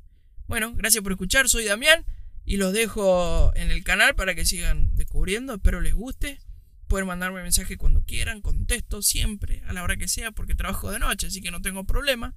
Bueno, 0.47 0.73
gracias 0.75 1.03
por 1.03 1.11
escuchar. 1.11 1.49
Soy 1.49 1.65
Damián. 1.65 2.05
Y 2.45 2.57
los 2.57 2.73
dejo 2.73 3.51
en 3.55 3.71
el 3.71 3.83
canal 3.83 4.15
para 4.15 4.35
que 4.35 4.45
sigan 4.45 4.95
descubriendo. 4.95 5.55
Espero 5.55 5.81
les 5.81 5.93
guste. 5.93 6.39
Pueden 6.87 7.07
mandarme 7.07 7.41
mensaje 7.41 7.77
cuando 7.77 8.03
quieran, 8.03 8.41
contesto 8.41 9.01
siempre, 9.01 9.63
a 9.67 9.73
la 9.73 9.83
hora 9.83 9.97
que 9.97 10.07
sea, 10.07 10.31
porque 10.31 10.55
trabajo 10.55 10.91
de 10.91 10.99
noche, 10.99 11.27
así 11.27 11.41
que 11.41 11.51
no 11.51 11.61
tengo 11.61 11.85
problema. 11.85 12.35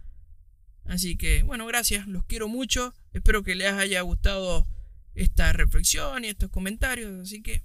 Así 0.84 1.16
que, 1.16 1.42
bueno, 1.42 1.66
gracias, 1.66 2.06
los 2.06 2.24
quiero 2.24 2.48
mucho. 2.48 2.94
Espero 3.12 3.42
que 3.42 3.54
les 3.54 3.72
haya 3.72 4.00
gustado 4.00 4.66
esta 5.14 5.52
reflexión 5.52 6.24
y 6.24 6.28
estos 6.28 6.50
comentarios. 6.50 7.20
Así 7.20 7.42
que, 7.42 7.62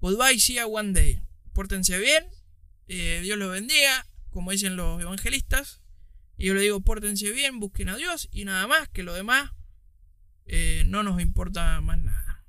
goodbye, 0.00 0.38
see 0.38 0.56
you 0.56 0.66
one 0.66 0.92
day. 0.92 1.20
Pórtense 1.52 1.98
bien, 1.98 2.24
eh, 2.88 3.20
Dios 3.22 3.36
los 3.36 3.52
bendiga, 3.52 4.06
como 4.30 4.50
dicen 4.50 4.76
los 4.76 5.00
evangelistas. 5.00 5.82
Y 6.38 6.46
yo 6.46 6.54
le 6.54 6.62
digo, 6.62 6.80
pórtense 6.80 7.30
bien, 7.32 7.60
busquen 7.60 7.90
a 7.90 7.96
Dios 7.96 8.28
y 8.32 8.46
nada 8.46 8.66
más, 8.66 8.88
que 8.88 9.02
lo 9.02 9.12
demás 9.12 9.52
eh, 10.46 10.84
no 10.86 11.02
nos 11.02 11.20
importa 11.20 11.80
más 11.82 11.98
nada. 11.98 12.46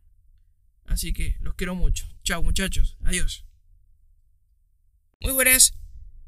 Así 0.85 1.13
que 1.13 1.35
los 1.41 1.55
quiero 1.55 1.75
mucho. 1.75 2.10
Chao 2.23 2.43
muchachos, 2.43 2.97
adiós. 3.03 3.45
Muy 5.21 5.31
buenas, 5.33 5.73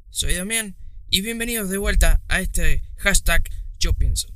soy 0.09 0.33
Damián 0.33 0.75
y 1.11 1.21
bienvenidos 1.21 1.69
de 1.69 1.77
vuelta 1.77 2.19
a 2.27 2.39
este 2.39 2.81
hashtag 2.97 3.47
Yo 3.77 3.93
pienso. 3.93 4.27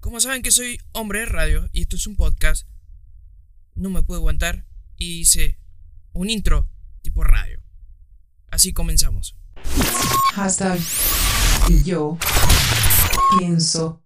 Como 0.00 0.18
saben 0.18 0.42
que 0.42 0.50
soy 0.50 0.80
hombre 0.90 1.20
de 1.20 1.26
radio 1.26 1.68
y 1.72 1.82
esto 1.82 1.94
es 1.94 2.08
un 2.08 2.16
podcast, 2.16 2.66
no 3.76 3.90
me 3.90 4.02
puedo 4.02 4.18
aguantar 4.18 4.66
y 4.96 5.20
hice 5.20 5.60
un 6.14 6.30
intro 6.30 6.68
tipo 7.00 7.22
radio. 7.22 7.62
Así 8.50 8.72
comenzamos. 8.72 9.36
Hashtag 10.34 10.80
y 11.68 11.84
yo 11.84 12.18
pienso. 13.38 14.02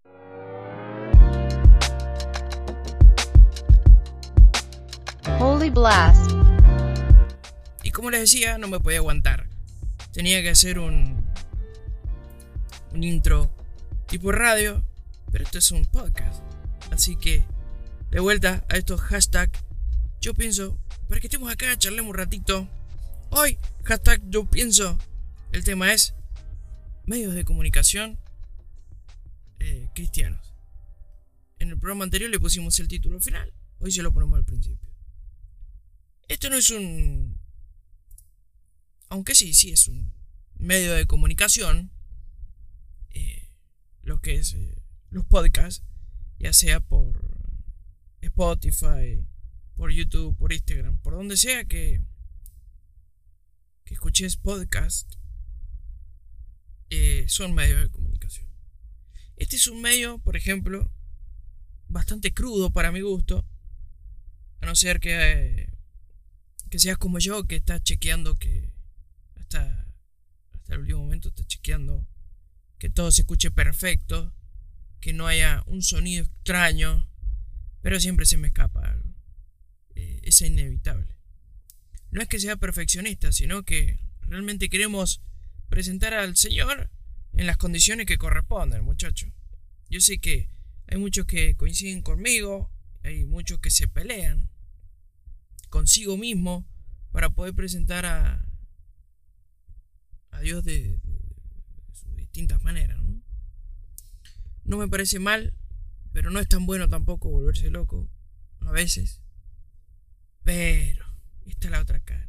Holy 5.40 5.70
Blast. 5.70 6.41
Como 7.92 8.10
les 8.10 8.20
decía, 8.20 8.58
no 8.58 8.68
me 8.68 8.80
podía 8.80 8.98
aguantar. 8.98 9.48
Tenía 10.12 10.40
que 10.42 10.50
hacer 10.50 10.78
un, 10.78 11.26
un 12.92 13.04
intro 13.04 13.54
tipo 14.06 14.32
radio, 14.32 14.84
pero 15.30 15.44
esto 15.44 15.58
es 15.58 15.70
un 15.72 15.84
podcast. 15.86 16.42
Así 16.90 17.16
que, 17.16 17.44
de 18.10 18.20
vuelta 18.20 18.64
a 18.68 18.76
estos 18.76 19.00
hashtags, 19.00 19.58
yo 20.20 20.34
pienso, 20.34 20.78
para 21.08 21.20
que 21.20 21.26
estemos 21.26 21.50
acá, 21.52 21.76
charlemos 21.76 22.10
un 22.10 22.16
ratito. 22.16 22.68
Hoy, 23.30 23.58
hashtag 23.84 24.22
yo 24.28 24.44
pienso, 24.44 24.98
el 25.52 25.64
tema 25.64 25.92
es 25.92 26.14
medios 27.04 27.34
de 27.34 27.44
comunicación 27.44 28.18
eh, 29.58 29.88
cristianos. 29.94 30.54
En 31.58 31.70
el 31.70 31.78
programa 31.78 32.04
anterior 32.04 32.30
le 32.30 32.38
pusimos 32.40 32.78
el 32.78 32.88
título 32.88 33.20
final, 33.20 33.52
hoy 33.80 33.90
se 33.90 34.02
lo 34.02 34.12
ponemos 34.12 34.38
al 34.38 34.44
principio. 34.44 34.90
Esto 36.28 36.50
no 36.50 36.56
es 36.56 36.70
un... 36.70 37.41
Aunque 39.12 39.34
sí, 39.34 39.52
sí 39.52 39.70
es 39.72 39.88
un 39.88 40.10
medio 40.54 40.94
de 40.94 41.04
comunicación. 41.04 41.92
Eh, 43.10 43.50
lo 44.00 44.22
que 44.22 44.36
es 44.36 44.54
eh, 44.54 44.74
los 45.10 45.26
podcasts, 45.26 45.84
ya 46.38 46.54
sea 46.54 46.80
por 46.80 47.20
Spotify, 48.22 49.22
por 49.74 49.92
YouTube, 49.92 50.34
por 50.38 50.50
Instagram, 50.50 50.96
por 50.96 51.12
donde 51.12 51.36
sea 51.36 51.66
que, 51.66 52.00
que 53.84 53.92
escuches 53.92 54.38
podcast, 54.38 55.12
eh, 56.88 57.26
son 57.28 57.52
medios 57.52 57.82
de 57.82 57.90
comunicación. 57.90 58.48
Este 59.36 59.56
es 59.56 59.66
un 59.66 59.82
medio, 59.82 60.20
por 60.20 60.38
ejemplo, 60.38 60.90
bastante 61.86 62.32
crudo 62.32 62.70
para 62.70 62.92
mi 62.92 63.02
gusto, 63.02 63.46
a 64.62 64.64
no 64.64 64.74
ser 64.74 65.00
que 65.00 65.70
que 66.70 66.78
seas 66.78 66.96
como 66.96 67.18
yo, 67.18 67.44
que 67.44 67.56
estás 67.56 67.82
chequeando 67.82 68.36
que 68.36 68.71
hasta, 69.54 69.86
el 70.68 70.80
último 70.80 71.00
momento 71.00 71.28
estás 71.28 71.46
chequeando 71.46 72.06
que 72.78 72.88
todo 72.88 73.10
se 73.10 73.22
escuche 73.22 73.50
perfecto, 73.50 74.34
que 75.00 75.12
no 75.12 75.26
haya 75.26 75.62
un 75.66 75.82
sonido 75.82 76.24
extraño, 76.24 77.08
pero 77.80 78.00
siempre 78.00 78.26
se 78.26 78.38
me 78.38 78.48
escapa 78.48 78.80
algo. 78.80 79.14
Eh, 79.94 80.20
es 80.22 80.40
inevitable. 80.40 81.16
No 82.10 82.22
es 82.22 82.28
que 82.28 82.40
sea 82.40 82.56
perfeccionista, 82.56 83.32
sino 83.32 83.62
que 83.64 84.00
realmente 84.22 84.68
queremos 84.68 85.22
presentar 85.68 86.14
al 86.14 86.36
Señor 86.36 86.90
en 87.32 87.46
las 87.46 87.56
condiciones 87.56 88.06
que 88.06 88.18
corresponden, 88.18 88.84
muchachos. 88.84 89.30
Yo 89.88 90.00
sé 90.00 90.18
que 90.18 90.48
hay 90.86 90.98
muchos 90.98 91.26
que 91.26 91.56
coinciden 91.56 92.02
conmigo, 92.02 92.70
hay 93.02 93.24
muchos 93.24 93.60
que 93.60 93.70
se 93.70 93.88
pelean, 93.88 94.50
consigo 95.68 96.16
mismo 96.16 96.66
para 97.12 97.30
poder 97.30 97.54
presentar 97.54 98.06
a 98.06 98.51
Dios 100.42 100.64
de, 100.64 101.00
sus 101.92 102.14
distintas 102.16 102.62
maneras. 102.62 102.98
¿no? 104.64 104.76
me 104.76 104.88
parece 104.88 105.18
mal, 105.18 105.54
pero 106.12 106.30
no 106.30 106.40
es 106.40 106.48
tan 106.48 106.66
bueno 106.66 106.88
tampoco 106.88 107.30
volverse 107.30 107.70
loco 107.70 108.10
a 108.60 108.70
veces. 108.70 109.22
Pero, 110.42 111.04
esta 111.46 111.68
es 111.68 111.70
la 111.70 111.80
otra 111.80 112.00
cara. 112.00 112.28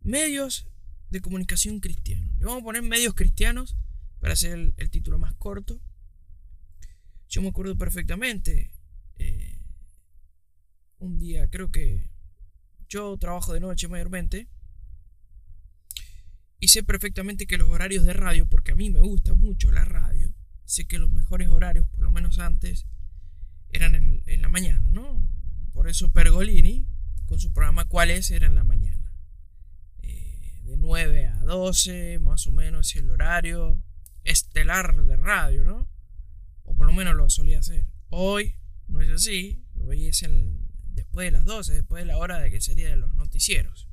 Medios 0.00 0.68
de 1.10 1.20
comunicación 1.20 1.80
cristianos. 1.80 2.36
Le 2.38 2.44
vamos 2.44 2.62
a 2.62 2.64
poner 2.64 2.82
medios 2.82 3.14
cristianos 3.14 3.76
para 4.20 4.34
hacer 4.34 4.74
el, 4.76 4.90
título 4.90 5.18
más 5.18 5.34
corto. 5.34 5.80
Yo 7.28 7.42
me 7.42 7.48
acuerdo 7.48 7.76
perfectamente. 7.76 8.70
Eh, 9.16 9.58
un 10.98 11.18
día, 11.18 11.48
creo 11.48 11.70
que 11.70 12.10
yo 12.88 13.16
trabajo 13.18 13.52
de 13.52 13.60
noche 13.60 13.88
mayormente. 13.88 14.48
Y 16.60 16.68
sé 16.68 16.82
perfectamente 16.82 17.46
que 17.46 17.58
los 17.58 17.68
horarios 17.68 18.04
de 18.04 18.12
radio, 18.12 18.46
porque 18.46 18.72
a 18.72 18.74
mí 18.74 18.90
me 18.90 19.00
gusta 19.00 19.34
mucho 19.34 19.70
la 19.70 19.84
radio, 19.84 20.34
sé 20.64 20.86
que 20.86 20.98
los 20.98 21.10
mejores 21.10 21.48
horarios, 21.48 21.88
por 21.88 22.00
lo 22.00 22.10
menos 22.10 22.38
antes, 22.38 22.86
eran 23.70 23.94
en, 23.94 24.42
la 24.42 24.48
mañana, 24.48 24.90
¿no? 24.92 25.28
Por 25.72 25.88
eso 25.88 26.10
Pergolini, 26.10 26.86
con 27.26 27.38
su 27.38 27.52
programa 27.52 27.84
¿Cuáles? 27.84 28.30
era 28.30 28.46
en 28.46 28.54
la 28.54 28.64
mañana. 28.64 29.12
Eh, 30.02 30.62
de 30.64 30.76
9 30.76 31.26
a 31.26 31.38
12, 31.44 32.18
más 32.18 32.46
o 32.46 32.52
menos, 32.52 32.90
es 32.90 32.96
el 32.96 33.10
horario 33.10 33.82
estelar 34.24 35.04
de 35.04 35.16
radio, 35.16 35.64
¿no? 35.64 35.88
O 36.64 36.74
por 36.74 36.86
lo 36.86 36.92
menos 36.92 37.14
lo 37.14 37.30
solía 37.30 37.60
hacer. 37.60 37.86
Hoy 38.08 38.56
no 38.88 39.00
es 39.00 39.10
así, 39.10 39.64
hoy 39.76 40.06
es 40.06 40.22
el 40.22 40.58
después 40.90 41.26
de 41.26 41.30
las 41.30 41.44
12, 41.44 41.74
después 41.74 42.02
de 42.02 42.06
la 42.06 42.18
hora 42.18 42.38
de 42.40 42.50
que 42.50 42.60
sería 42.60 42.88
de 42.88 42.96
los 42.96 43.14
noticieros. 43.14 43.87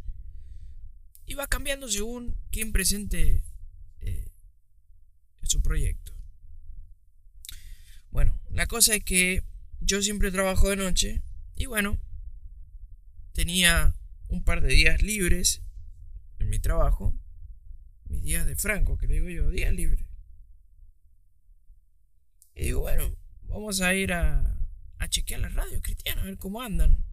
Y 1.25 1.33
va 1.33 1.47
cambiando 1.47 1.89
según 1.89 2.35
quien 2.51 2.71
presente 2.71 3.43
eh, 4.01 4.27
su 5.43 5.61
proyecto. 5.61 6.13
Bueno, 8.11 8.39
la 8.51 8.67
cosa 8.67 8.95
es 8.95 9.03
que 9.03 9.43
yo 9.81 10.01
siempre 10.01 10.31
trabajo 10.31 10.69
de 10.69 10.77
noche 10.77 11.21
y 11.55 11.65
bueno, 11.65 11.99
tenía 13.33 13.93
un 14.29 14.43
par 14.43 14.61
de 14.61 14.69
días 14.69 15.01
libres 15.01 15.61
en 16.39 16.49
mi 16.49 16.59
trabajo, 16.59 17.13
mis 18.05 18.23
días 18.23 18.45
de 18.45 18.55
franco, 18.55 18.97
que 18.97 19.07
le 19.07 19.15
digo 19.15 19.29
yo, 19.29 19.49
días 19.49 19.73
libres. 19.73 20.05
Y 22.55 22.65
digo, 22.65 22.81
bueno, 22.81 23.15
vamos 23.43 23.81
a 23.81 23.93
ir 23.93 24.13
a, 24.13 24.57
a 24.97 25.09
chequear 25.09 25.41
la 25.41 25.49
radio 25.49 25.81
cristiana, 25.81 26.21
a 26.21 26.25
ver 26.25 26.37
cómo 26.37 26.61
andan. 26.61 27.03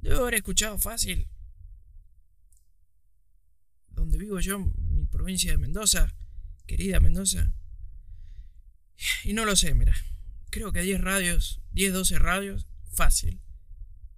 Debo 0.00 0.20
haber 0.20 0.34
escuchado 0.34 0.78
fácil. 0.78 1.28
Donde 3.96 4.18
vivo 4.18 4.38
yo, 4.38 4.60
mi 4.60 5.06
provincia 5.06 5.50
de 5.50 5.58
Mendoza, 5.58 6.14
querida 6.66 7.00
Mendoza. 7.00 7.52
Y 9.24 9.32
no 9.32 9.44
lo 9.44 9.56
sé, 9.56 9.74
mira. 9.74 9.96
Creo 10.50 10.70
que 10.72 10.82
10 10.82 11.00
radios, 11.00 11.60
10, 11.72 11.92
12 11.92 12.18
radios, 12.18 12.66
fácil. 12.92 13.40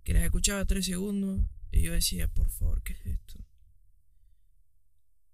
Que 0.04 0.12
las 0.12 0.24
escuchaba 0.24 0.64
3 0.64 0.84
segundos 0.84 1.40
y 1.70 1.82
yo 1.82 1.92
decía, 1.92 2.28
por 2.28 2.50
favor, 2.50 2.82
¿qué 2.82 2.92
es 2.92 3.06
esto? 3.06 3.38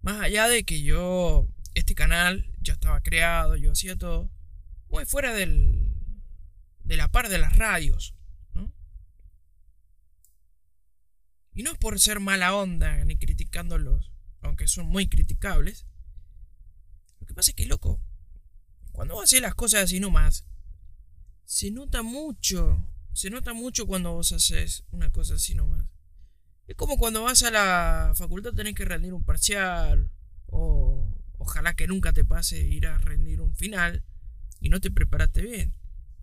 Más 0.00 0.20
allá 0.20 0.48
de 0.48 0.64
que 0.64 0.82
yo, 0.82 1.48
este 1.74 1.94
canal 1.94 2.52
ya 2.60 2.74
estaba 2.74 3.00
creado, 3.00 3.56
yo 3.56 3.72
hacía 3.72 3.96
todo, 3.96 4.30
muy 4.90 5.06
fuera 5.06 5.32
del, 5.32 5.92
de 6.82 6.96
la 6.96 7.10
par 7.10 7.28
de 7.28 7.38
las 7.38 7.56
radios, 7.56 8.14
¿no? 8.52 8.72
Y 11.54 11.62
no 11.62 11.72
es 11.72 11.78
por 11.78 11.98
ser 11.98 12.20
mala 12.20 12.54
onda 12.54 13.02
ni 13.04 13.16
criticándolos, 13.16 14.13
aunque 14.44 14.66
son 14.66 14.86
muy 14.86 15.08
criticables. 15.08 15.86
Lo 17.20 17.26
que 17.26 17.34
pasa 17.34 17.50
es 17.50 17.56
que, 17.56 17.66
loco, 17.66 18.00
cuando 18.92 19.14
vos 19.14 19.24
haces 19.24 19.40
las 19.40 19.54
cosas 19.54 19.84
así 19.84 20.00
nomás, 20.00 20.46
se 21.44 21.70
nota 21.70 22.02
mucho, 22.02 22.86
se 23.12 23.30
nota 23.30 23.52
mucho 23.52 23.86
cuando 23.86 24.12
vos 24.12 24.32
haces 24.32 24.84
una 24.90 25.10
cosa 25.10 25.34
así 25.34 25.54
nomás. 25.54 25.86
Es 26.66 26.76
como 26.76 26.96
cuando 26.96 27.22
vas 27.22 27.42
a 27.42 27.50
la 27.50 28.12
facultad 28.14 28.52
tenés 28.52 28.74
que 28.74 28.84
rendir 28.84 29.12
un 29.12 29.24
parcial, 29.24 30.10
o 30.46 31.12
ojalá 31.38 31.74
que 31.74 31.86
nunca 31.86 32.12
te 32.12 32.24
pase 32.24 32.60
ir 32.60 32.86
a 32.86 32.98
rendir 32.98 33.40
un 33.40 33.54
final 33.54 34.04
y 34.60 34.68
no 34.68 34.80
te 34.80 34.90
preparaste 34.90 35.42
bien 35.42 35.74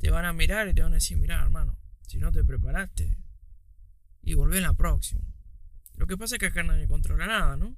te 0.02 0.10
van 0.10 0.26
a 0.26 0.34
mirar 0.34 0.68
y 0.68 0.74
te 0.74 0.82
van 0.82 0.94
a 0.94 0.96
decir, 0.96 1.16
mira 1.18 1.40
hermano, 1.40 1.78
si 2.08 2.18
no 2.18 2.32
te 2.32 2.44
preparaste, 2.44 3.16
y 4.24 4.34
volvé 4.34 4.58
en 4.58 4.64
la 4.64 4.74
próxima. 4.74 5.22
Lo 5.96 6.08
que 6.08 6.18
pasa 6.18 6.36
es 6.36 6.40
que 6.40 6.48
acá 6.48 6.64
nadie 6.64 6.88
controla 6.88 7.28
nada, 7.28 7.56
¿no? 7.56 7.78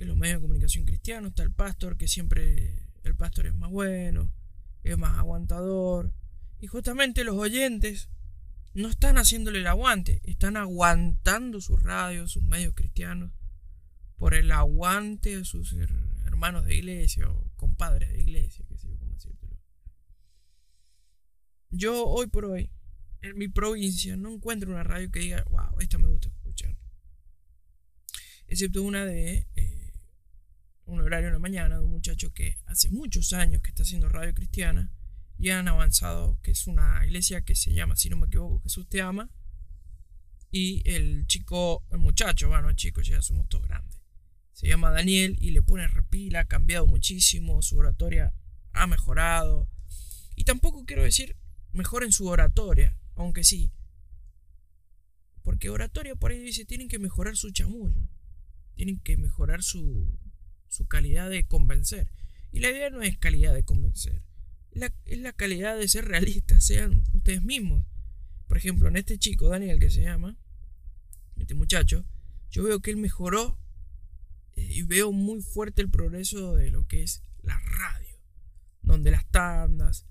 En 0.00 0.08
los 0.08 0.16
medios 0.16 0.38
de 0.38 0.40
comunicación 0.40 0.86
cristianos 0.86 1.32
está 1.32 1.42
el 1.42 1.52
pastor, 1.52 1.98
que 1.98 2.08
siempre 2.08 2.86
el 3.04 3.14
pastor 3.14 3.44
es 3.46 3.54
más 3.54 3.70
bueno, 3.70 4.32
es 4.82 4.96
más 4.96 5.18
aguantador. 5.18 6.14
Y 6.58 6.68
justamente 6.68 7.22
los 7.22 7.36
oyentes 7.36 8.08
no 8.72 8.88
están 8.88 9.18
haciéndole 9.18 9.58
el 9.58 9.66
aguante, 9.66 10.22
están 10.24 10.56
aguantando 10.56 11.60
sus 11.60 11.82
radios, 11.82 12.32
sus 12.32 12.42
medios 12.42 12.72
cristianos, 12.74 13.30
por 14.16 14.32
el 14.32 14.50
aguante 14.52 15.36
de 15.36 15.44
sus 15.44 15.74
hermanos 16.24 16.64
de 16.64 16.76
iglesia 16.76 17.28
o 17.28 17.52
compadres 17.56 18.10
de 18.10 18.22
iglesia, 18.22 18.64
que 18.66 18.78
sé 18.78 18.88
yo 18.88 18.98
cómo. 18.98 19.10
Yo 21.68 22.06
hoy 22.06 22.26
por 22.28 22.46
hoy, 22.46 22.70
en 23.20 23.36
mi 23.36 23.48
provincia, 23.48 24.16
no 24.16 24.32
encuentro 24.32 24.70
una 24.70 24.82
radio 24.82 25.10
que 25.10 25.20
diga, 25.20 25.44
wow, 25.50 25.78
esta 25.80 25.98
me 25.98 26.08
gusta 26.08 26.28
escuchar. 26.28 26.74
Excepto 28.46 28.82
una 28.82 29.04
de 29.04 29.46
eh, 29.56 29.79
un 30.90 31.00
horario 31.00 31.28
en 31.28 31.34
la 31.34 31.38
mañana 31.38 31.76
de 31.76 31.84
un 31.84 31.90
muchacho 31.90 32.32
que 32.32 32.56
hace 32.66 32.90
muchos 32.90 33.32
años 33.32 33.62
que 33.62 33.68
está 33.68 33.84
haciendo 33.84 34.08
radio 34.08 34.34
cristiana 34.34 34.90
y 35.38 35.50
han 35.50 35.68
avanzado, 35.68 36.38
que 36.42 36.50
es 36.50 36.66
una 36.66 37.04
iglesia 37.06 37.42
que 37.42 37.54
se 37.54 37.72
llama, 37.72 37.96
si 37.96 38.10
no 38.10 38.16
me 38.16 38.26
equivoco, 38.26 38.60
Jesús 38.60 38.88
te 38.88 39.00
ama. 39.00 39.30
Y 40.50 40.82
el 40.84 41.26
chico, 41.28 41.84
el 41.90 41.98
muchacho, 41.98 42.48
bueno, 42.48 42.68
el 42.68 42.76
chico, 42.76 43.00
ya 43.00 43.22
somos 43.22 43.48
todos 43.48 43.66
grandes. 43.66 44.00
Se 44.52 44.66
llama 44.66 44.90
Daniel 44.90 45.36
y 45.40 45.52
le 45.52 45.62
pone 45.62 45.86
repila, 45.86 46.40
ha 46.40 46.44
cambiado 46.44 46.86
muchísimo, 46.86 47.62
su 47.62 47.78
oratoria 47.78 48.34
ha 48.72 48.86
mejorado. 48.86 49.68
Y 50.34 50.44
tampoco 50.44 50.84
quiero 50.84 51.04
decir 51.04 51.36
mejor 51.72 52.02
en 52.02 52.12
su 52.12 52.26
oratoria, 52.26 52.96
aunque 53.14 53.44
sí. 53.44 53.72
Porque 55.42 55.70
oratoria 55.70 56.16
por 56.16 56.32
ahí 56.32 56.38
dice, 56.40 56.64
tienen 56.64 56.88
que 56.88 56.98
mejorar 56.98 57.36
su 57.36 57.50
chamullo. 57.50 58.02
Tienen 58.74 58.98
que 58.98 59.16
mejorar 59.16 59.62
su, 59.62 60.18
su 60.70 60.86
calidad 60.86 61.28
de 61.28 61.44
convencer. 61.46 62.10
Y 62.52 62.60
la 62.60 62.70
idea 62.70 62.90
no 62.90 63.02
es 63.02 63.18
calidad 63.18 63.52
de 63.54 63.62
convencer. 63.62 64.22
Es 65.04 65.18
la 65.18 65.32
calidad 65.32 65.76
de 65.76 65.88
ser 65.88 66.06
realistas, 66.06 66.64
sean 66.64 67.04
ustedes 67.12 67.42
mismos. 67.42 67.84
Por 68.46 68.56
ejemplo, 68.56 68.88
en 68.88 68.96
este 68.96 69.18
chico, 69.18 69.48
Daniel, 69.48 69.78
que 69.78 69.90
se 69.90 70.02
llama, 70.02 70.36
este 71.36 71.54
muchacho, 71.54 72.04
yo 72.50 72.64
veo 72.64 72.80
que 72.80 72.90
él 72.90 72.96
mejoró 72.96 73.58
eh, 74.56 74.66
y 74.70 74.82
veo 74.82 75.12
muy 75.12 75.42
fuerte 75.42 75.82
el 75.82 75.90
progreso 75.90 76.56
de 76.56 76.70
lo 76.70 76.86
que 76.86 77.02
es 77.02 77.22
la 77.42 77.58
radio. 77.60 78.18
Donde 78.82 79.10
las 79.10 79.28
tandas, 79.30 80.06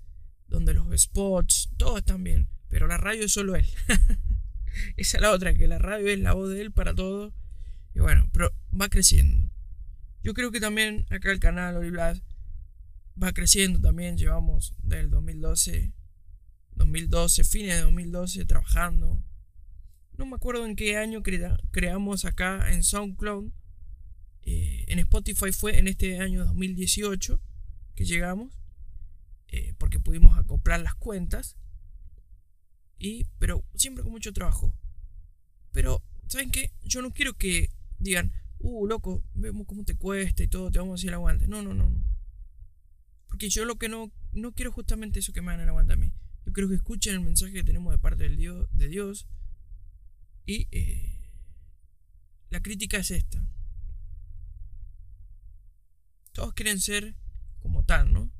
donde 0.46 0.74
los 0.74 0.88
spots, 1.00 1.70
todo 1.76 1.98
están 1.98 2.22
bien. 2.22 2.48
Pero 2.68 2.86
la 2.86 2.96
radio 2.96 3.24
es 3.24 3.32
solo 3.32 3.56
él. 3.56 3.66
Esa 4.96 5.18
es 5.18 5.22
la 5.22 5.32
otra, 5.32 5.54
que 5.54 5.68
la 5.68 5.78
radio 5.78 6.08
es 6.08 6.20
la 6.20 6.32
voz 6.32 6.50
de 6.50 6.60
él 6.60 6.72
para 6.72 6.94
todo. 6.94 7.34
Y 7.94 8.00
bueno, 8.00 8.28
pero 8.32 8.52
va 8.78 8.88
creciendo. 8.88 9.50
Yo 10.22 10.34
creo 10.34 10.50
que 10.50 10.60
también 10.60 11.06
acá 11.10 11.30
el 11.30 11.40
canal 11.40 11.76
Oriblas 11.76 12.22
va 13.20 13.32
creciendo 13.32 13.80
también. 13.80 14.18
Llevamos 14.18 14.74
del 14.82 15.10
2012, 15.10 15.92
2012, 16.74 17.44
fines 17.44 17.76
de 17.76 17.82
2012 17.82 18.44
trabajando. 18.44 19.22
No 20.16 20.26
me 20.26 20.36
acuerdo 20.36 20.66
en 20.66 20.76
qué 20.76 20.98
año 20.98 21.22
creamos 21.70 22.24
acá 22.24 22.70
en 22.72 22.82
SoundCloud. 22.82 23.50
Eh, 24.42 24.84
en 24.88 24.98
Spotify 24.98 25.52
fue 25.52 25.78
en 25.78 25.88
este 25.88 26.20
año 26.20 26.44
2018 26.44 27.40
que 27.94 28.04
llegamos. 28.04 28.60
Eh, 29.48 29.74
porque 29.78 29.98
pudimos 29.98 30.38
acoplar 30.38 30.80
las 30.80 30.94
cuentas. 30.94 31.56
Y, 32.98 33.24
pero 33.38 33.64
siempre 33.74 34.02
con 34.02 34.12
mucho 34.12 34.32
trabajo. 34.32 34.72
Pero, 35.72 36.02
¿saben 36.28 36.50
qué? 36.50 36.72
Yo 36.84 37.00
no 37.00 37.12
quiero 37.12 37.34
que 37.38 37.70
digan, 37.98 38.32
uh, 38.60 38.86
loco, 38.86 39.24
vemos 39.34 39.66
cómo 39.66 39.84
te 39.84 39.96
cuesta 39.96 40.42
y 40.42 40.48
todo, 40.48 40.70
te 40.70 40.78
vamos 40.78 40.92
a 40.92 40.94
hacer 41.00 41.08
el 41.08 41.14
aguante. 41.14 41.48
No, 41.48 41.62
no, 41.62 41.74
no, 41.74 41.88
no. 41.88 42.04
Porque 43.26 43.48
yo 43.48 43.64
lo 43.64 43.76
que 43.76 43.88
no, 43.88 44.12
no 44.32 44.52
quiero 44.52 44.72
justamente 44.72 45.20
eso 45.20 45.32
que 45.32 45.42
me 45.42 45.50
hagan 45.50 45.62
el 45.62 45.68
aguante 45.68 45.94
a 45.94 45.96
mí. 45.96 46.12
Yo 46.46 46.52
quiero 46.52 46.68
que 46.68 46.74
escuchen 46.74 47.14
el 47.14 47.20
mensaje 47.20 47.52
que 47.52 47.64
tenemos 47.64 47.92
de 47.92 47.98
parte 47.98 48.24
del 48.24 48.36
Dios, 48.36 48.68
de 48.72 48.88
Dios. 48.88 49.26
Y 50.46 50.66
eh, 50.72 51.30
la 52.48 52.60
crítica 52.60 52.98
es 52.98 53.10
esta. 53.10 53.46
Todos 56.32 56.54
quieren 56.54 56.80
ser 56.80 57.14
como 57.60 57.84
tal, 57.84 58.12
¿no? 58.12 58.30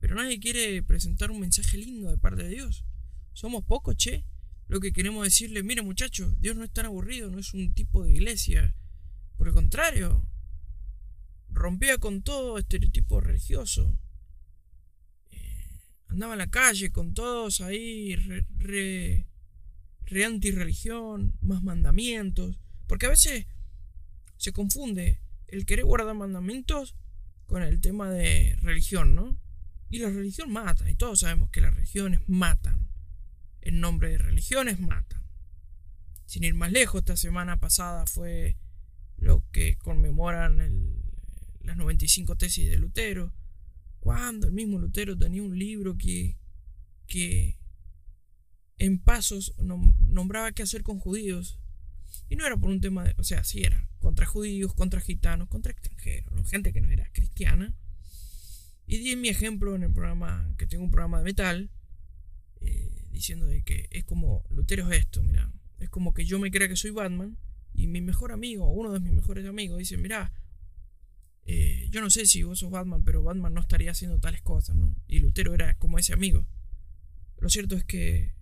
Pero 0.00 0.14
nadie 0.16 0.40
quiere 0.40 0.82
presentar 0.82 1.30
un 1.30 1.40
mensaje 1.40 1.78
lindo 1.78 2.10
de 2.10 2.18
parte 2.18 2.42
de 2.42 2.48
Dios. 2.48 2.84
Somos 3.32 3.64
pocos, 3.64 3.96
che. 3.96 4.24
Lo 4.68 4.80
que 4.80 4.92
queremos 4.92 5.24
decirle, 5.24 5.62
mire 5.62 5.82
muchachos, 5.82 6.40
Dios 6.40 6.56
no 6.56 6.64
es 6.64 6.72
tan 6.72 6.86
aburrido, 6.86 7.30
no 7.30 7.38
es 7.38 7.54
un 7.54 7.72
tipo 7.72 8.04
de 8.04 8.12
iglesia. 8.12 8.74
Por 9.36 9.48
el 9.48 9.54
contrario, 9.54 10.26
rompía 11.48 11.98
con 11.98 12.22
todo 12.22 12.58
estereotipo 12.58 13.20
religioso. 13.20 13.98
Eh, 15.30 15.80
andaba 16.08 16.34
en 16.34 16.38
la 16.38 16.50
calle 16.50 16.90
con 16.90 17.14
todos 17.14 17.60
ahí, 17.60 18.16
re, 18.16 18.46
re, 18.58 19.26
re 20.06 20.24
anti-religión, 20.24 21.36
más 21.40 21.62
mandamientos. 21.62 22.58
Porque 22.86 23.06
a 23.06 23.10
veces 23.10 23.46
se 24.36 24.52
confunde 24.52 25.20
el 25.48 25.66
querer 25.66 25.84
guardar 25.84 26.14
mandamientos 26.14 26.96
con 27.46 27.62
el 27.62 27.80
tema 27.80 28.10
de 28.10 28.56
religión, 28.60 29.14
¿no? 29.14 29.38
Y 29.90 29.98
la 29.98 30.08
religión 30.08 30.50
mata, 30.50 30.88
y 30.88 30.94
todos 30.94 31.20
sabemos 31.20 31.50
que 31.50 31.60
las 31.60 31.74
religiones 31.74 32.20
matan. 32.26 32.88
En 33.60 33.80
nombre 33.80 34.10
de 34.10 34.18
religiones 34.18 34.80
matan. 34.80 35.22
Sin 36.26 36.44
ir 36.44 36.54
más 36.54 36.72
lejos, 36.72 37.00
esta 37.00 37.16
semana 37.16 37.60
pasada 37.60 38.06
fue 38.06 38.56
lo 39.22 39.48
que 39.52 39.76
conmemoran 39.76 40.56
las 41.60 41.76
95 41.76 42.36
tesis 42.36 42.68
de 42.68 42.76
Lutero, 42.76 43.32
cuando 44.00 44.48
el 44.48 44.52
mismo 44.52 44.78
Lutero 44.78 45.16
tenía 45.16 45.42
un 45.42 45.56
libro 45.56 45.96
que, 45.96 46.36
que 47.06 47.56
en 48.78 48.98
pasos 48.98 49.54
nombraba 49.58 50.50
qué 50.50 50.64
hacer 50.64 50.82
con 50.82 50.98
judíos. 50.98 51.60
Y 52.28 52.36
no 52.36 52.44
era 52.44 52.56
por 52.56 52.68
un 52.68 52.80
tema 52.80 53.04
de, 53.04 53.14
o 53.16 53.22
sea, 53.22 53.44
sí 53.44 53.62
era 53.62 53.88
contra 54.00 54.26
judíos, 54.26 54.74
contra 54.74 55.00
gitanos, 55.00 55.48
contra 55.48 55.70
extranjeros, 55.70 56.50
gente 56.50 56.72
que 56.72 56.80
no 56.80 56.90
era 56.90 57.08
cristiana. 57.12 57.74
Y 58.86 58.98
di 58.98 59.14
mi 59.14 59.28
ejemplo 59.28 59.76
en 59.76 59.84
el 59.84 59.92
programa, 59.92 60.52
que 60.58 60.66
tengo 60.66 60.82
un 60.82 60.90
programa 60.90 61.18
de 61.18 61.24
metal, 61.24 61.70
eh, 62.60 63.06
diciendo 63.10 63.46
de 63.46 63.62
que 63.62 63.88
es 63.92 64.04
como, 64.04 64.44
Lutero 64.50 64.90
es 64.90 64.98
esto, 64.98 65.22
mira, 65.22 65.52
es 65.78 65.88
como 65.90 66.12
que 66.12 66.24
yo 66.24 66.40
me 66.40 66.50
crea 66.50 66.68
que 66.68 66.76
soy 66.76 66.90
Batman 66.90 67.38
y 67.74 67.86
mi 67.86 68.00
mejor 68.00 68.32
amigo, 68.32 68.70
uno 68.70 68.92
de 68.92 69.00
mis 69.00 69.12
mejores 69.12 69.46
amigos, 69.46 69.78
dice, 69.78 69.96
mira, 69.96 70.32
eh, 71.44 71.88
yo 71.90 72.00
no 72.00 72.10
sé 72.10 72.26
si 72.26 72.42
vos 72.42 72.58
sos 72.58 72.70
Batman, 72.70 73.04
pero 73.04 73.22
Batman 73.22 73.54
no 73.54 73.60
estaría 73.60 73.90
haciendo 73.90 74.18
tales 74.18 74.42
cosas, 74.42 74.76
¿no? 74.76 74.94
Y 75.08 75.18
Lutero 75.18 75.54
era 75.54 75.74
como 75.74 75.98
ese 75.98 76.12
amigo. 76.12 76.46
Lo 77.38 77.48
cierto 77.48 77.76
es 77.76 77.84
que, 77.84 78.34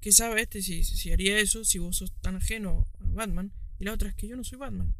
¿qué 0.00 0.12
sabe 0.12 0.42
este 0.42 0.62
si, 0.62 0.84
si 0.84 1.12
haría 1.12 1.38
eso 1.38 1.64
si 1.64 1.78
vos 1.78 1.96
sos 1.96 2.12
tan 2.20 2.36
ajeno 2.36 2.86
a 3.00 3.04
Batman? 3.06 3.52
Y 3.78 3.84
la 3.84 3.92
otra 3.92 4.08
es 4.08 4.14
que 4.14 4.28
yo 4.28 4.36
no 4.36 4.44
soy 4.44 4.58
Batman. 4.58 4.94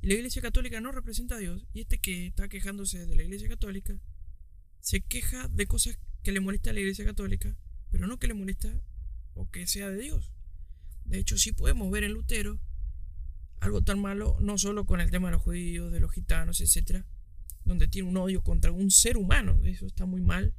Y 0.00 0.06
la 0.06 0.14
Iglesia 0.14 0.40
Católica 0.40 0.80
no 0.80 0.92
representa 0.92 1.34
a 1.34 1.38
Dios. 1.38 1.66
Y 1.74 1.80
este 1.80 1.98
que 1.98 2.26
está 2.26 2.48
quejándose 2.48 3.06
de 3.06 3.16
la 3.16 3.22
Iglesia 3.22 3.48
Católica, 3.48 3.98
se 4.80 5.02
queja 5.02 5.48
de 5.48 5.66
cosas 5.66 5.98
que 6.22 6.32
le 6.32 6.40
molesta 6.40 6.70
a 6.70 6.72
la 6.72 6.80
Iglesia 6.80 7.04
Católica, 7.04 7.56
pero 7.90 8.06
no 8.06 8.18
que 8.18 8.28
le 8.28 8.34
molesta 8.34 8.82
o 9.34 9.50
que 9.50 9.66
sea 9.66 9.90
de 9.90 10.00
Dios. 10.00 10.32
De 11.04 11.18
hecho, 11.18 11.36
sí 11.36 11.52
podemos 11.52 11.90
ver 11.90 12.04
en 12.04 12.12
Lutero 12.12 12.60
algo 13.60 13.82
tan 13.82 14.00
malo, 14.00 14.36
no 14.40 14.58
solo 14.58 14.86
con 14.86 15.00
el 15.00 15.10
tema 15.10 15.28
de 15.28 15.32
los 15.32 15.42
judíos, 15.42 15.92
de 15.92 16.00
los 16.00 16.12
gitanos, 16.12 16.60
etcétera, 16.60 17.06
donde 17.64 17.88
tiene 17.88 18.08
un 18.08 18.16
odio 18.16 18.42
contra 18.42 18.72
un 18.72 18.90
ser 18.90 19.16
humano, 19.16 19.60
eso 19.64 19.86
está 19.86 20.06
muy 20.06 20.22
mal, 20.22 20.54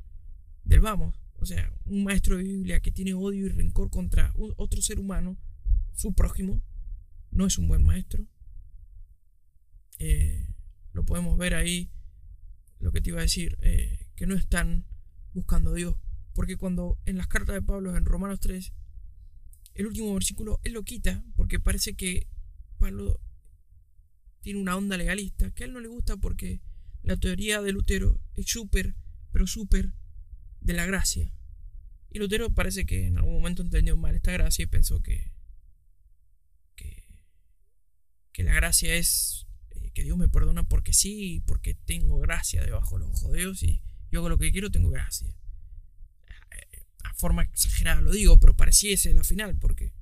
del 0.63 0.81
vamos, 0.81 1.19
o 1.37 1.45
sea, 1.45 1.73
un 1.85 2.03
maestro 2.03 2.37
de 2.37 2.43
Biblia 2.43 2.79
que 2.79 2.91
tiene 2.91 3.15
odio 3.15 3.47
y 3.47 3.49
rencor 3.49 3.89
contra 3.89 4.31
otro 4.57 4.81
ser 4.81 4.99
humano, 4.99 5.37
su 5.95 6.13
prójimo, 6.13 6.61
no 7.31 7.47
es 7.47 7.57
un 7.57 7.67
buen 7.67 7.83
maestro. 7.83 8.27
Eh, 9.97 10.47
lo 10.93 11.03
podemos 11.03 11.37
ver 11.37 11.55
ahí, 11.55 11.91
lo 12.79 12.91
que 12.91 13.01
te 13.01 13.09
iba 13.09 13.19
a 13.19 13.23
decir, 13.23 13.57
eh, 13.61 14.07
que 14.15 14.27
no 14.27 14.35
están 14.35 14.85
buscando 15.33 15.71
a 15.71 15.75
Dios, 15.75 15.95
porque 16.33 16.57
cuando 16.57 16.99
en 17.05 17.17
las 17.17 17.27
cartas 17.27 17.55
de 17.55 17.61
Pablo, 17.61 17.95
en 17.95 18.05
Romanos 18.05 18.39
3, 18.39 18.73
el 19.73 19.87
último 19.87 20.13
versículo, 20.13 20.59
él 20.63 20.73
lo 20.73 20.83
quita, 20.83 21.23
porque 21.35 21.59
parece 21.59 21.95
que 21.95 22.27
Pablo 22.81 23.21
tiene 24.41 24.59
una 24.59 24.75
onda 24.75 24.97
legalista 24.97 25.51
que 25.51 25.63
a 25.63 25.67
él 25.67 25.73
no 25.73 25.79
le 25.79 25.87
gusta 25.87 26.17
porque 26.17 26.61
la 27.03 27.15
teoría 27.15 27.61
de 27.61 27.71
Lutero 27.71 28.19
es 28.33 28.47
súper, 28.47 28.95
pero 29.31 29.45
súper 29.45 29.93
de 30.61 30.73
la 30.73 30.87
gracia. 30.87 31.31
Y 32.09 32.17
Lutero 32.17 32.51
parece 32.53 32.87
que 32.87 33.05
en 33.05 33.17
algún 33.17 33.33
momento 33.33 33.61
entendió 33.61 33.95
mal 33.95 34.15
esta 34.15 34.31
gracia 34.31 34.63
y 34.63 34.65
pensó 34.65 35.01
que, 35.01 35.31
que, 36.75 38.43
la 38.43 38.55
gracia 38.55 38.95
es 38.95 39.45
eh, 39.69 39.91
que 39.93 40.03
Dios 40.03 40.17
me 40.17 40.27
perdona 40.27 40.63
porque 40.63 40.93
sí, 40.93 41.43
porque 41.45 41.75
tengo 41.75 42.17
gracia 42.17 42.63
debajo 42.63 42.97
de 42.97 43.05
los 43.05 43.19
ojos 43.19 43.33
de 43.33 43.39
Dios 43.39 43.61
y 43.61 43.83
yo 44.11 44.19
hago 44.19 44.29
lo 44.29 44.39
que 44.39 44.51
quiero, 44.51 44.71
tengo 44.71 44.89
gracia. 44.89 45.31
A 47.03 47.13
forma 47.13 47.43
exagerada 47.43 48.01
lo 48.01 48.11
digo, 48.11 48.39
pero 48.39 48.55
pareciese 48.55 49.13
la 49.13 49.23
final 49.23 49.55
porque 49.59 49.93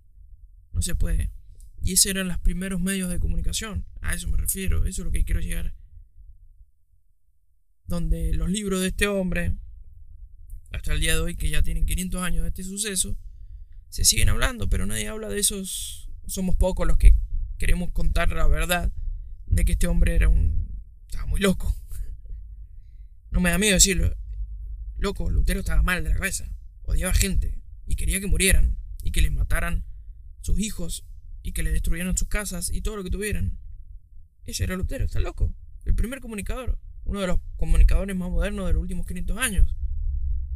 no 0.71 0.81
se 0.81 0.95
puede. 0.95 1.33
Y 1.81 1.93
esos 1.93 2.07
eran 2.07 2.27
los 2.27 2.39
primeros 2.39 2.81
medios 2.81 3.09
de 3.09 3.19
comunicación. 3.19 3.85
A 4.01 4.13
eso 4.13 4.27
me 4.27 4.37
refiero, 4.37 4.85
eso 4.85 5.01
es 5.01 5.05
lo 5.05 5.11
que 5.11 5.23
quiero 5.23 5.39
llegar. 5.39 5.73
Donde 7.85 8.33
los 8.33 8.49
libros 8.49 8.81
de 8.81 8.87
este 8.87 9.07
hombre, 9.07 9.55
hasta 10.71 10.93
el 10.93 10.99
día 10.99 11.15
de 11.15 11.21
hoy, 11.21 11.35
que 11.35 11.49
ya 11.49 11.63
tienen 11.63 11.85
500 11.85 12.21
años 12.21 12.43
de 12.43 12.49
este 12.49 12.63
suceso, 12.63 13.17
se 13.89 14.05
siguen 14.05 14.29
hablando, 14.29 14.69
pero 14.69 14.85
nadie 14.85 15.07
habla 15.07 15.29
de 15.29 15.39
esos. 15.39 16.09
Somos 16.27 16.55
pocos 16.55 16.87
los 16.87 16.97
que 16.97 17.15
queremos 17.57 17.91
contar 17.91 18.29
la 18.29 18.47
verdad 18.47 18.91
de 19.47 19.65
que 19.65 19.71
este 19.73 19.87
hombre 19.87 20.15
era 20.15 20.29
un. 20.29 20.79
estaba 21.07 21.25
muy 21.25 21.39
loco. 21.39 21.75
No 23.31 23.39
me 23.39 23.49
da 23.49 23.57
miedo 23.57 23.73
decirlo. 23.73 24.15
Loco, 24.97 25.29
Lutero 25.29 25.61
estaba 25.61 25.81
mal 25.81 26.03
de 26.03 26.09
la 26.09 26.15
cabeza. 26.15 26.51
Odiaba 26.83 27.13
gente 27.13 27.61
y 27.85 27.95
quería 27.95 28.19
que 28.19 28.27
murieran 28.27 28.77
y 29.03 29.11
que 29.11 29.21
les 29.21 29.31
mataran 29.31 29.85
sus 30.41 30.59
hijos 30.59 31.05
y 31.41 31.53
que 31.53 31.63
le 31.63 31.71
destruyeran 31.71 32.17
sus 32.17 32.27
casas 32.27 32.69
y 32.69 32.81
todo 32.81 32.97
lo 32.97 33.03
que 33.03 33.09
tuvieran. 33.09 33.57
Ese 34.45 34.63
era 34.63 34.75
Lutero, 34.75 35.05
está 35.05 35.19
loco. 35.19 35.53
el 35.85 35.95
primer 35.95 36.19
comunicador, 36.19 36.79
uno 37.05 37.21
de 37.21 37.27
los 37.27 37.39
comunicadores 37.57 38.15
más 38.15 38.29
modernos 38.29 38.67
de 38.67 38.73
los 38.73 38.81
últimos 38.81 39.05
500 39.05 39.37
años. 39.37 39.75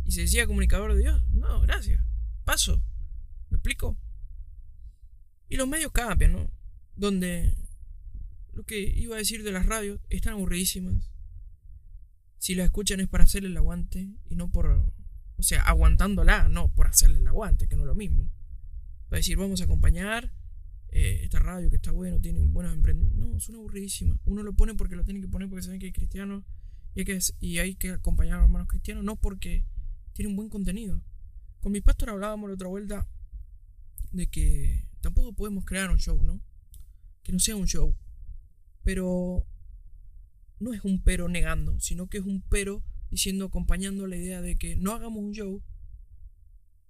Y 0.06 0.12
se 0.12 0.22
decía 0.22 0.48
comunicador 0.48 0.94
de 0.94 1.00
Dios. 1.00 1.24
No, 1.30 1.62
gracias. 1.62 2.04
Paso. 2.44 2.84
¿Me 3.50 3.58
explico? 3.58 3.98
Y 5.48 5.56
los 5.56 5.68
medios 5.68 5.92
cambian, 5.92 6.34
¿no? 6.34 6.52
Donde 6.96 7.56
lo 8.54 8.64
que 8.64 8.80
iba 8.80 9.16
a 9.16 9.20
decir 9.20 9.44
de 9.44 9.52
las 9.52 9.66
radios 9.66 10.00
están 10.10 10.34
aburridísimas. 10.34 11.12
Si 12.38 12.56
la 12.56 12.66
escuchan 12.66 13.00
es 13.00 13.08
para 13.08 13.24
hacerle 13.24 13.50
el 13.50 13.58
aguante 13.58 14.10
y 14.30 14.36
no 14.36 14.52
por... 14.52 14.68
O 15.38 15.44
sea, 15.44 15.62
aguantándola, 15.64 16.50
no 16.50 16.70
por 16.74 16.88
hacerle 16.88 17.20
el 17.20 17.28
aguante, 17.28 17.68
que 17.68 17.76
no 17.76 17.84
es 17.84 17.88
lo 17.88 17.96
mismo. 17.96 18.30
Va 19.12 19.18
a 19.18 19.18
decir, 19.18 19.38
vamos 19.38 19.62
a 19.62 19.64
acompañar 19.64 20.32
eh, 20.96 21.24
esta 21.24 21.40
radio 21.40 21.72
que 21.72 21.78
está 21.78 21.92
bueno, 21.92 22.22
tiene 22.22 22.44
buenos 22.44 22.72
emprendimientos. 22.72 23.28
No, 23.28 23.40
son 23.40 23.56
aburridísimas. 23.56 24.20
Uno 24.26 24.44
lo 24.44 24.54
pone 24.54 24.76
porque 24.76 24.96
lo 24.96 25.04
tiene 25.04 25.22
que 25.22 25.28
poner 25.28 25.50
porque 25.50 25.64
saben 25.64 25.80
que 25.80 25.88
hay 25.88 25.92
cristianos 25.92 26.44
y 26.94 27.00
hay 27.00 27.06
que, 27.06 27.20
y 27.40 27.58
hay 27.58 27.76
que 27.76 27.90
acompañar 27.90 28.36
a 28.36 28.38
los 28.42 28.46
hermanos 28.46 28.68
cristianos, 28.68 29.04
no 29.04 29.16
porque 29.16 29.66
tiene 30.14 30.30
un 30.30 30.36
buen 30.36 30.50
contenido. 30.50 31.02
Con 31.62 31.72
mi 31.72 31.82
pastor 31.82 32.12
hablábamos 32.12 32.48
la 32.48 32.54
otra 32.54 32.68
vuelta 32.68 33.08
de 34.12 34.28
que 34.28 34.88
tampoco 35.02 35.34
podemos 35.34 35.66
crear 35.66 35.90
un 35.90 35.98
show, 35.98 36.22
¿no? 36.22 36.40
Que 37.24 37.32
no 37.32 37.40
sea 37.40 37.56
un 37.56 37.66
show. 37.66 37.96
Pero 38.84 39.48
no 40.60 40.74
es 40.74 40.84
un 40.84 41.02
pero 41.02 41.28
negando, 41.28 41.80
sino 41.80 42.08
que 42.08 42.20
es 42.20 42.24
un 42.24 42.44
pero 42.50 42.84
diciendo, 43.10 43.46
acompañando 43.46 44.06
la 44.06 44.18
idea 44.18 44.42
de 44.42 44.58
que 44.58 44.76
no 44.76 44.92
hagamos 44.92 45.24
un 45.24 45.32
show, 45.32 45.64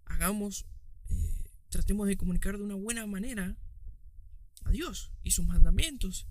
hagamos, 0.04 0.66
eh, 1.10 1.52
tratemos 1.70 2.08
de 2.08 2.18
comunicar 2.18 2.58
de 2.58 2.64
una 2.64 2.76
buena 2.76 3.06
manera 3.08 3.58
a 4.66 4.72
Dios 4.72 5.12
y 5.24 5.32
sus 5.32 5.46
mandamientos, 5.46 6.28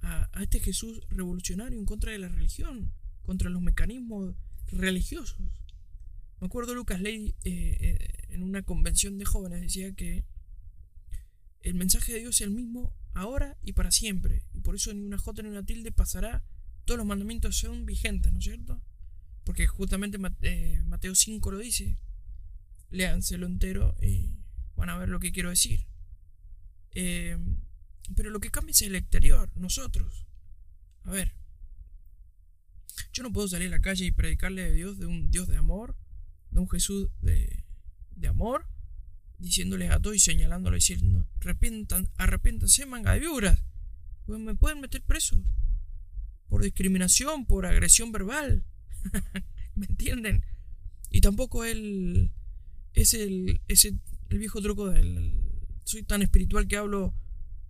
a, 0.00 0.30
este 0.40 0.60
Jesús 0.60 1.00
revolucionario 1.10 1.78
en 1.78 1.86
contra 1.86 2.12
de 2.12 2.18
la 2.18 2.28
religión, 2.28 2.92
contra 3.22 3.50
los 3.50 3.62
mecanismos 3.62 4.34
religiosos. 4.68 5.38
Me 6.40 6.46
acuerdo 6.46 6.74
Lucas 6.74 7.00
Ley 7.00 7.34
eh, 7.44 7.76
eh, 7.80 8.24
en 8.28 8.42
una 8.42 8.62
convención 8.62 9.18
de 9.18 9.24
jóvenes 9.24 9.62
decía 9.62 9.94
que 9.94 10.24
el 11.62 11.74
mensaje 11.74 12.12
de 12.12 12.20
Dios 12.20 12.36
es 12.36 12.40
el 12.42 12.50
mismo 12.50 12.94
ahora 13.14 13.56
y 13.62 13.72
para 13.72 13.90
siempre. 13.90 14.42
Y 14.52 14.60
por 14.60 14.74
eso 14.74 14.92
ni 14.92 15.02
una 15.02 15.18
J 15.18 15.42
ni 15.42 15.48
una 15.48 15.64
tilde 15.64 15.92
pasará. 15.92 16.44
Todos 16.84 16.98
los 16.98 17.06
mandamientos 17.06 17.56
son 17.56 17.86
vigentes, 17.86 18.30
¿no 18.32 18.38
es 18.38 18.44
cierto? 18.44 18.82
Porque 19.44 19.66
justamente 19.66 20.18
eh, 20.42 20.82
Mateo 20.84 21.14
5 21.14 21.50
lo 21.50 21.58
dice. 21.58 21.96
Léanselo 22.90 23.46
entero 23.46 23.96
y 24.02 24.34
van 24.76 24.90
a 24.90 24.98
ver 24.98 25.08
lo 25.08 25.20
que 25.20 25.32
quiero 25.32 25.48
decir. 25.48 25.86
Pero 26.94 28.30
lo 28.30 28.40
que 28.40 28.50
cambia 28.50 28.72
es 28.72 28.82
el 28.82 28.96
exterior, 28.96 29.50
nosotros. 29.56 30.26
A 31.04 31.10
ver, 31.10 31.34
yo 33.12 33.22
no 33.22 33.32
puedo 33.32 33.48
salir 33.48 33.68
a 33.68 33.72
la 33.72 33.80
calle 33.80 34.06
y 34.06 34.12
predicarle 34.12 34.64
a 34.64 34.70
Dios 34.70 34.98
de 34.98 35.06
un 35.06 35.30
Dios 35.30 35.48
de 35.48 35.56
amor 35.56 35.96
de 36.54 36.60
un 36.60 36.70
Jesús 36.70 37.08
de, 37.20 37.64
de 38.16 38.28
amor, 38.28 38.66
diciéndoles 39.38 39.90
a 39.90 40.00
todos 40.00 40.16
y 40.16 40.20
señalándole, 40.20 40.76
diciendo, 40.76 41.26
arrepiéntanse, 42.16 42.86
manga 42.86 43.12
de 43.12 43.58
pues 44.24 44.40
me 44.40 44.54
pueden 44.54 44.80
meter 44.80 45.02
preso 45.02 45.42
por 46.48 46.62
discriminación, 46.62 47.44
por 47.46 47.66
agresión 47.66 48.12
verbal, 48.12 48.64
¿me 49.74 49.86
entienden? 49.86 50.44
Y 51.10 51.20
tampoco 51.20 51.64
él 51.64 52.30
es 52.94 53.12
el, 53.14 53.60
es 53.68 53.84
el, 53.84 54.00
viejo 54.30 54.60
truco 54.60 54.88
del 54.88 55.43
soy 55.84 56.02
tan 56.02 56.22
espiritual 56.22 56.66
que 56.66 56.76
hablo 56.76 57.14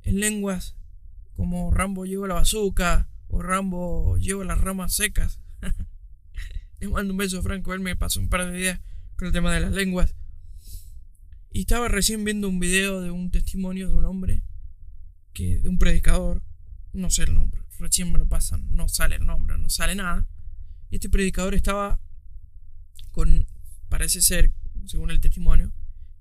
en 0.02 0.20
lenguas 0.20 0.76
como 1.34 1.70
Rambo 1.70 2.06
lleva 2.06 2.28
la 2.28 2.34
bazooka 2.34 3.08
o 3.28 3.42
Rambo 3.42 4.16
lleva 4.18 4.44
las 4.44 4.60
ramas 4.60 4.94
secas. 4.94 5.40
Le 6.80 6.88
mando 6.88 7.12
un 7.12 7.18
beso, 7.18 7.42
Franco. 7.42 7.74
Él 7.74 7.80
me 7.80 7.96
pasó 7.96 8.20
un 8.20 8.28
par 8.28 8.50
de 8.50 8.56
días 8.56 8.80
con 9.16 9.26
el 9.26 9.32
tema 9.32 9.52
de 9.52 9.60
las 9.60 9.72
lenguas. 9.72 10.14
Y 11.52 11.60
estaba 11.60 11.88
recién 11.88 12.24
viendo 12.24 12.48
un 12.48 12.58
video 12.58 13.00
de 13.00 13.10
un 13.10 13.30
testimonio 13.30 13.88
de 13.88 13.94
un 13.94 14.04
hombre, 14.04 14.42
que, 15.32 15.60
de 15.60 15.68
un 15.68 15.78
predicador. 15.78 16.42
No 16.92 17.10
sé 17.10 17.24
el 17.24 17.34
nombre. 17.34 17.62
Recién 17.78 18.12
me 18.12 18.18
lo 18.18 18.28
pasan. 18.28 18.66
No 18.74 18.88
sale 18.88 19.16
el 19.16 19.26
nombre, 19.26 19.58
no 19.58 19.68
sale 19.70 19.94
nada. 19.94 20.28
Y 20.90 20.96
este 20.96 21.08
predicador 21.08 21.54
estaba 21.54 22.00
con. 23.10 23.46
Parece 23.88 24.22
ser, 24.22 24.52
según 24.86 25.10
el 25.10 25.20
testimonio, 25.20 25.72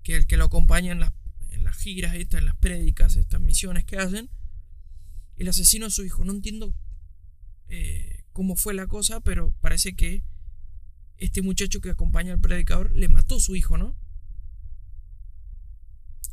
que 0.03 0.15
el 0.15 0.27
que 0.27 0.37
lo 0.37 0.45
acompaña 0.45 0.91
en 0.91 0.99
las, 0.99 1.11
las 1.63 1.77
giras, 1.77 2.15
estas, 2.15 2.43
las 2.43 2.55
prédicas, 2.57 3.15
estas 3.15 3.41
misiones 3.41 3.85
que 3.85 3.97
hacen. 3.97 4.29
El 5.37 5.47
asesino 5.47 5.87
es 5.87 5.95
su 5.95 6.05
hijo. 6.05 6.23
No 6.23 6.33
entiendo 6.33 6.75
eh, 7.69 8.25
cómo 8.33 8.55
fue 8.55 8.73
la 8.73 8.87
cosa, 8.87 9.19
pero 9.21 9.55
parece 9.61 9.95
que 9.95 10.23
este 11.17 11.41
muchacho 11.41 11.81
que 11.81 11.89
acompaña 11.89 12.33
al 12.33 12.41
predicador 12.41 12.95
le 12.95 13.07
mató 13.07 13.35
a 13.35 13.39
su 13.39 13.55
hijo, 13.55 13.77
¿no? 13.77 13.95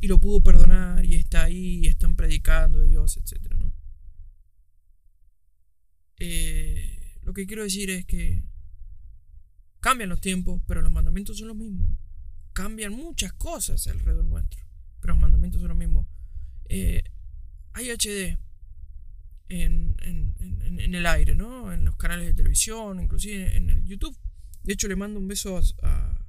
Y 0.00 0.08
lo 0.08 0.18
pudo 0.18 0.42
perdonar 0.42 1.04
y 1.04 1.14
está 1.14 1.44
ahí 1.44 1.80
y 1.84 1.86
están 1.88 2.16
predicando 2.16 2.80
de 2.80 2.88
Dios, 2.88 3.16
etc. 3.18 3.54
¿no? 3.58 3.72
Eh, 6.18 7.18
lo 7.22 7.32
que 7.32 7.46
quiero 7.46 7.62
decir 7.62 7.90
es 7.90 8.06
que 8.06 8.42
cambian 9.80 10.08
los 10.08 10.20
tiempos, 10.20 10.62
pero 10.66 10.82
los 10.82 10.92
mandamientos 10.92 11.38
son 11.38 11.48
los 11.48 11.56
mismos. 11.56 11.90
Cambian 12.52 12.92
muchas 12.92 13.32
cosas 13.34 13.86
alrededor 13.86 14.24
nuestro, 14.24 14.64
pero 15.00 15.14
los 15.14 15.20
mandamientos 15.20 15.60
son 15.60 15.68
los 15.68 15.78
mismos. 15.78 16.06
Eh, 16.68 17.02
hay 17.72 17.90
HD 17.90 18.38
en, 19.48 19.96
en, 20.00 20.94
el 20.94 21.06
aire, 21.06 21.34
¿no? 21.34 21.72
En 21.72 21.84
los 21.84 21.96
canales 21.96 22.26
de 22.26 22.34
televisión, 22.34 23.00
inclusive 23.00 23.56
en 23.56 23.70
el 23.70 23.84
YouTube. 23.84 24.16
De 24.62 24.72
hecho, 24.72 24.88
le 24.88 24.96
mando 24.96 25.18
un 25.18 25.28
beso 25.28 25.60
a, 25.82 26.26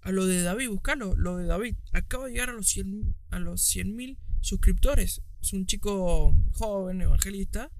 a, 0.00 0.12
lo 0.12 0.26
de 0.26 0.42
David, 0.42 0.68
buscalo, 0.68 1.14
lo 1.16 1.36
de 1.36 1.46
David. 1.46 1.76
Acaba 1.92 2.26
de 2.26 2.32
llegar 2.32 2.50
a 2.50 2.52
los 2.52 2.68
100 2.68 3.16
a 3.30 3.38
los 3.38 3.62
100.000 3.74 4.18
suscriptores. 4.40 5.22
Es 5.40 5.52
un 5.52 5.66
chico 5.66 6.36
joven, 6.52 7.00
evangelista, 7.00 7.70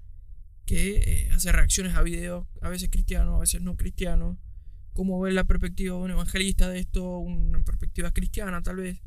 que 0.65 0.97
eh, 0.97 1.29
hace 1.31 1.51
reacciones 1.51 1.95
a 1.95 2.01
videos, 2.01 2.47
a 2.61 2.69
veces 2.69 2.89
cristianos, 2.89 3.35
a 3.35 3.39
veces 3.39 3.61
no 3.61 3.75
cristianos. 3.75 4.37
Cómo 4.93 5.19
ve 5.21 5.31
la 5.31 5.45
perspectiva 5.45 5.95
de 5.95 6.03
un 6.03 6.11
evangelista 6.11 6.69
de 6.69 6.79
esto, 6.79 7.19
una 7.19 7.63
perspectiva 7.63 8.11
cristiana 8.11 8.61
tal 8.61 8.77
vez. 8.77 8.99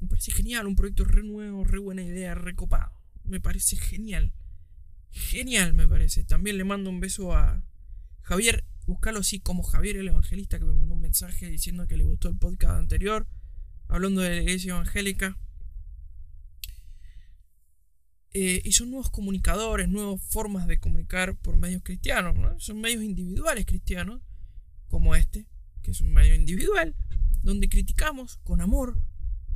Me 0.00 0.08
parece 0.08 0.32
genial, 0.32 0.66
un 0.66 0.76
proyecto 0.76 1.04
re 1.04 1.22
nuevo, 1.22 1.64
re 1.64 1.78
buena 1.78 2.02
idea, 2.02 2.34
re 2.34 2.54
copado. 2.54 2.92
Me 3.24 3.40
parece 3.40 3.76
genial. 3.76 4.32
Genial, 5.10 5.74
me 5.74 5.88
parece. 5.88 6.24
También 6.24 6.58
le 6.58 6.64
mando 6.64 6.90
un 6.90 7.00
beso 7.00 7.32
a 7.32 7.62
Javier 8.22 8.64
buscarlo 8.86 9.20
así 9.20 9.40
como 9.40 9.62
Javier 9.62 9.96
el 9.96 10.08
Evangelista 10.08 10.58
que 10.58 10.64
me 10.64 10.74
mandó 10.74 10.94
un 10.94 11.00
mensaje 11.00 11.48
diciendo 11.48 11.86
que 11.86 11.96
le 11.96 12.04
gustó 12.04 12.28
el 12.28 12.36
podcast 12.36 12.78
anterior, 12.78 13.26
hablando 13.88 14.20
de 14.20 14.30
la 14.30 14.42
iglesia 14.42 14.74
evangélica. 14.74 15.38
Eh, 18.36 18.62
y 18.64 18.72
son 18.72 18.90
nuevos 18.90 19.10
comunicadores, 19.10 19.88
nuevas 19.88 20.20
formas 20.20 20.66
de 20.66 20.80
comunicar 20.80 21.36
por 21.36 21.56
medios 21.56 21.82
cristianos. 21.82 22.62
Son 22.62 22.80
medios 22.80 23.02
individuales 23.02 23.64
cristianos, 23.64 24.22
como 24.88 25.14
este, 25.14 25.46
que 25.82 25.92
es 25.92 26.00
un 26.00 26.12
medio 26.12 26.34
individual, 26.34 26.96
donde 27.42 27.68
criticamos 27.68 28.38
con 28.38 28.60
amor, 28.60 29.00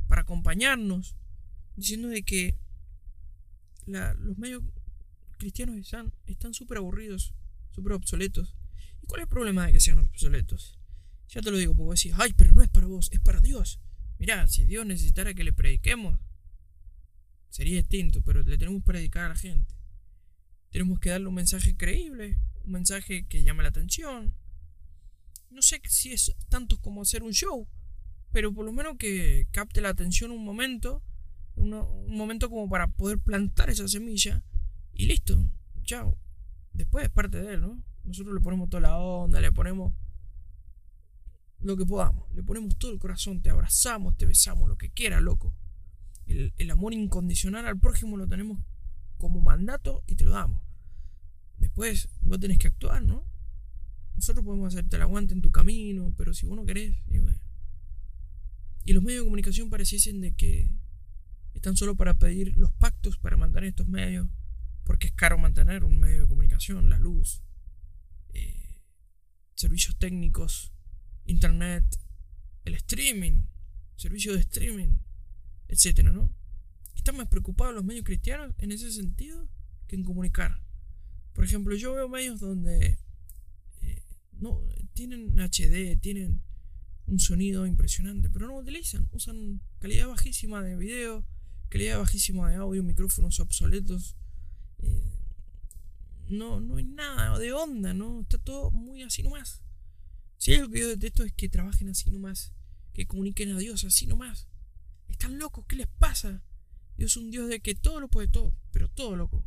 para 0.09 0.23
acompañarnos, 0.23 1.15
diciendo 1.77 2.09
de 2.09 2.23
que 2.23 2.57
los 3.85 4.37
medios 4.37 4.63
cristianos 5.37 5.77
están 6.25 6.53
súper 6.53 6.79
aburridos, 6.79 7.33
súper 7.71 7.93
obsoletos 7.93 8.53
¿Cuál 9.09 9.21
es 9.21 9.23
el 9.23 9.29
problema 9.29 9.65
de 9.65 9.73
que 9.73 9.79
sean 9.79 9.97
obsoletos? 9.97 10.77
Ya 11.29 11.41
te 11.41 11.49
lo 11.49 11.57
digo, 11.57 11.75
porque 11.75 11.97
decís, 11.97 12.13
ay, 12.19 12.31
pero 12.33 12.53
no 12.53 12.61
es 12.61 12.69
para 12.69 12.85
vos, 12.85 13.09
es 13.11 13.19
para 13.19 13.39
Dios. 13.39 13.79
Mirá, 14.19 14.47
si 14.47 14.65
Dios 14.65 14.85
necesitara 14.85 15.33
que 15.33 15.43
le 15.43 15.51
prediquemos, 15.51 16.19
sería 17.49 17.77
distinto, 17.77 18.21
pero 18.21 18.43
le 18.43 18.57
tenemos 18.59 18.81
que 18.81 18.85
predicar 18.85 19.25
a 19.25 19.29
la 19.29 19.35
gente. 19.35 19.73
Tenemos 20.69 20.99
que 20.99 21.09
darle 21.09 21.27
un 21.27 21.33
mensaje 21.33 21.75
creíble, 21.75 22.37
un 22.65 22.71
mensaje 22.71 23.25
que 23.27 23.41
llame 23.41 23.63
la 23.63 23.69
atención. 23.69 24.35
No 25.49 25.63
sé 25.63 25.81
si 25.85 26.13
es 26.13 26.35
tanto 26.47 26.79
como 26.79 27.01
hacer 27.01 27.23
un 27.23 27.33
show, 27.33 27.67
pero 28.31 28.53
por 28.53 28.65
lo 28.65 28.73
menos 28.73 28.97
que 28.97 29.47
capte 29.51 29.81
la 29.81 29.89
atención 29.89 30.31
un 30.31 30.43
momento, 30.43 31.01
un 31.55 32.15
momento 32.15 32.49
como 32.49 32.69
para 32.69 32.87
poder 32.87 33.19
plantar 33.19 33.69
esa 33.69 33.87
semilla 33.87 34.43
y 34.93 35.05
listo, 35.05 35.49
chao. 35.83 36.17
Después 36.73 37.05
es 37.05 37.09
parte 37.09 37.41
de 37.41 37.55
él, 37.55 37.61
¿no? 37.61 37.81
Nosotros 38.03 38.33
le 38.33 38.41
ponemos 38.41 38.69
toda 38.69 38.81
la 38.81 38.97
onda, 38.97 39.41
le 39.41 39.51
ponemos 39.51 39.93
lo 41.61 41.75
que 41.77 41.85
podamos. 41.85 42.31
Le 42.33 42.43
ponemos 42.43 42.77
todo 42.77 42.91
el 42.91 42.99
corazón, 42.99 43.41
te 43.41 43.49
abrazamos, 43.49 44.17
te 44.17 44.25
besamos, 44.25 44.69
lo 44.69 44.77
que 44.77 44.89
quieras, 44.89 45.21
loco. 45.21 45.53
El, 46.25 46.69
amor 46.69 46.93
incondicional 46.93 47.65
al 47.65 47.79
prójimo 47.79 48.15
lo 48.15 48.27
tenemos 48.27 48.59
como 49.17 49.41
mandato 49.41 50.03
y 50.05 50.15
te 50.15 50.25
lo 50.25 50.31
damos. 50.31 50.61
Después 51.57 52.07
vos 52.21 52.39
tenés 52.39 52.59
que 52.59 52.67
actuar, 52.67 53.01
¿no? 53.03 53.25
Nosotros 54.15 54.45
podemos 54.45 54.73
hacerte 54.73 54.95
el 54.95 55.01
aguante 55.01 55.33
en 55.33 55.41
tu 55.41 55.49
camino, 55.49 56.13
pero 56.17 56.33
si 56.33 56.45
vos 56.45 56.55
no 56.55 56.65
querés, 56.65 56.95
bueno. 57.07 57.48
Y 58.89 58.93
los 58.93 59.03
medios 59.03 59.21
de 59.21 59.25
comunicación 59.25 59.69
pareciesen 59.69 60.19
de 60.19 60.33
que 60.33 60.71
están 61.53 61.77
solo 61.77 61.95
para 61.95 62.17
pedir 62.17 62.57
los 62.57 62.71
pactos 62.71 63.19
para 63.19 63.37
mandar 63.37 63.63
estos 63.63 63.87
medios 63.87 64.27
porque 64.83 65.05
es 65.05 65.13
caro 65.13 65.37
mantener 65.37 65.83
un 65.83 65.99
medio 65.99 66.21
de 66.21 66.27
comunicación, 66.27 66.89
la 66.89 66.97
luz, 66.97 67.43
eh, 68.33 68.81
servicios 69.53 69.95
técnicos, 69.99 70.73
internet, 71.27 71.85
el 72.65 72.73
streaming, 72.73 73.43
servicios 73.95 74.33
de 74.33 74.41
streaming, 74.41 74.97
etcétera, 75.67 76.11
¿no? 76.11 76.33
Están 76.95 77.17
más 77.17 77.27
preocupados 77.27 77.75
los 77.75 77.85
medios 77.85 78.05
cristianos 78.05 78.55
en 78.57 78.71
ese 78.71 78.91
sentido 78.91 79.47
que 79.85 79.97
en 79.97 80.03
comunicar. 80.03 80.63
Por 81.33 81.45
ejemplo, 81.45 81.75
yo 81.75 81.93
veo 81.93 82.09
medios 82.09 82.39
donde 82.39 82.97
eh, 83.81 84.03
no 84.31 84.59
tienen 84.95 85.39
HD, 85.39 85.95
tienen 86.01 86.41
un 87.09 87.19
sonido 87.19 87.65
impresionante, 87.65 88.29
pero 88.29 88.47
no 88.47 88.53
lo 88.53 88.59
utilizan. 88.59 89.09
Usan 89.11 89.61
calidad 89.79 90.07
bajísima 90.07 90.61
de 90.61 90.75
video, 90.75 91.25
calidad 91.69 91.99
bajísima 91.99 92.49
de 92.49 92.57
audio, 92.57 92.83
micrófonos 92.83 93.39
obsoletos. 93.39 94.15
Eh, 94.79 95.19
no, 96.29 96.59
no 96.61 96.77
hay 96.77 96.83
nada 96.83 97.39
de 97.39 97.51
onda, 97.51 97.93
¿no? 97.93 98.21
Está 98.21 98.37
todo 98.37 98.71
muy 98.71 99.01
así 99.01 99.23
nomás. 99.23 99.63
Si 100.37 100.51
hay 100.51 100.59
algo 100.59 100.71
que 100.71 100.79
yo 100.79 100.87
detesto 100.87 101.23
es 101.23 101.33
que 101.33 101.49
trabajen 101.49 101.89
así 101.89 102.11
nomás, 102.11 102.53
que 102.93 103.07
comuniquen 103.07 103.51
a 103.51 103.57
Dios 103.57 103.83
así 103.83 104.05
nomás. 104.05 104.47
Están 105.07 105.39
locos, 105.39 105.65
¿qué 105.67 105.75
les 105.75 105.87
pasa? 105.87 106.43
Dios 106.95 107.11
es 107.11 107.17
un 107.17 107.31
Dios 107.31 107.49
de 107.49 107.59
que 107.59 107.75
todo 107.75 107.99
lo 107.99 108.07
puede 108.07 108.27
todo, 108.27 108.53
pero 108.71 108.87
todo 108.87 109.15
loco. 109.15 109.43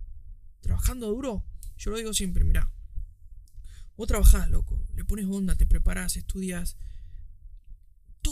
Trabajando 0.60 1.08
duro, 1.08 1.44
yo 1.78 1.92
lo 1.92 1.96
digo 1.96 2.12
siempre, 2.12 2.44
mira. 2.44 2.72
Vos 3.96 4.08
trabajás, 4.08 4.50
loco, 4.50 4.84
le 4.94 5.04
pones 5.04 5.26
onda, 5.26 5.54
te 5.54 5.66
preparas, 5.66 6.16
estudias, 6.16 6.76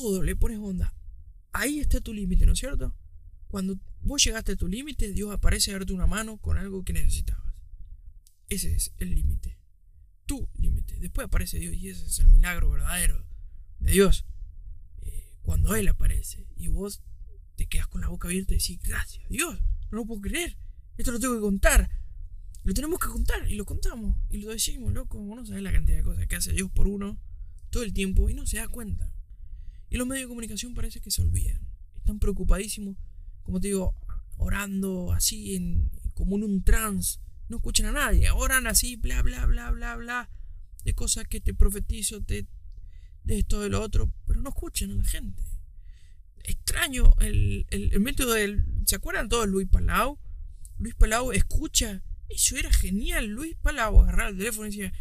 todo, 0.01 0.22
le 0.22 0.34
pones 0.34 0.59
onda. 0.59 0.94
Ahí 1.53 1.80
está 1.80 2.01
tu 2.01 2.14
límite, 2.14 2.46
¿no 2.46 2.53
es 2.53 2.59
cierto? 2.59 2.96
Cuando 3.48 3.78
vos 4.01 4.22
llegaste 4.24 4.53
a 4.53 4.57
tu 4.57 4.66
límite, 4.66 5.12
Dios 5.12 5.32
aparece 5.32 5.70
a 5.70 5.74
darte 5.74 5.92
una 5.92 6.07
mano 6.07 6.38
con 6.38 6.57
algo 6.57 6.84
que 6.84 6.92
necesitabas. 6.92 7.53
Ese 8.48 8.72
es 8.72 8.92
el 8.98 9.14
límite. 9.14 9.59
Tu 10.26 10.48
límite. 10.57 10.98
Después 11.01 11.26
aparece 11.26 11.59
Dios 11.59 11.74
y 11.74 11.88
ese 11.88 12.07
es 12.07 12.18
el 12.20 12.28
milagro 12.28 12.70
verdadero 12.70 13.26
de 13.80 13.92
Dios. 13.92 14.24
Eh, 15.03 15.36
cuando 15.42 15.74
Él 15.74 15.88
aparece 15.88 16.46
y 16.57 16.68
vos 16.68 17.03
te 17.57 17.66
quedas 17.66 17.88
con 17.88 18.01
la 18.01 18.09
boca 18.09 18.28
abierta 18.28 18.55
y 18.55 18.59
decís, 18.59 18.80
gracias, 18.82 19.28
Dios, 19.28 19.61
no 19.90 19.98
lo 19.98 20.07
puedo 20.07 20.22
creer. 20.22 20.57
Esto 20.96 21.12
lo 21.12 21.20
tengo 21.20 21.34
que 21.34 21.40
contar. 21.40 21.90
Lo 22.62 22.72
tenemos 22.74 22.98
que 22.98 23.09
contar 23.09 23.51
y 23.51 23.55
lo 23.57 23.64
contamos 23.64 24.16
y 24.30 24.38
lo 24.38 24.51
decimos, 24.51 24.92
loco. 24.92 25.18
Vos 25.18 25.36
no 25.36 25.46
sabés 25.46 25.62
la 25.62 25.72
cantidad 25.72 25.98
de 25.98 26.05
cosas 26.05 26.26
que 26.26 26.36
hace 26.36 26.53
Dios 26.53 26.70
por 26.70 26.86
uno 26.86 27.18
todo 27.70 27.82
el 27.82 27.92
tiempo 27.92 28.30
y 28.30 28.34
no 28.34 28.46
se 28.46 28.59
da 28.59 28.68
cuenta. 28.68 29.12
Y 29.91 29.97
los 29.97 30.07
medios 30.07 30.24
de 30.24 30.28
comunicación 30.28 30.72
parece 30.72 31.01
que 31.01 31.11
se 31.11 31.20
olvidan. 31.20 31.61
Están 31.97 32.20
preocupadísimos, 32.20 32.97
como 33.43 33.61
te 33.61 33.68
digo, 33.68 33.95
orando 34.36 35.12
así, 35.12 35.57
en, 35.57 35.91
como 36.14 36.36
en 36.36 36.45
un 36.45 36.62
trance. 36.62 37.18
No 37.49 37.57
escuchan 37.57 37.86
a 37.86 37.93
nadie. 37.93 38.30
Oran 38.30 38.68
así, 38.68 38.95
bla, 38.95 39.20
bla, 39.22 39.45
bla, 39.47 39.72
bla, 39.72 39.97
bla. 39.97 40.30
De 40.84 40.95
cosas 40.95 41.26
que 41.26 41.41
te 41.41 41.53
profetizo, 41.53 42.22
te, 42.22 42.47
de 43.24 43.38
esto, 43.41 43.61
de 43.61 43.68
lo 43.68 43.82
otro. 43.82 44.12
Pero 44.26 44.41
no 44.41 44.51
escuchan 44.51 44.93
a 44.93 44.95
la 44.95 45.05
gente. 45.05 45.43
Extraño 46.45 47.12
el, 47.18 47.66
el, 47.70 47.93
el 47.93 48.01
método 48.01 48.34
del... 48.34 48.64
¿Se 48.86 48.95
acuerdan 48.95 49.28
todos 49.28 49.49
Luis 49.49 49.68
Palau? 49.68 50.20
Luis 50.78 50.95
Palau 50.95 51.32
escucha. 51.32 52.05
Eso 52.28 52.57
era 52.57 52.72
genial. 52.72 53.26
Luis 53.26 53.57
Palau 53.57 54.01
agarraba 54.01 54.30
el 54.30 54.38
teléfono 54.38 54.68
y 54.68 54.70
decía, 54.70 54.93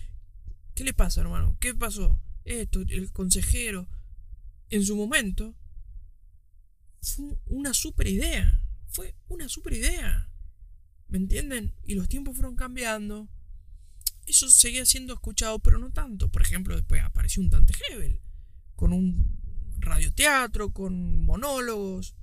¿qué 0.73 0.83
le 0.83 0.95
pasa, 0.95 1.21
hermano? 1.21 1.57
¿Qué 1.59 1.75
pasó? 1.75 2.19
Esto, 2.43 2.81
el 2.87 3.11
consejero 3.11 3.87
en 4.69 4.85
su 4.85 4.95
momento, 4.95 5.55
fue 7.01 7.37
una 7.47 7.73
super 7.73 8.07
idea. 8.07 8.61
Fue 8.87 9.15
una 9.27 9.47
super 9.49 9.73
idea. 9.73 10.29
¿Me 11.07 11.17
entienden? 11.17 11.73
Y 11.83 11.95
los 11.95 12.07
tiempos 12.09 12.35
fueron 12.35 12.55
cambiando. 12.55 13.29
Eso 14.25 14.49
seguía 14.49 14.85
siendo 14.85 15.13
escuchado, 15.13 15.59
pero 15.59 15.79
no 15.79 15.91
tanto. 15.91 16.29
Por 16.29 16.41
ejemplo, 16.41 16.75
después 16.75 17.01
apareció 17.01 17.41
un 17.41 17.49
Dante 17.49 17.73
Hebel, 17.89 18.21
con 18.75 18.93
un 18.93 19.39
radioteatro, 19.77 20.71
con 20.71 21.23
monólogos. 21.25 22.15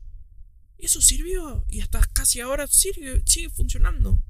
Y 0.78 0.86
eso 0.86 1.00
sirvió. 1.00 1.64
Y 1.68 1.80
hasta 1.80 2.00
casi 2.12 2.40
ahora 2.40 2.66
sigue, 2.66 3.22
sigue 3.26 3.50
funcionando. 3.50 4.22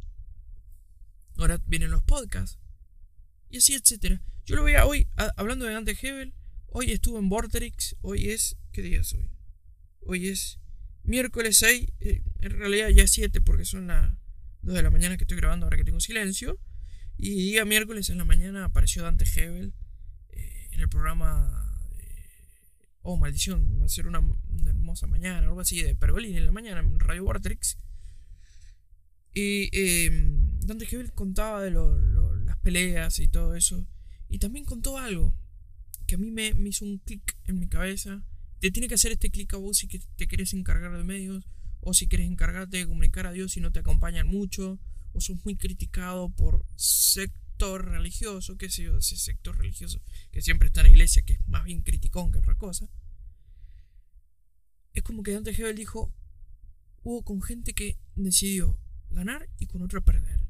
Ahora 1.37 1.61
vienen 1.67 1.91
los 1.91 2.03
podcasts. 2.03 2.59
Y 3.51 3.59
así, 3.59 3.75
etcétera. 3.75 4.23
Yo 4.47 4.57
lo 4.57 4.65
veía 4.65 4.87
hoy, 4.87 5.09
hablando 5.37 5.67
de 5.67 5.75
Dante 5.75 5.99
Hebel, 6.01 6.35
Hoy 6.79 6.93
estuvo 6.93 7.19
en 7.19 7.31
Vorterix. 7.31 7.97
Hoy 8.03 8.33
es. 8.33 8.59
¿Qué 8.71 8.83
día 8.83 9.01
es 9.01 9.15
hoy? 9.15 9.31
Hoy 10.01 10.29
es 10.29 10.61
miércoles 11.05 11.57
6. 11.57 11.89
Eh, 12.01 12.23
en 12.41 12.51
realidad 12.51 12.91
ya 12.91 13.07
7 13.07 13.41
porque 13.41 13.65
son 13.65 13.87
las 13.87 14.13
2 14.61 14.75
de 14.75 14.83
la 14.83 14.91
mañana 14.91 15.17
que 15.17 15.25
estoy 15.25 15.39
grabando 15.39 15.65
ahora 15.65 15.79
que 15.79 15.85
tengo 15.85 16.01
silencio. 16.01 16.61
Y 17.17 17.31
día 17.37 17.65
miércoles 17.65 18.11
en 18.11 18.19
la 18.19 18.27
mañana 18.27 18.67
apareció 18.67 19.03
Dante 19.03 19.25
Hebel 19.25 19.73
eh, 20.29 20.69
en 20.73 20.81
el 20.81 20.91
programa. 20.91 21.81
oh, 23.01 23.17
maldición, 23.17 23.81
va 23.81 23.87
a 23.87 23.89
ser 23.89 24.07
una, 24.07 24.21
hermosa 24.67 25.07
mañana, 25.07 25.39
algo 25.49 25.63
así 25.63 25.81
de 25.81 25.95
Pergolini 25.95 26.37
en 26.37 26.45
la 26.45 26.53
mañana 26.53 26.81
en 26.81 27.01
Radio 27.01 27.25
Vorterix. 27.25 27.79
Y 29.33 29.71
em, 29.73 30.61
Dante 30.61 30.87
Hebel 30.91 31.15
contaba 31.15 31.63
de 31.63 31.71
las 31.71 32.59
peleas 32.59 33.19
y 33.19 33.29
todo 33.29 33.55
eso. 33.55 33.89
Y 34.29 34.41
también 34.41 34.67
contó 34.67 34.99
algo 34.99 35.33
que 36.07 36.15
a 36.15 36.19
mí 36.19 36.31
me, 36.31 36.55
hizo 36.69 36.85
un 36.85 36.99
clic 36.99 37.37
en 37.45 37.59
mi 37.59 37.69
cabeza. 37.69 38.23
Te 38.61 38.71
tiene 38.71 38.89
que 38.89 38.95
hacer 38.95 39.13
este 39.13 39.31
clic 39.31 39.53
a 39.55 39.59
vos 39.59 39.79
si 39.79 39.89
te 39.89 40.27
querés 40.27 40.55
encargar 40.55 40.97
de 40.97 41.05
medios, 41.05 41.45
o 41.81 41.93
si 41.93 42.09
querés 42.09 42.27
encargarte 42.27 42.79
de 42.79 42.87
comunicar 42.87 43.27
a 43.27 43.33
Dios 43.33 43.57
y 43.57 43.61
no 43.61 43.73
te 43.73 43.81
acompañan 43.81 44.27
mucho, 44.27 44.81
o 45.13 45.21
sos 45.21 45.45
muy 45.45 45.57
criticado 45.57 46.31
por 46.31 46.65
sector 46.77 47.85
religioso, 47.85 48.57
qué 48.57 48.71
sé 48.71 48.85
yo, 48.85 48.99
ese 48.99 49.17
sector 49.17 49.57
religioso 49.59 50.01
que 50.31 50.43
siempre 50.43 50.69
está 50.69 50.81
en 50.81 50.87
la 50.87 50.91
iglesia, 50.91 51.23
que 51.23 51.35
es 51.35 51.49
más 51.49 51.65
bien 51.65 51.83
criticón 51.83 52.33
que 52.33 52.39
otra 52.39 52.57
cosa. 52.57 52.89
Es 54.95 55.03
como 55.03 55.23
que 55.23 55.33
Dante 55.33 55.51
Hebel 55.51 55.77
dijo, 55.77 56.13
hubo 57.03 57.23
con 57.23 57.43
gente 57.43 57.75
que 57.75 57.99
decidió 58.15 58.79
ganar 59.11 59.49
y 59.59 59.67
con 59.67 59.83
otra 59.83 60.01
perder. 60.01 60.41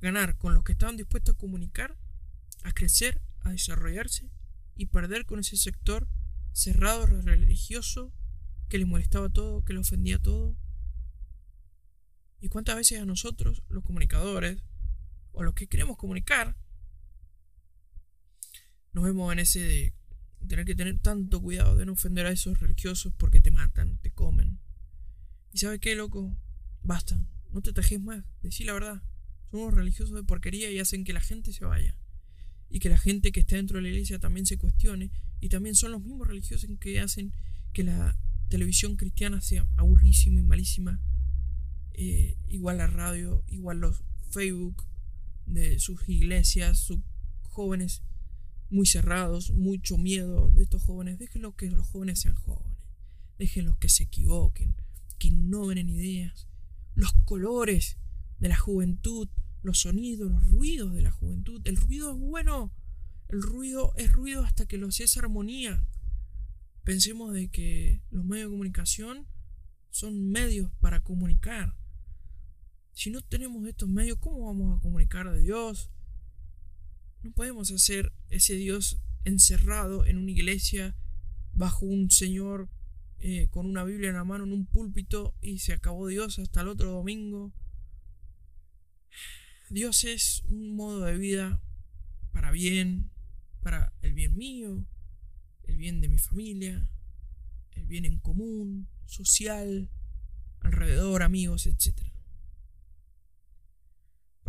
Ganar 0.00 0.36
con 0.36 0.54
los 0.54 0.64
que 0.64 0.72
estaban 0.72 0.96
dispuestos 0.96 1.34
a 1.34 1.38
comunicar, 1.38 1.96
a 2.64 2.72
crecer, 2.72 3.20
a 3.40 3.50
desarrollarse 3.50 4.30
y 4.76 4.86
perder 4.86 5.24
con 5.24 5.40
ese 5.40 5.56
sector 5.56 6.08
cerrado, 6.52 7.06
religioso, 7.06 8.12
que 8.68 8.78
le 8.78 8.84
molestaba 8.84 9.28
todo, 9.28 9.64
que 9.64 9.72
le 9.72 9.80
ofendía 9.80 10.18
todo. 10.18 10.56
¿Y 12.40 12.48
cuántas 12.48 12.76
veces 12.76 13.00
a 13.00 13.06
nosotros, 13.06 13.62
los 13.68 13.82
comunicadores, 13.82 14.62
o 15.32 15.42
los 15.42 15.54
que 15.54 15.66
queremos 15.66 15.96
comunicar, 15.96 16.56
nos 18.92 19.04
vemos 19.04 19.32
en 19.32 19.38
ese 19.38 19.60
de 19.60 19.94
tener 20.48 20.64
que 20.64 20.74
tener 20.74 21.00
tanto 21.00 21.40
cuidado 21.40 21.76
de 21.76 21.86
no 21.86 21.92
ofender 21.92 22.26
a 22.26 22.30
esos 22.30 22.60
religiosos 22.60 23.12
porque 23.16 23.40
te 23.40 23.50
matan, 23.50 23.98
te 23.98 24.12
comen? 24.12 24.60
¿Y 25.52 25.58
sabes 25.58 25.80
qué, 25.80 25.94
loco? 25.94 26.36
Basta, 26.82 27.18
no 27.50 27.62
te 27.62 27.72
tajes 27.72 28.00
más, 28.00 28.24
decí 28.42 28.64
la 28.64 28.74
verdad. 28.74 29.02
Son 29.50 29.60
unos 29.60 29.74
religiosos 29.74 30.14
de 30.14 30.22
porquería 30.22 30.70
y 30.70 30.78
hacen 30.78 31.04
que 31.04 31.12
la 31.12 31.20
gente 31.20 31.52
se 31.52 31.64
vaya 31.64 31.96
y 32.68 32.80
que 32.80 32.88
la 32.88 32.98
gente 32.98 33.32
que 33.32 33.40
está 33.40 33.56
dentro 33.56 33.78
de 33.78 33.82
la 33.82 33.88
iglesia 33.88 34.18
también 34.18 34.46
se 34.46 34.58
cuestione 34.58 35.10
y 35.40 35.48
también 35.48 35.74
son 35.74 35.92
los 35.92 36.02
mismos 36.02 36.26
religiosos 36.26 36.68
que 36.80 37.00
hacen 37.00 37.32
que 37.72 37.84
la 37.84 38.18
televisión 38.48 38.96
cristiana 38.96 39.40
sea 39.40 39.66
aburrísima 39.76 40.40
y 40.40 40.42
malísima 40.42 41.00
eh, 41.94 42.36
igual 42.48 42.78
la 42.78 42.86
radio 42.86 43.44
igual 43.48 43.78
los 43.78 44.02
Facebook 44.30 44.84
de 45.46 45.78
sus 45.78 46.08
iglesias 46.08 46.78
sus 46.78 47.00
jóvenes 47.42 48.02
muy 48.70 48.86
cerrados 48.86 49.52
mucho 49.52 49.96
miedo 49.96 50.50
de 50.50 50.62
estos 50.64 50.82
jóvenes 50.82 51.18
déjenlo 51.18 51.54
que 51.56 51.70
los 51.70 51.86
jóvenes 51.86 52.20
sean 52.20 52.34
jóvenes 52.34 52.78
déjenlos 53.38 53.76
que 53.78 53.88
se 53.88 54.04
equivoquen 54.04 54.74
que 55.18 55.28
innoven 55.28 55.78
en 55.78 55.88
ideas 55.88 56.48
los 56.94 57.12
colores 57.24 57.96
de 58.38 58.48
la 58.48 58.56
juventud 58.56 59.28
los 59.66 59.80
sonidos, 59.80 60.30
los 60.30 60.46
ruidos 60.46 60.94
de 60.94 61.02
la 61.02 61.10
juventud. 61.10 61.60
El 61.64 61.76
ruido 61.76 62.12
es 62.12 62.18
bueno. 62.18 62.72
El 63.28 63.42
ruido 63.42 63.92
es 63.96 64.12
ruido 64.12 64.44
hasta 64.44 64.66
que 64.66 64.78
lo 64.78 64.88
es 64.88 65.16
armonía. 65.16 65.84
Pensemos 66.84 67.34
de 67.34 67.48
que 67.48 68.00
los 68.10 68.24
medios 68.24 68.46
de 68.46 68.52
comunicación 68.52 69.26
son 69.90 70.30
medios 70.30 70.70
para 70.80 71.02
comunicar. 71.02 71.76
Si 72.92 73.10
no 73.10 73.20
tenemos 73.22 73.66
estos 73.66 73.88
medios, 73.88 74.18
¿cómo 74.20 74.46
vamos 74.46 74.78
a 74.78 74.80
comunicar 74.80 75.30
de 75.32 75.42
Dios? 75.42 75.90
No 77.22 77.32
podemos 77.32 77.72
hacer 77.72 78.12
ese 78.30 78.54
Dios 78.54 79.00
encerrado 79.24 80.06
en 80.06 80.18
una 80.18 80.30
iglesia 80.30 80.96
bajo 81.52 81.86
un 81.86 82.10
Señor 82.12 82.70
eh, 83.18 83.48
con 83.50 83.66
una 83.66 83.82
Biblia 83.82 84.10
en 84.10 84.14
la 84.14 84.24
mano 84.24 84.44
en 84.44 84.52
un 84.52 84.66
púlpito 84.66 85.34
y 85.40 85.58
se 85.58 85.72
acabó 85.72 86.06
Dios 86.06 86.38
hasta 86.38 86.60
el 86.60 86.68
otro 86.68 86.92
domingo. 86.92 87.52
Dios 89.68 90.04
es 90.04 90.44
un 90.44 90.76
modo 90.76 91.04
de 91.04 91.16
vida 91.18 91.60
para 92.32 92.52
bien, 92.52 93.10
para 93.62 93.92
el 94.02 94.14
bien 94.14 94.36
mío, 94.36 94.86
el 95.64 95.76
bien 95.76 96.00
de 96.00 96.08
mi 96.08 96.18
familia, 96.18 96.88
el 97.72 97.86
bien 97.86 98.04
en 98.04 98.18
común, 98.20 98.88
social, 99.06 99.90
alrededor, 100.60 101.22
amigos, 101.22 101.66
etc. 101.66 101.94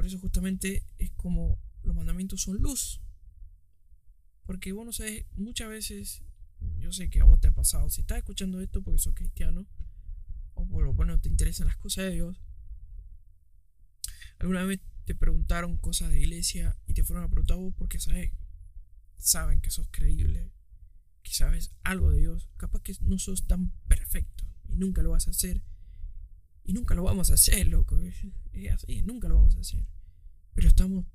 eso 0.06 0.20
justamente 0.20 0.86
es 1.00 1.12
como 1.12 1.60
los 1.84 1.96
mandamientos 1.96 2.44
son 2.44 2.58
luz. 2.58 3.02
Porque 4.46 4.72
vos 4.72 4.86
no 4.86 4.94
sabes, 4.94 5.26
muchas 5.36 5.68
veces, 5.68 6.24
yo 6.78 6.94
sé 6.94 7.10
que 7.10 7.20
a 7.20 7.26
vos 7.26 7.42
te 7.42 7.48
ha 7.48 7.52
pasado, 7.52 7.90
si 7.90 8.02
estás 8.02 8.20
escuchando 8.20 8.62
esto 8.62 8.82
porque 8.84 9.00
sos 9.00 9.16
cristiano, 9.16 9.66
o 10.54 10.66
por 10.66 10.86
lo 10.86 10.94
menos 10.94 11.22
te 11.22 11.28
interesan 11.28 11.68
las 11.68 11.78
cosas 11.78 12.06
de 12.06 12.12
Dios, 12.12 12.40
alguna 14.40 14.64
vez 14.64 14.80
te 15.08 15.16
preguntaron 15.16 15.78
cosas 15.78 16.10
de 16.10 16.20
iglesia 16.20 16.78
y 16.86 16.94
te 16.94 17.02
fueron 17.02 17.24
a 17.24 17.30
preguntar 17.30 17.58
porque 17.78 17.98
sabes, 17.98 18.34
saben 19.16 19.62
que 19.62 19.72
sos 19.72 19.88
creíble, 19.90 20.52
que 21.24 21.34
sabes 21.34 21.72
algo 21.86 22.12
de 22.12 22.20
Dios, 22.20 22.50
capaz 22.58 22.82
que 22.82 22.94
no 23.00 23.18
sos 23.18 23.48
tan 23.48 23.72
perfecto 23.88 24.44
y 24.68 24.76
nunca 24.76 25.02
lo 25.02 25.12
vas 25.12 25.28
a 25.28 25.30
hacer. 25.30 25.62
Y 26.66 26.74
nunca 26.74 26.94
lo 26.94 27.04
vamos 27.04 27.32
a 27.32 27.36
hacer, 27.36 27.68
loco. 27.68 27.98
Es 28.02 28.26
así, 28.74 29.02
nunca 29.02 29.30
lo 29.30 29.36
vamos 29.36 29.56
a 29.56 29.62
hacer. 29.62 29.88
Pero 30.54 30.68
estamos 30.68 31.06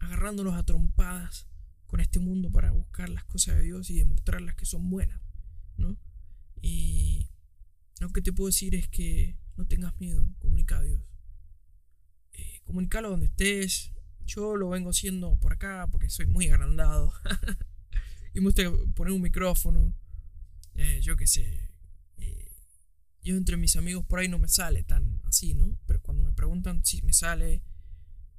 agarrándonos 0.00 0.54
a 0.54 0.64
trompadas 0.64 1.46
con 1.86 2.00
este 2.00 2.18
mundo 2.18 2.50
para 2.50 2.72
buscar 2.72 3.08
las 3.08 3.22
cosas 3.22 3.54
de 3.54 3.62
Dios 3.62 3.88
y 3.90 3.98
demostrarlas 3.98 4.56
que 4.56 4.66
son 4.66 4.90
buenas, 4.90 5.20
¿no? 5.76 5.96
Y 6.60 7.28
lo 8.00 8.10
que 8.10 8.20
te 8.20 8.32
puedo 8.32 8.48
decir 8.48 8.74
es 8.74 8.88
que 8.88 9.38
no 9.56 9.64
tengas 9.64 9.96
miedo, 10.00 10.28
comunica 10.40 10.78
a 10.78 10.82
Dios. 10.82 11.00
Comunicalo 12.68 13.08
donde 13.08 13.24
estés. 13.24 13.92
Yo 14.26 14.54
lo 14.54 14.68
vengo 14.68 14.90
haciendo 14.90 15.34
por 15.36 15.54
acá 15.54 15.88
porque 15.90 16.10
soy 16.10 16.26
muy 16.26 16.48
agrandado. 16.48 17.14
y 18.34 18.40
me 18.40 18.48
gusta 18.48 18.62
poner 18.94 19.14
un 19.14 19.22
micrófono. 19.22 19.94
Eh, 20.74 21.00
yo 21.02 21.16
qué 21.16 21.26
sé. 21.26 21.72
eh, 22.18 22.52
yo 23.22 23.36
entre 23.36 23.56
mis 23.56 23.74
amigos 23.76 24.04
por 24.04 24.18
ahí 24.18 24.28
no 24.28 24.38
me 24.38 24.48
sale 24.48 24.82
tan 24.82 25.22
así, 25.24 25.54
¿no? 25.54 25.78
Pero 25.86 26.02
cuando 26.02 26.22
me 26.22 26.34
preguntan 26.34 26.84
si 26.84 27.00
me 27.00 27.14
sale 27.14 27.62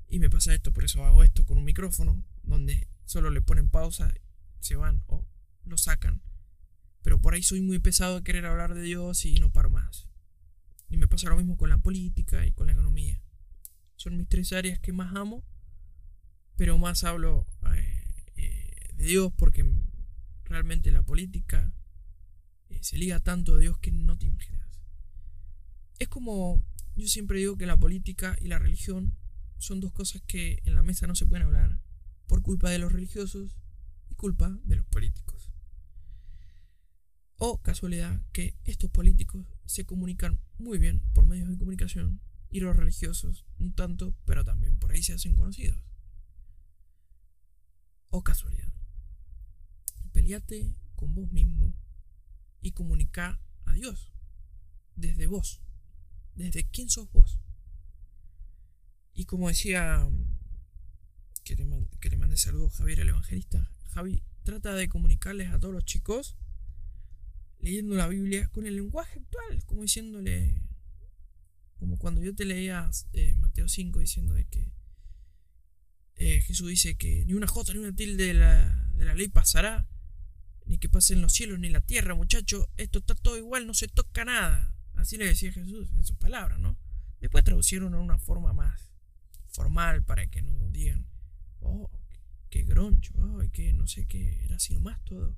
y 0.07 0.19
me 0.19 0.29
pasa 0.29 0.53
esto, 0.53 0.71
por 0.71 0.83
eso 0.83 1.03
hago 1.05 1.23
esto 1.23 1.43
con 1.43 1.57
un 1.57 1.63
micrófono, 1.63 2.23
donde 2.43 2.87
solo 3.05 3.31
le 3.31 3.41
ponen 3.41 3.67
pausa, 3.67 4.13
se 4.59 4.75
van 4.75 5.03
o 5.07 5.25
lo 5.65 5.77
sacan. 5.79 6.21
Pero 7.01 7.19
por 7.19 7.33
ahí 7.33 7.41
soy 7.41 7.61
muy 7.61 7.79
pesado 7.79 8.17
de 8.17 8.23
querer 8.23 8.45
hablar 8.45 8.75
de 8.75 8.83
Dios 8.83 9.25
y 9.25 9.39
no 9.39 9.51
paro 9.51 9.71
más. 9.71 10.07
Y 10.87 10.97
me 10.97 11.07
pasa 11.07 11.29
lo 11.29 11.37
mismo 11.37 11.57
con 11.57 11.69
la 11.69 11.79
política 11.79 12.45
y 12.45 12.51
con 12.51 12.67
la 12.67 12.73
economía. 12.73 13.19
Son 13.99 14.15
mis 14.15 14.29
tres 14.29 14.53
áreas 14.53 14.79
que 14.79 14.93
más 14.93 15.13
amo, 15.13 15.43
pero 16.55 16.77
más 16.77 17.03
hablo 17.03 17.45
eh, 17.75 18.05
eh, 18.37 18.93
de 18.93 19.03
Dios 19.03 19.33
porque 19.35 19.69
realmente 20.45 20.89
la 20.89 21.03
política 21.03 21.73
eh, 22.69 22.79
se 22.81 22.97
liga 22.97 23.19
tanto 23.19 23.55
a 23.55 23.59
Dios 23.59 23.77
que 23.79 23.91
no 23.91 24.17
te 24.17 24.27
imaginas. 24.27 24.69
Es 25.99 26.07
como, 26.07 26.63
yo 26.95 27.07
siempre 27.09 27.39
digo 27.39 27.57
que 27.57 27.65
la 27.65 27.75
política 27.75 28.37
y 28.39 28.47
la 28.47 28.57
religión 28.57 29.17
son 29.57 29.81
dos 29.81 29.91
cosas 29.91 30.21
que 30.25 30.61
en 30.63 30.75
la 30.75 30.83
mesa 30.83 31.05
no 31.05 31.13
se 31.13 31.25
pueden 31.25 31.45
hablar 31.45 31.77
por 32.25 32.41
culpa 32.41 32.69
de 32.69 32.79
los 32.79 32.93
religiosos 32.93 33.57
y 34.07 34.15
culpa 34.15 34.57
de 34.63 34.77
los 34.77 34.85
políticos. 34.85 35.51
O 37.35 37.61
casualidad 37.61 38.21
que 38.31 38.55
estos 38.63 38.89
políticos 38.91 39.45
se 39.65 39.85
comunican 39.85 40.39
muy 40.57 40.77
bien 40.77 41.01
por 41.13 41.25
medios 41.25 41.49
de 41.49 41.57
comunicación 41.57 42.21
y 42.49 42.59
los 42.59 42.75
religiosos 42.75 43.45
un 43.59 43.73
tanto, 43.73 44.15
pero 44.25 44.43
también 44.43 44.77
por 44.77 44.91
ahí 44.91 45.03
se 45.03 45.13
hacen 45.13 45.35
conocidos. 45.35 45.81
O 48.09 48.23
casualidad. 48.23 48.73
Peleate 50.11 50.75
con 50.95 51.13
vos 51.13 51.31
mismo 51.31 51.73
y 52.61 52.71
comunica 52.71 53.39
a 53.65 53.73
Dios 53.73 54.11
desde 54.95 55.27
vos, 55.27 55.61
desde 56.35 56.63
quién 56.69 56.89
sos 56.89 57.11
vos. 57.11 57.39
Y 59.13 59.25
como 59.25 59.49
decía, 59.49 60.09
que 61.43 61.55
le, 61.55 62.17
mandé 62.17 62.37
saludos 62.37 62.73
Javier 62.73 63.01
el 63.01 63.09
Evangelista, 63.09 63.71
Javi 63.89 64.23
trata 64.43 64.73
de 64.73 64.89
comunicarles 64.89 65.49
a 65.49 65.59
todos 65.59 65.73
los 65.73 65.85
chicos 65.85 66.37
leyendo 67.59 67.95
la 67.95 68.07
Biblia 68.07 68.47
con 68.49 68.65
el 68.65 68.75
lenguaje 68.75 69.19
actual, 69.19 69.65
como 69.65 69.81
diciéndole, 69.81 70.61
como 71.79 71.97
cuando 71.97 72.21
yo 72.21 72.35
te 72.35 72.45
leía 72.45 72.89
eh, 73.13 73.35
Mateo 73.35 73.67
5 73.67 73.99
diciendo 73.99 74.33
de 74.33 74.45
que 74.45 74.71
eh, 76.15 76.41
Jesús 76.41 76.67
dice 76.67 76.95
que 76.95 77.23
ni 77.25 77.33
una 77.33 77.47
jota 77.47 77.73
ni 77.73 77.79
una 77.79 77.95
tilde 77.95 78.25
de 78.25 78.33
la, 78.33 78.91
de 78.93 79.05
la 79.05 79.15
ley 79.15 79.29
pasará, 79.29 79.87
ni 80.65 80.77
que 80.77 80.89
pasen 80.89 81.21
los 81.21 81.31
cielos 81.31 81.59
ni 81.59 81.69
la 81.69 81.79
tierra, 81.79 82.13
muchacho, 82.13 82.69
esto 82.75 82.99
está 82.99 83.15
todo 83.15 83.37
igual, 83.37 83.65
no 83.65 83.73
se 83.73 83.87
toca 83.87 84.25
nada. 84.25 84.75
Así 84.95 85.17
le 85.17 85.25
decía 85.25 85.53
Jesús 85.53 85.89
en 85.95 86.03
sus 86.03 86.17
palabras, 86.17 86.59
¿no? 86.59 86.77
Después 87.21 87.45
traducieron 87.45 87.93
a 87.93 87.99
una 87.99 88.17
forma 88.17 88.51
más 88.51 88.91
formal 89.47 90.03
para 90.03 90.27
que 90.27 90.41
no 90.41 90.69
digan, 90.69 91.07
oh, 91.61 91.89
qué 92.49 92.63
groncho, 92.63 93.13
ay, 93.39 93.49
que 93.49 93.71
no 93.71 93.87
sé 93.87 94.05
qué, 94.05 94.43
era 94.43 94.57
así 94.57 94.73
nomás 94.73 95.01
todo. 95.05 95.37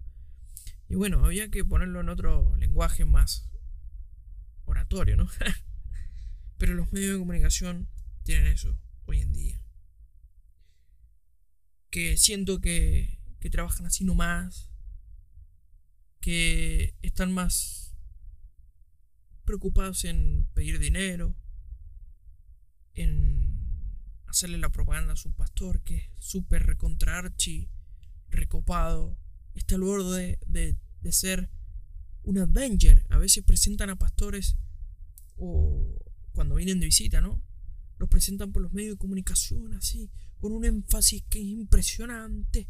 Y 0.89 0.95
bueno, 0.95 1.23
había 1.23 1.49
que 1.49 1.63
ponerlo 1.63 2.01
en 2.01 2.09
otro 2.09 2.55
lenguaje 2.57 3.05
más 3.05 3.49
oratorio, 4.65 5.15
¿no? 5.15 5.29
Pero 6.61 6.75
los 6.75 6.93
medios 6.93 7.13
de 7.13 7.17
comunicación 7.17 7.89
tienen 8.21 8.45
eso 8.45 8.77
hoy 9.07 9.19
en 9.19 9.33
día. 9.33 9.59
Que 11.89 12.17
siento 12.17 12.61
que, 12.61 13.17
que 13.39 13.49
trabajan 13.49 13.87
así 13.87 14.03
nomás, 14.03 14.69
que 16.19 16.93
están 17.01 17.31
más 17.31 17.95
preocupados 19.43 20.05
en 20.05 20.47
pedir 20.53 20.77
dinero, 20.77 21.35
en 22.93 23.59
hacerle 24.27 24.59
la 24.59 24.69
propaganda 24.69 25.13
a 25.13 25.17
su 25.17 25.33
pastor, 25.33 25.81
que 25.81 25.95
es 25.95 26.09
súper 26.19 26.67
recontra 26.67 27.17
archi, 27.17 27.71
recopado, 28.29 29.17
está 29.55 29.73
al 29.73 29.81
borde 29.81 30.37
de, 30.45 30.77
de 31.01 31.11
ser 31.11 31.49
un 32.21 32.37
Avenger. 32.37 33.03
A 33.09 33.17
veces 33.17 33.43
presentan 33.43 33.89
a 33.89 33.95
pastores 33.97 34.57
o 35.37 35.97
cuando 36.33 36.55
vienen 36.55 36.79
de 36.79 36.85
visita, 36.85 37.21
¿no? 37.21 37.41
Los 37.97 38.09
presentan 38.09 38.51
por 38.51 38.61
los 38.61 38.73
medios 38.73 38.95
de 38.95 38.97
comunicación 38.97 39.73
así, 39.73 40.09
con 40.39 40.51
un 40.51 40.65
énfasis 40.65 41.23
que 41.29 41.39
es 41.39 41.45
impresionante. 41.45 42.67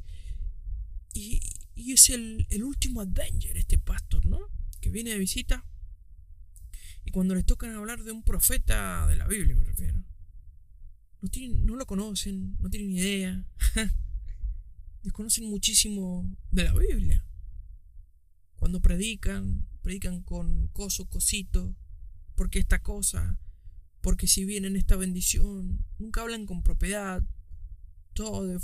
Y, 1.14 1.40
y 1.76 1.94
es 1.94 2.10
el, 2.10 2.48
el 2.50 2.64
último 2.64 3.02
Avenger 3.02 3.58
este 3.58 3.78
pastor, 3.78 4.26
¿no? 4.26 4.40
Que 4.80 4.90
viene 4.90 5.12
de 5.12 5.20
visita. 5.20 5.66
Y 7.06 7.12
cuando 7.12 7.36
les 7.36 7.46
tocan 7.46 7.74
hablar 7.76 8.04
de 8.04 8.12
un 8.12 8.24
profeta 8.24 9.08
de 9.08 9.16
la 9.16 9.28
Biblia, 9.28 9.56
me 9.56 9.64
refiero. 9.64 10.04
No, 11.22 11.30
tienen, 11.30 11.66
no 11.66 11.76
lo 11.76 11.86
conocen, 11.86 12.58
no 12.60 12.70
tienen 12.70 12.92
idea. 12.92 13.46
Desconocen 15.04 15.46
muchísimo 15.46 16.30
de 16.52 16.64
la 16.64 16.74
Biblia. 16.74 17.26
Cuando 18.56 18.82
predican, 18.82 19.68
predican 19.82 20.22
con 20.22 20.68
coso, 20.68 21.06
cosito, 21.06 21.76
porque 22.36 22.60
esta 22.60 22.80
cosa, 22.80 23.40
porque 24.02 24.28
si 24.28 24.46
viene 24.46 24.78
esta 24.78 24.96
bendición, 24.96 25.86
nunca 26.00 26.22
hablan 26.22 26.46
con 26.46 26.64
propiedad, 26.64 27.24
todo 28.14 28.46
de 28.46 28.60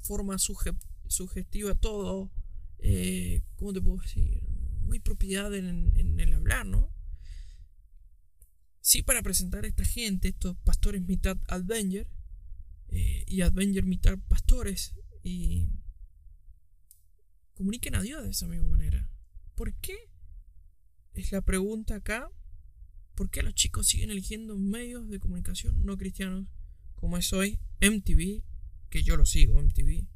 forma 0.00 0.36
suge- 0.36 0.76
sugestiva, 1.08 1.74
todo, 1.74 2.30
eh, 2.78 3.42
¿cómo 3.56 3.72
te 3.72 3.80
puedo 3.82 4.02
decir? 4.02 4.42
No 4.86 4.92
hay 4.92 5.00
propiedad 5.00 5.54
en, 5.54 5.96
en 5.96 6.20
el 6.20 6.32
hablar, 6.34 6.66
¿no? 6.66 6.90
Sí, 8.80 9.02
para 9.02 9.22
presentar 9.22 9.64
a 9.64 9.68
esta 9.68 9.84
gente, 9.84 10.28
estos 10.28 10.56
pastores 10.58 11.02
mitad 11.06 11.38
Avenger, 11.48 12.06
eh, 12.88 13.24
y 13.26 13.40
Avenger 13.40 13.84
mitad 13.86 14.18
pastores, 14.28 14.94
y 15.22 15.68
comuniquen 17.54 17.94
a 17.94 18.02
Dios 18.02 18.22
de 18.22 18.30
esa 18.30 18.46
misma 18.46 18.68
manera. 18.68 19.08
¿Por 19.54 19.72
qué? 19.74 19.96
Es 21.14 21.32
la 21.32 21.40
pregunta 21.40 21.94
acá. 21.96 22.30
¿Por 23.14 23.30
qué 23.30 23.42
los 23.42 23.54
chicos 23.54 23.86
siguen 23.86 24.10
eligiendo 24.10 24.58
medios 24.58 25.08
de 25.08 25.20
comunicación 25.20 25.84
no 25.84 25.96
cristianos 25.96 26.46
como 26.96 27.16
es 27.16 27.32
hoy 27.32 27.60
MTV, 27.80 28.42
que 28.90 29.02
yo 29.02 29.16
lo 29.16 29.24
sigo, 29.24 29.62
MTV, 29.62 30.06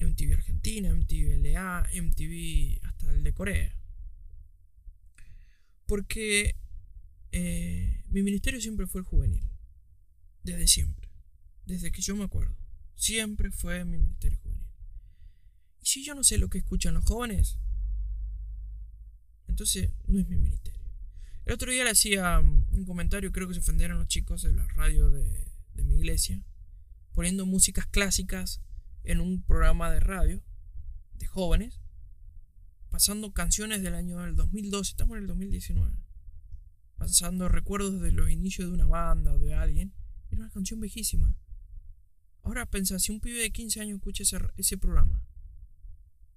MTV 0.00 0.34
Argentina, 0.34 0.94
MTV 0.94 1.38
LA, 1.42 1.88
MTV 1.94 2.84
hasta 2.86 3.10
el 3.10 3.22
de 3.22 3.32
Corea? 3.32 3.74
Porque 5.86 6.56
eh, 7.32 8.04
mi 8.08 8.22
ministerio 8.22 8.60
siempre 8.60 8.86
fue 8.86 9.00
el 9.00 9.06
juvenil, 9.06 9.48
desde 10.42 10.68
siempre, 10.68 11.08
desde 11.64 11.90
que 11.90 12.02
yo 12.02 12.14
me 12.16 12.24
acuerdo, 12.24 12.54
siempre 12.94 13.50
fue 13.50 13.84
mi 13.86 13.96
ministerio 13.96 14.38
juvenil. 14.42 14.66
Y 15.80 15.86
si 15.86 16.04
yo 16.04 16.14
no 16.14 16.22
sé 16.22 16.36
lo 16.36 16.48
que 16.48 16.58
escuchan 16.58 16.94
los 16.94 17.04
jóvenes, 17.04 17.58
entonces 19.46 19.90
no 20.06 20.20
es 20.20 20.28
mi 20.28 20.36
ministerio. 20.36 20.77
El 21.48 21.54
otro 21.54 21.72
día 21.72 21.82
le 21.82 21.92
hacía 21.92 22.40
um, 22.40 22.66
un 22.72 22.84
comentario, 22.84 23.32
creo 23.32 23.48
que 23.48 23.54
se 23.54 23.60
ofendieron 23.60 23.96
los 23.96 24.06
chicos 24.06 24.42
de 24.42 24.52
la 24.52 24.68
radio 24.68 25.10
de, 25.10 25.46
mi 25.82 25.94
iglesia, 25.94 26.42
poniendo 27.14 27.46
músicas 27.46 27.86
clásicas 27.86 28.60
en 29.02 29.22
un 29.22 29.42
programa 29.42 29.90
de 29.90 29.98
radio 29.98 30.42
de 31.14 31.26
jóvenes, 31.26 31.80
pasando 32.90 33.32
canciones 33.32 33.82
del 33.82 33.94
año 33.94 34.18
del 34.18 34.36
2012, 34.36 34.90
estamos 34.90 35.16
en 35.16 35.22
el 35.22 35.26
2019, 35.26 35.96
pasando 36.98 37.48
recuerdos 37.48 37.98
de 38.02 38.12
los 38.12 38.28
inicios 38.28 38.68
de 38.68 38.74
una 38.74 38.86
banda 38.86 39.32
o 39.32 39.38
de 39.38 39.54
alguien, 39.54 39.94
Era 40.30 40.42
una 40.42 40.50
canción 40.50 40.80
viejísima. 40.80 41.34
Ahora 42.42 42.66
pensá, 42.66 42.98
si 42.98 43.10
un 43.10 43.20
pibe 43.20 43.38
de 43.38 43.50
15 43.50 43.80
años 43.80 43.96
escucha 43.96 44.22
ese, 44.22 44.36
ese 44.58 44.76
programa, 44.76 45.24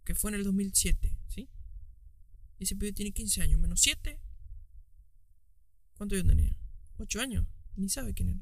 que 0.06 0.16
fue 0.16 0.32
en 0.32 0.36
el 0.36 0.46
2007, 0.46 1.18
¿sí? 1.28 1.50
Ese 2.60 2.78
pibe 2.78 2.94
tiene 2.94 3.12
15 3.12 3.42
años, 3.42 3.60
menos 3.60 3.82
7. 3.82 4.18
¿Cuánto 6.02 6.16
yo 6.16 6.26
tenía? 6.26 6.58
8 6.98 7.22
años. 7.22 7.46
Ni 7.76 7.88
sabe 7.88 8.16
quién 8.16 8.30
era. 8.30 8.40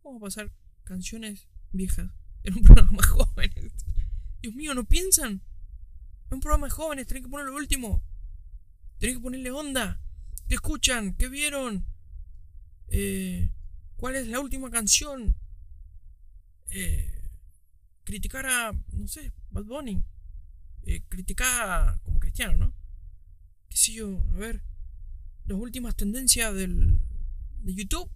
¿Cómo 0.00 0.18
va 0.18 0.24
a 0.24 0.28
pasar 0.28 0.50
canciones 0.82 1.48
viejas 1.70 2.10
en 2.44 2.54
un 2.54 2.62
programa 2.62 2.92
más 2.92 3.06
jóvenes? 3.08 3.74
Dios 4.40 4.54
mío, 4.54 4.72
¿no 4.72 4.84
piensan? 4.84 5.42
En 6.30 6.34
un 6.36 6.40
programa 6.40 6.68
de 6.68 6.70
jóvenes, 6.70 7.06
tienen 7.06 7.24
que 7.24 7.28
poner 7.28 7.48
lo 7.48 7.54
último. 7.54 8.02
Tienen 8.96 9.18
que 9.18 9.22
ponerle 9.22 9.50
onda. 9.50 10.00
¿Qué 10.48 10.54
escuchan? 10.54 11.14
¿Qué 11.14 11.28
vieron? 11.28 11.84
Eh, 12.88 13.50
¿Cuál 13.98 14.16
es 14.16 14.26
la 14.26 14.40
última 14.40 14.70
canción? 14.70 15.36
Eh, 16.70 17.20
criticar 18.04 18.46
a, 18.46 18.72
no 18.72 19.08
sé, 19.08 19.34
Bad 19.50 19.64
Bunny. 19.64 20.02
Eh, 20.84 21.02
criticar 21.06 22.00
como 22.00 22.18
cristiano, 22.18 22.56
¿no? 22.56 22.74
¿Qué 23.68 23.76
sé 23.76 23.92
yo? 23.92 24.24
A 24.30 24.38
ver, 24.38 24.62
las 25.46 25.58
últimas 25.58 25.96
tendencias 25.96 26.54
del, 26.54 27.00
de 27.62 27.74
YouTube. 27.74 28.10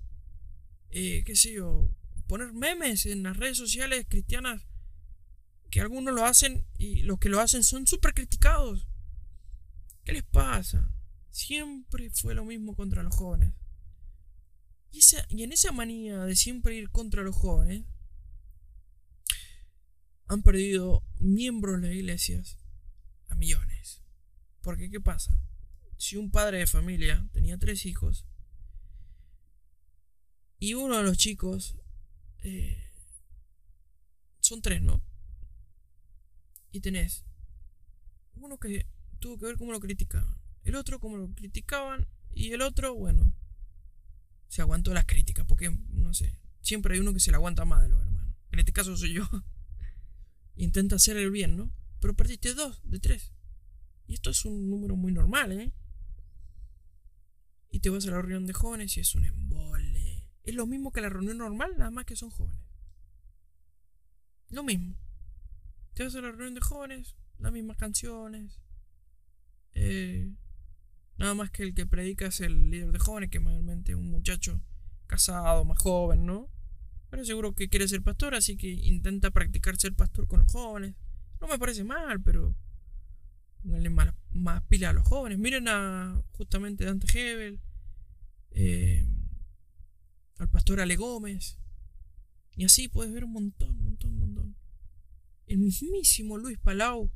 Eh, 0.91 1.23
¿Qué 1.25 1.37
sé 1.37 1.53
yo? 1.53 1.91
Poner 2.27 2.53
memes 2.53 3.07
en 3.07 3.23
las 3.23 3.37
redes 3.37 3.57
sociales 3.57 4.07
cristianas 4.09 4.63
que 5.71 5.81
algunos 5.81 6.15
lo 6.15 6.25
hacen 6.25 6.67
y 6.79 7.03
los 7.03 7.19
que 7.19 7.29
lo 7.29 7.41
hacen 7.41 7.63
son 7.63 7.87
súper 7.87 8.15
criticados. 8.15 8.89
¿Qué 10.05 10.13
les 10.13 10.25
pasa? 10.25 10.91
Siempre 11.31 12.11
fue 12.11 12.35
lo 12.35 12.45
mismo 12.45 12.75
contra 12.75 13.03
los 13.03 13.15
jóvenes. 13.15 13.53
Y, 14.91 15.01
esa, 15.01 15.27
y 15.29 15.43
en 15.43 15.53
esa 15.53 15.73
manía 15.73 16.25
de 16.25 16.35
siempre 16.35 16.77
ir 16.77 16.91
contra 16.91 17.23
los 17.23 17.37
jóvenes, 17.37 17.85
han 20.27 20.43
perdido 20.43 21.05
miembros 21.19 21.81
de 21.81 21.89
las 21.89 21.97
iglesias 21.97 22.59
a 23.29 23.35
millones. 23.35 24.03
Porque, 24.63 24.91
¿qué 24.91 25.01
pasa? 25.01 25.39
Si 25.99 26.17
un 26.17 26.31
padre 26.31 26.59
de 26.59 26.67
familia 26.67 27.29
tenía 27.33 27.59
tres 27.59 27.85
hijos 27.85 28.25
y 30.59 30.75
uno 30.75 30.97
de 30.97 31.03
los 31.03 31.19
chicos 31.19 31.77
eh, 32.43 32.83
son 34.41 34.63
tres, 34.63 34.81
¿no? 34.81 35.03
Y 36.73 36.81
tenés 36.81 37.25
uno 38.35 38.59
que 38.59 38.87
tuvo 39.19 39.39
que 39.39 39.47
ver 39.47 39.57
cómo 39.57 39.73
lo 39.73 39.81
criticaban, 39.81 40.39
el 40.65 40.77
otro 40.77 41.01
cómo 41.01 41.17
lo 41.17 41.35
criticaban 41.35 42.07
y 42.33 42.53
el 42.53 42.63
otro, 42.63 42.95
bueno, 42.95 43.35
se 44.49 44.63
aguantó 44.63 44.95
las 44.95 45.07
críticas, 45.07 45.45
porque, 45.47 45.71
no 45.91 46.15
sé, 46.15 46.39
siempre 46.61 46.95
hay 46.95 47.01
uno 47.01 47.13
que 47.13 47.21
se 47.21 47.31
le 47.31 47.37
aguanta 47.37 47.65
más 47.65 47.83
de 47.83 47.89
los 47.89 48.01
hermanos. 48.01 48.35
En 48.51 48.59
este 48.61 48.73
caso 48.73 48.97
soy 48.97 49.13
yo. 49.15 49.29
Intenta 50.57 50.97
hacer 50.97 51.17
el 51.17 51.31
bien, 51.31 51.57
¿no? 51.57 51.71
Pero 52.01 52.15
perdiste 52.15 52.55
dos 52.55 52.81
de 52.85 52.99
tres. 52.99 53.33
Y 54.07 54.15
esto 54.15 54.31
es 54.31 54.45
un 54.45 54.71
número 54.71 54.97
muy 54.97 55.13
normal, 55.13 55.53
¿eh? 55.53 55.73
Y 57.71 57.81
te 57.81 57.91
vas 57.91 58.07
a 58.07 58.11
la 58.11 58.21
reunión 58.21 58.47
de 58.47 58.53
jóvenes 58.53 58.97
y 58.97 59.01
es 59.01 59.15
un 59.15 59.25
embole. 59.25 60.29
Es 60.45 60.55
lo 60.55 60.67
mismo 60.67 60.93
que 60.93 61.01
la 61.01 61.09
reunión 61.09 61.39
normal, 61.39 61.75
nada 61.77 61.91
más 61.91 62.05
que 62.07 62.17
son 62.17 62.31
jóvenes. 62.31 62.65
Lo 64.51 64.63
mismo. 64.63 64.97
Te 65.95 66.05
vas 66.05 66.15
a 66.15 66.21
la 66.21 66.31
reunión 66.31 66.55
de 66.55 66.61
jóvenes, 66.61 67.17
las 67.39 67.53
mismas 67.53 67.77
canciones. 67.77 68.61
Eh, 69.75 70.33
nada 71.19 71.35
más 71.35 71.51
que 71.51 71.63
el 71.63 71.75
que 71.75 71.87
predica 71.87 72.27
es 72.27 72.41
el 72.41 72.71
líder 72.71 72.93
de 72.93 72.99
jóvenes, 72.99 73.31
que 73.31 73.41
mayormente 73.41 73.93
es 73.93 73.99
un 73.99 74.11
muchacho 74.11 74.63
casado, 75.07 75.65
más 75.65 75.79
joven, 75.79 76.25
¿no? 76.25 76.49
Pero 77.11 77.25
seguro 77.25 77.55
que 77.55 77.69
quiere 77.69 77.89
ser 77.89 78.03
pastor, 78.03 78.35
así 78.35 78.57
que 78.57 78.69
intenta 78.69 79.31
practicar 79.31 79.77
ser 79.77 79.95
pastor 79.95 80.27
con 80.27 80.41
los 80.41 80.53
jóvenes. 80.53 80.95
No 81.41 81.49
me 81.49 81.59
parece 81.59 81.85
mal, 81.85 82.23
pero 82.23 82.55
pónganle 83.63 83.91
más, 83.91 84.63
pila 84.69 84.91
a 84.91 84.93
los 84.93 85.07
jóvenes. 85.07 85.39
Miren 85.39 85.69
a 85.69 86.23
justamente 86.33 86.85
Dante 86.85 87.07
Hebel, 87.13 87.61
eh, 88.51 89.07
al 90.39 90.49
pastor 90.51 90.81
Ale 90.81 90.97
Gómez. 90.97 91.59
Y 92.57 92.65
así 92.65 92.89
puedes 92.89 93.13
ver 93.13 93.25
un 93.25 93.33
montón, 93.33 93.71
un 93.71 93.85
montón, 93.85 94.13
un 94.13 94.19
montón. 94.21 94.57
El 95.47 95.59
mismísimo 95.59 96.37
Luis 96.37 96.59
Palau 96.59 97.11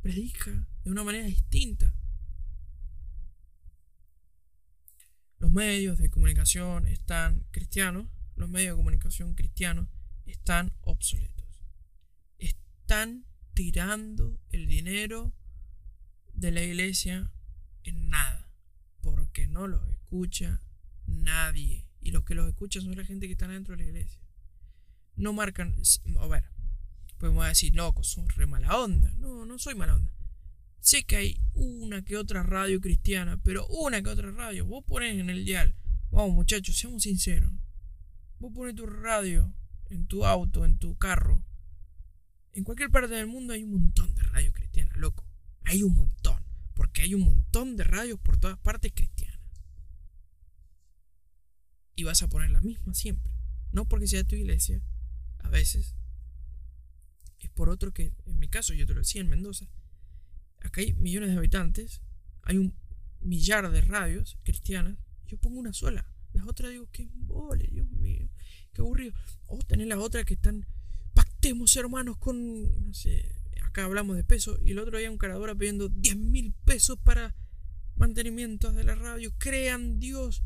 predica 0.00 0.68
de 0.84 0.90
una 0.90 1.04
manera 1.04 1.26
distinta. 1.26 1.94
Los 5.38 5.50
medios 5.50 5.98
de 5.98 6.10
comunicación 6.10 6.86
están 6.86 7.46
cristianos, 7.50 8.06
los 8.36 8.48
medios 8.50 8.72
de 8.72 8.76
comunicación 8.76 9.34
cristianos 9.34 9.88
están 10.26 10.72
obsoletos. 10.82 11.64
Están 12.38 13.24
tirando 13.60 14.40
el 14.52 14.66
dinero 14.66 15.34
de 16.32 16.50
la 16.50 16.62
iglesia 16.62 17.30
en 17.84 18.08
nada, 18.08 18.50
porque 19.02 19.46
no 19.48 19.66
los 19.66 19.86
escucha 19.90 20.62
nadie. 21.06 21.86
Y 22.00 22.10
los 22.10 22.24
que 22.24 22.34
los 22.34 22.48
escuchan 22.48 22.84
son 22.84 22.96
la 22.96 23.04
gente 23.04 23.26
que 23.26 23.32
está 23.32 23.46
dentro 23.46 23.76
de 23.76 23.82
la 23.82 23.88
iglesia. 23.90 24.18
No 25.14 25.34
marcan, 25.34 25.76
a 26.18 26.26
ver, 26.26 26.44
podemos 27.18 27.46
decir, 27.46 27.74
loco, 27.74 28.02
son 28.02 28.30
re 28.30 28.46
mala 28.46 28.78
onda. 28.78 29.12
No, 29.18 29.44
no 29.44 29.58
soy 29.58 29.74
mala 29.74 29.96
onda. 29.96 30.10
Sé 30.80 31.04
que 31.04 31.16
hay 31.16 31.40
una 31.52 32.02
que 32.02 32.16
otra 32.16 32.42
radio 32.42 32.80
cristiana, 32.80 33.38
pero 33.44 33.66
una 33.66 34.02
que 34.02 34.08
otra 34.08 34.30
radio. 34.30 34.64
Vos 34.64 34.84
pones 34.86 35.18
en 35.18 35.28
el 35.28 35.44
dial. 35.44 35.76
Vamos, 36.10 36.32
muchachos, 36.32 36.78
seamos 36.78 37.02
sinceros. 37.02 37.52
Vos 38.38 38.52
pones 38.54 38.74
tu 38.74 38.86
radio 38.86 39.54
en 39.90 40.06
tu 40.06 40.24
auto, 40.24 40.64
en 40.64 40.78
tu 40.78 40.96
carro. 40.96 41.44
En 42.52 42.64
cualquier 42.64 42.90
parte 42.90 43.14
del 43.14 43.26
mundo 43.26 43.52
hay 43.52 43.62
un 43.62 43.72
montón 43.72 44.14
de 44.14 44.22
radios 44.22 44.52
cristianas, 44.54 44.96
loco. 44.96 45.24
Hay 45.64 45.82
un 45.82 45.94
montón. 45.94 46.44
Porque 46.74 47.02
hay 47.02 47.14
un 47.14 47.22
montón 47.22 47.76
de 47.76 47.84
radios 47.84 48.18
por 48.18 48.38
todas 48.38 48.58
partes 48.58 48.92
cristianas. 48.94 49.38
Y 51.94 52.04
vas 52.04 52.22
a 52.22 52.28
poner 52.28 52.50
la 52.50 52.60
misma 52.60 52.94
siempre. 52.94 53.30
No 53.72 53.86
porque 53.86 54.06
sea 54.06 54.24
tu 54.24 54.34
iglesia. 54.34 54.82
A 55.38 55.48
veces. 55.50 55.94
Es 57.38 57.50
por 57.50 57.68
otro 57.68 57.92
que, 57.92 58.12
en 58.26 58.38
mi 58.38 58.48
caso, 58.48 58.74
yo 58.74 58.86
te 58.86 58.94
lo 58.94 59.00
decía 59.00 59.20
en 59.20 59.28
Mendoza. 59.28 59.68
Acá 60.60 60.80
hay 60.80 60.94
millones 60.94 61.30
de 61.30 61.36
habitantes. 61.36 62.00
Hay 62.42 62.56
un 62.56 62.74
millar 63.20 63.70
de 63.70 63.80
radios 63.82 64.38
cristianas. 64.42 64.98
Yo 65.26 65.38
pongo 65.38 65.60
una 65.60 65.72
sola. 65.72 66.10
Las 66.32 66.46
otras 66.46 66.70
digo, 66.70 66.88
qué 66.92 67.08
mole, 67.12 67.68
Dios 67.70 67.90
mío. 67.90 68.30
Qué 68.72 68.80
aburrido. 68.82 69.14
O 69.46 69.58
tenés 69.58 69.86
las 69.86 69.98
otras 69.98 70.24
que 70.24 70.34
están. 70.34 70.66
Pactemos, 71.40 71.74
hermanos, 71.76 72.18
con. 72.18 72.86
No 72.88 72.92
sé. 72.92 73.34
Acá 73.62 73.84
hablamos 73.84 74.14
de 74.14 74.24
peso. 74.24 74.58
Y 74.62 74.72
el 74.72 74.78
otro 74.78 74.98
día 74.98 75.10
un 75.10 75.16
caradora 75.16 75.54
pidiendo 75.54 75.88
10 75.88 76.18
mil 76.18 76.52
pesos 76.66 76.98
para 77.02 77.34
mantenimiento 77.96 78.72
de 78.72 78.84
la 78.84 78.94
radio. 78.94 79.32
Crean 79.38 79.98
Dios. 79.98 80.42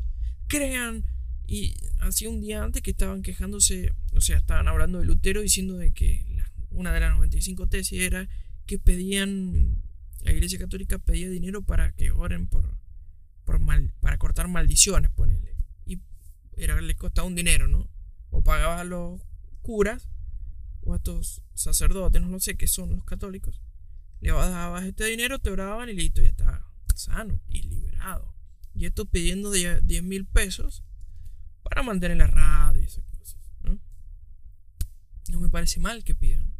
Crean. 0.47 1.05
Y 1.47 1.75
hacía 1.99 2.29
un 2.29 2.39
día 2.39 2.63
antes 2.63 2.81
que 2.81 2.91
estaban 2.91 3.23
quejándose. 3.23 3.91
O 4.13 4.21
sea, 4.21 4.37
estaban 4.37 4.69
hablando 4.69 4.99
de 4.99 5.05
Lutero 5.05 5.41
diciendo 5.41 5.75
de 5.75 5.91
que 5.91 6.23
una 6.69 6.93
de 6.93 7.01
las 7.01 7.13
95 7.13 7.67
tesis 7.67 7.99
era 7.99 8.29
que 8.65 8.79
pedían. 8.79 9.83
La 10.21 10.31
iglesia 10.31 10.57
católica 10.59 10.97
pedía 10.97 11.29
dinero 11.29 11.61
para 11.61 11.91
que 11.91 12.11
oren 12.11 12.47
por. 12.47 12.79
por 13.43 13.59
mal, 13.59 13.91
para 13.99 14.17
cortar 14.17 14.47
maldiciones, 14.47 15.11
ponele. 15.11 15.57
Y 15.85 15.99
era, 16.55 16.79
les 16.79 16.95
costaba 16.95 17.27
un 17.27 17.35
dinero, 17.35 17.67
¿no? 17.67 17.89
O 18.29 18.41
pagabas 18.41 18.79
a 18.79 18.85
los 18.85 19.19
curas 19.61 20.07
o 20.85 20.93
a 20.93 20.97
estos 20.97 21.41
sacerdotes, 21.53 22.21
no 22.21 22.29
lo 22.29 22.39
sé 22.39 22.55
qué 22.55 22.67
son 22.67 22.95
los 22.95 23.03
católicos. 23.03 23.61
Le 24.21 24.31
dabas 24.31 24.85
este 24.85 25.05
dinero, 25.05 25.39
te 25.39 25.49
oraban 25.49 25.89
y 25.89 25.93
listo, 25.93 26.21
ya 26.21 26.29
estaba 26.29 26.71
sano 26.95 27.41
y 27.47 27.63
liberado. 27.63 28.33
Y 28.73 28.85
esto 28.85 29.05
pidiendo 29.05 29.51
10 29.51 30.03
mil 30.03 30.25
pesos 30.25 30.83
para 31.63 31.83
mantener 31.83 32.17
la 32.17 32.27
radio 32.27 32.81
y 32.81 32.85
esas 32.85 33.03
cosas. 33.05 33.39
¿no? 33.63 33.79
no 35.29 35.39
me 35.39 35.49
parece 35.49 35.79
mal 35.79 36.03
que 36.03 36.15
pidan, 36.15 36.55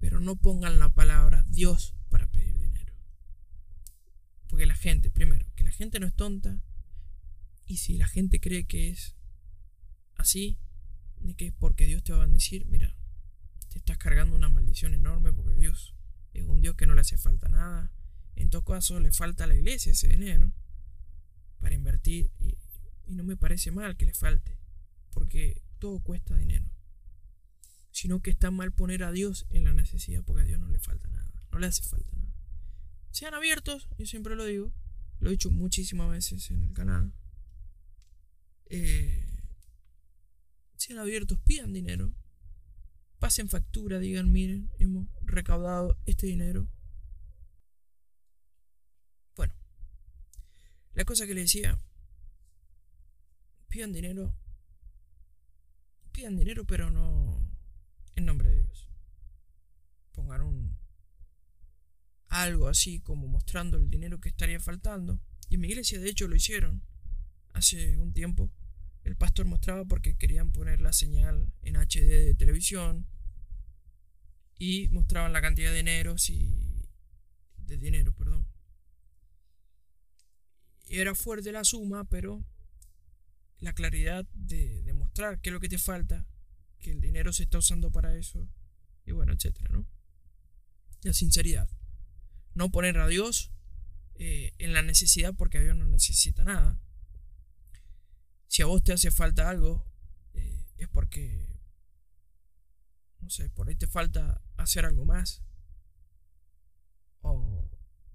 pero 0.00 0.20
no 0.20 0.36
pongan 0.36 0.78
la 0.78 0.88
palabra 0.88 1.44
Dios 1.48 1.94
para 2.08 2.30
pedir 2.30 2.58
dinero. 2.58 2.94
Porque 4.48 4.66
la 4.66 4.74
gente, 4.74 5.10
primero, 5.10 5.46
que 5.54 5.64
la 5.64 5.70
gente 5.70 6.00
no 6.00 6.06
es 6.06 6.14
tonta, 6.14 6.60
y 7.66 7.76
si 7.78 7.96
la 7.96 8.06
gente 8.06 8.40
cree 8.40 8.64
que 8.64 8.90
es 8.90 9.16
así, 10.16 10.58
de 11.20 11.34
que 11.34 11.46
es 11.46 11.52
porque 11.52 11.86
Dios 11.86 12.02
te 12.02 12.12
va 12.12 12.18
a 12.18 12.26
bendecir, 12.26 12.66
mira, 12.66 12.96
te 13.72 13.78
estás 13.78 13.96
cargando 13.96 14.36
una 14.36 14.50
maldición 14.50 14.92
enorme 14.92 15.32
porque 15.32 15.54
Dios 15.54 15.94
es 16.34 16.44
un 16.44 16.60
Dios 16.60 16.76
que 16.76 16.86
no 16.86 16.94
le 16.94 17.00
hace 17.00 17.16
falta 17.16 17.48
nada. 17.48 17.90
En 18.36 18.50
todo 18.50 18.64
caso, 18.64 19.00
le 19.00 19.12
falta 19.12 19.44
a 19.44 19.46
la 19.46 19.54
iglesia 19.54 19.92
ese 19.92 20.08
dinero 20.08 20.52
para 21.58 21.74
invertir 21.74 22.30
y, 22.38 22.58
no 23.06 23.24
me 23.24 23.36
parece 23.36 23.70
mal 23.70 23.96
que 23.96 24.06
le 24.06 24.14
falte, 24.14 24.58
porque 25.10 25.62
todo 25.78 26.00
cuesta 26.00 26.36
dinero. 26.36 26.66
Sino 27.90 28.20
que 28.20 28.30
está 28.30 28.50
mal 28.50 28.72
poner 28.72 29.04
a 29.04 29.12
Dios 29.12 29.46
en 29.50 29.64
la 29.64 29.74
necesidad 29.74 30.22
porque 30.24 30.42
a 30.42 30.44
Dios 30.46 30.60
no 30.60 30.68
le 30.68 30.78
falta 30.78 31.08
nada, 31.08 31.32
no 31.50 31.58
le 31.58 31.66
hace 31.66 31.82
falta 31.82 32.16
nada. 32.16 32.34
Sean 33.10 33.34
abiertos, 33.34 33.88
yo 33.98 34.06
siempre 34.06 34.36
lo 34.36 34.44
digo, 34.44 34.72
lo 35.20 35.28
he 35.28 35.32
dicho 35.32 35.50
muchísimas 35.50 36.10
veces 36.10 36.50
en 36.50 36.62
el 36.62 36.72
canal. 36.72 37.12
Eh, 38.70 39.26
sean 40.76 40.98
abiertos, 40.98 41.38
pidan 41.40 41.72
dinero. 41.72 42.14
Pasen 43.22 43.48
factura, 43.48 44.00
digan, 44.00 44.32
miren, 44.32 44.68
hemos 44.80 45.06
recaudado 45.22 45.96
este 46.06 46.26
dinero. 46.26 46.66
Bueno, 49.36 49.54
la 50.94 51.04
cosa 51.04 51.24
que 51.24 51.32
le 51.32 51.42
decía, 51.42 51.78
pidan 53.68 53.92
dinero, 53.92 54.34
pidan 56.10 56.36
dinero, 56.36 56.64
pero 56.66 56.90
no 56.90 57.48
en 58.16 58.26
nombre 58.26 58.48
de 58.48 58.64
Dios. 58.64 58.88
Pongan 60.10 60.40
un 60.40 60.78
algo 62.26 62.66
así 62.66 62.98
como 62.98 63.28
mostrando 63.28 63.76
el 63.76 63.88
dinero 63.88 64.20
que 64.20 64.30
estaría 64.30 64.58
faltando. 64.58 65.20
Y 65.48 65.54
en 65.54 65.60
mi 65.60 65.68
iglesia 65.68 66.00
de 66.00 66.08
hecho 66.08 66.26
lo 66.26 66.34
hicieron 66.34 66.82
hace 67.52 67.98
un 67.98 68.12
tiempo. 68.12 68.50
El 69.04 69.16
pastor 69.16 69.46
mostraba 69.46 69.84
porque 69.84 70.16
querían 70.16 70.52
poner 70.52 70.80
la 70.80 70.92
señal 70.92 71.52
en 71.62 71.76
HD 71.76 72.24
de 72.24 72.34
televisión 72.34 73.06
y 74.58 74.88
mostraban 74.90 75.32
la 75.32 75.40
cantidad 75.40 75.70
de 75.70 75.78
dinero 75.78 76.14
y 76.28 76.88
de 77.56 77.76
dinero, 77.78 78.14
perdón. 78.14 78.46
Era 80.88 81.14
fuerte 81.14 81.50
la 81.50 81.64
suma, 81.64 82.04
pero 82.04 82.44
la 83.58 83.72
claridad 83.72 84.26
de 84.34 84.82
demostrar 84.82 85.40
qué 85.40 85.50
es 85.50 85.52
lo 85.54 85.60
que 85.60 85.68
te 85.68 85.78
falta, 85.78 86.26
que 86.78 86.90
el 86.90 87.00
dinero 87.00 87.32
se 87.32 87.44
está 87.44 87.58
usando 87.58 87.90
para 87.90 88.16
eso 88.16 88.48
y 89.04 89.12
bueno, 89.12 89.32
etcétera, 89.32 89.68
¿no? 89.72 89.86
La 91.02 91.12
sinceridad. 91.12 91.68
No 92.54 92.70
poner 92.70 92.98
a 92.98 93.08
Dios 93.08 93.50
eh, 94.14 94.52
en 94.58 94.72
la 94.72 94.82
necesidad 94.82 95.34
porque 95.34 95.60
Dios 95.60 95.76
no 95.76 95.86
necesita 95.86 96.44
nada 96.44 96.78
si 98.52 98.60
a 98.60 98.66
vos 98.66 98.84
te 98.84 98.92
hace 98.92 99.10
falta 99.10 99.48
algo, 99.48 99.82
eh, 100.34 100.66
es 100.76 100.86
porque, 100.86 101.48
no 103.20 103.30
sé, 103.30 103.48
por 103.48 103.66
ahí 103.66 103.76
te 103.76 103.86
falta 103.86 104.42
hacer 104.58 104.84
algo 104.84 105.06
más. 105.06 105.40
O 107.22 107.70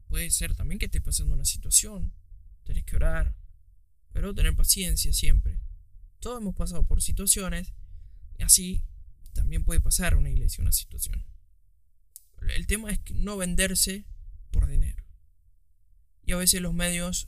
puede 0.08 0.30
ser 0.30 0.56
también 0.56 0.78
que 0.78 0.86
estés 0.86 1.02
pasando 1.02 1.34
una 1.34 1.44
situación, 1.44 2.14
tenés 2.66 2.84
que 2.86 2.98
orar, 2.98 3.36
pero 4.14 4.36
tener 4.36 4.56
paciencia 4.56 5.12
siempre. 5.12 5.60
Todos 6.20 6.40
hemos 6.40 6.54
pasado 6.54 6.84
por 6.84 7.02
situaciones 7.02 7.74
y 8.38 8.44
así 8.44 8.84
también 9.34 9.64
puede 9.64 9.82
pasar 9.82 10.14
una 10.14 10.30
iglesia 10.30 10.62
una 10.62 10.72
situación. 10.72 11.26
El 12.42 12.68
tema 12.68 12.92
es 12.92 13.00
no 13.12 13.38
venderse 13.38 14.06
por 14.52 14.68
dinero. 14.68 15.04
Y 16.22 16.34
a 16.34 16.38
veces 16.38 16.62
los 16.62 16.76
medios 16.76 17.28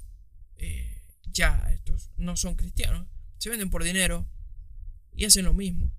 eh, 0.57 0.99
ya 1.31 1.72
estos 1.72 2.11
no 2.18 2.38
son 2.38 2.56
cristianos, 2.56 3.07
se 3.38 3.49
venden 3.49 3.69
por 3.69 3.84
dinero 3.84 4.27
y 5.14 5.26
hacen 5.26 5.45
lo 5.45 5.53
mismo. 5.53 5.91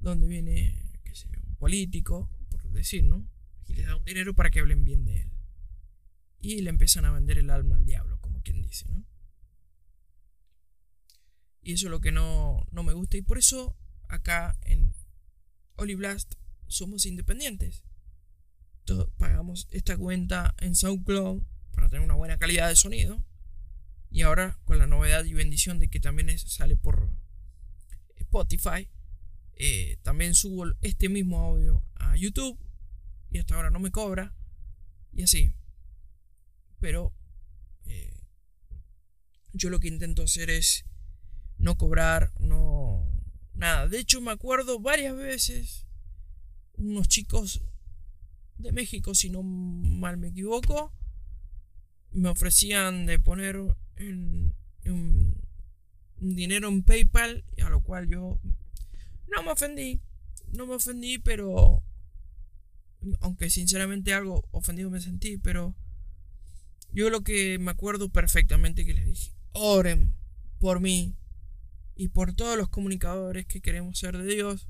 Donde 0.00 0.26
viene, 0.28 0.92
qué 1.04 1.14
sé, 1.14 1.28
un 1.46 1.56
político, 1.56 2.30
por 2.48 2.62
decir, 2.70 3.04
¿no? 3.04 3.26
Y 3.66 3.74
le 3.74 3.82
da 3.82 3.96
un 3.96 4.04
dinero 4.04 4.34
para 4.34 4.50
que 4.50 4.60
hablen 4.60 4.84
bien 4.84 5.04
de 5.04 5.22
él. 5.22 5.30
Y 6.38 6.62
le 6.62 6.70
empiezan 6.70 7.04
a 7.04 7.10
vender 7.10 7.38
el 7.38 7.50
alma 7.50 7.76
al 7.76 7.84
diablo, 7.84 8.20
como 8.20 8.42
quien 8.42 8.62
dice, 8.62 8.86
¿no? 8.88 9.04
Y 11.62 11.72
eso 11.72 11.86
es 11.86 11.90
lo 11.90 12.00
que 12.00 12.12
no, 12.12 12.66
no 12.70 12.82
me 12.82 12.92
gusta. 12.92 13.16
Y 13.16 13.22
por 13.22 13.38
eso 13.38 13.76
acá 14.08 14.56
en 14.62 14.94
Oliblast 15.76 16.34
somos 16.66 17.06
independientes. 17.06 17.84
Todos 18.84 19.10
pagamos 19.18 19.68
esta 19.70 19.96
cuenta 19.98 20.54
en 20.58 20.74
SoundCloud 20.74 21.42
para 21.74 21.88
tener 21.88 22.04
una 22.04 22.14
buena 22.14 22.38
calidad 22.38 22.68
de 22.68 22.76
sonido. 22.76 23.22
Y 24.10 24.22
ahora 24.22 24.58
con 24.64 24.78
la 24.78 24.86
novedad 24.86 25.24
y 25.24 25.34
bendición 25.34 25.78
de 25.78 25.88
que 25.88 26.00
también 26.00 26.36
sale 26.38 26.76
por 26.76 27.10
Spotify, 28.16 28.88
eh, 29.54 29.98
también 30.02 30.34
subo 30.34 30.66
este 30.82 31.08
mismo 31.08 31.40
audio 31.40 31.84
a 31.96 32.16
YouTube 32.16 32.58
y 33.30 33.38
hasta 33.38 33.54
ahora 33.54 33.70
no 33.70 33.80
me 33.80 33.90
cobra. 33.90 34.34
Y 35.12 35.22
así. 35.22 35.52
Pero 36.78 37.12
eh, 37.86 38.22
yo 39.52 39.70
lo 39.70 39.80
que 39.80 39.88
intento 39.88 40.22
hacer 40.22 40.50
es 40.50 40.84
no 41.58 41.76
cobrar, 41.76 42.32
no... 42.38 43.04
Nada. 43.54 43.88
De 43.88 43.98
hecho 43.98 44.20
me 44.20 44.30
acuerdo 44.30 44.78
varias 44.78 45.16
veces 45.16 45.88
unos 46.76 47.08
chicos 47.08 47.60
de 48.56 48.70
México, 48.70 49.14
si 49.14 49.30
no 49.30 49.42
mal 49.42 50.16
me 50.16 50.28
equivoco, 50.28 50.92
me 52.12 52.28
ofrecían 52.28 53.06
de 53.06 53.18
poner 53.18 53.56
en, 53.98 54.54
un 54.84 55.34
dinero 56.20 56.68
en 56.68 56.82
PayPal, 56.82 57.44
a 57.62 57.70
lo 57.70 57.80
cual 57.82 58.08
yo 58.08 58.40
no 59.28 59.42
me 59.42 59.52
ofendí, 59.52 60.00
no 60.52 60.66
me 60.66 60.74
ofendí, 60.74 61.18
pero 61.18 61.82
aunque 63.20 63.50
sinceramente 63.50 64.12
algo 64.12 64.48
ofendido 64.50 64.90
me 64.90 65.00
sentí, 65.00 65.38
pero 65.38 65.76
yo 66.92 67.10
lo 67.10 67.22
que 67.22 67.58
me 67.58 67.70
acuerdo 67.70 68.08
perfectamente 68.08 68.84
que 68.84 68.94
les 68.94 69.06
dije, 69.06 69.32
oren 69.52 70.14
por 70.58 70.80
mí 70.80 71.14
y 71.94 72.08
por 72.08 72.32
todos 72.32 72.56
los 72.56 72.68
comunicadores 72.68 73.46
que 73.46 73.60
queremos 73.60 73.98
ser 73.98 74.16
de 74.16 74.34
Dios, 74.34 74.68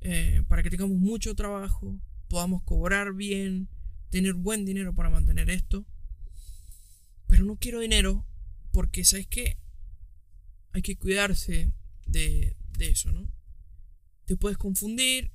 eh, 0.00 0.42
para 0.48 0.62
que 0.62 0.70
tengamos 0.70 0.98
mucho 0.98 1.34
trabajo, 1.34 1.98
podamos 2.28 2.62
cobrar 2.62 3.14
bien, 3.14 3.68
tener 4.10 4.34
buen 4.34 4.64
dinero 4.64 4.94
para 4.94 5.10
mantener 5.10 5.50
esto. 5.50 5.84
Pero 7.26 7.44
no 7.44 7.56
quiero 7.56 7.80
dinero 7.80 8.24
porque, 8.74 9.04
¿sabes 9.04 9.28
qué? 9.28 9.56
Hay 10.72 10.82
que 10.82 10.96
cuidarse 10.96 11.72
de, 12.06 12.56
eso, 12.80 13.12
¿no? 13.12 13.32
Te 14.24 14.36
puedes 14.36 14.58
confundir 14.58 15.30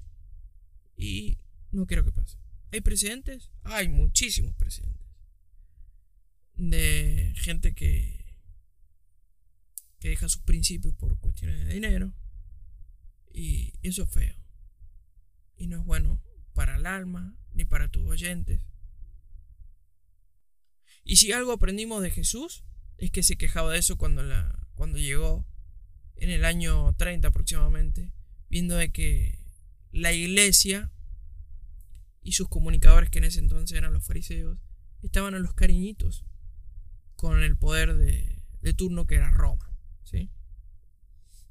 y 0.97 1.37
no 1.71 1.87
quiero 1.87 2.03
que 2.03 2.11
pase. 2.11 2.37
¿Hay 2.73 2.81
precedentes? 2.81 3.49
Hay 3.63 3.87
muchísimos 3.87 4.53
precedentes. 4.55 5.07
De 6.55 7.33
gente 7.37 7.73
que, 7.73 8.25
que 9.99 10.09
deja 10.09 10.27
sus 10.27 10.41
principios 10.41 10.93
por 10.95 11.17
cuestiones 11.19 11.65
de 11.65 11.73
dinero. 11.73 12.13
Y 13.31 13.71
eso 13.83 14.03
es 14.03 14.09
feo. 14.09 14.35
Y 15.55 15.67
no 15.67 15.79
es 15.79 15.85
bueno 15.85 16.21
para 16.53 16.75
el 16.75 16.85
alma 16.85 17.37
ni 17.53 17.63
para 17.63 17.87
tus 17.87 18.05
oyentes. 18.05 18.59
Y 21.05 21.15
si 21.15 21.31
algo 21.31 21.53
aprendimos 21.53 22.03
de 22.03 22.11
Jesús 22.11 22.65
es 22.99 23.11
que 23.11 23.23
se 23.23 23.37
quejaba 23.37 23.71
de 23.71 23.79
eso 23.79 23.97
cuando, 23.97 24.23
la, 24.23 24.67
cuando 24.75 24.97
llegó 24.97 25.45
en 26.15 26.29
el 26.29 26.45
año 26.45 26.93
30 26.93 27.29
aproximadamente, 27.29 28.11
viendo 28.49 28.75
de 28.75 28.91
que 28.91 29.39
la 29.91 30.11
iglesia 30.11 30.91
y 32.21 32.33
sus 32.33 32.49
comunicadores, 32.49 33.09
que 33.09 33.19
en 33.19 33.25
ese 33.25 33.39
entonces 33.39 33.77
eran 33.77 33.93
los 33.93 34.05
fariseos, 34.05 34.59
estaban 35.01 35.33
a 35.33 35.39
los 35.39 35.53
cariñitos 35.53 36.25
con 37.15 37.41
el 37.41 37.55
poder 37.55 37.95
de, 37.95 38.41
de 38.61 38.73
turno 38.73 39.07
que 39.07 39.15
era 39.15 39.31
Roma. 39.31 39.73
¿sí? 40.03 40.29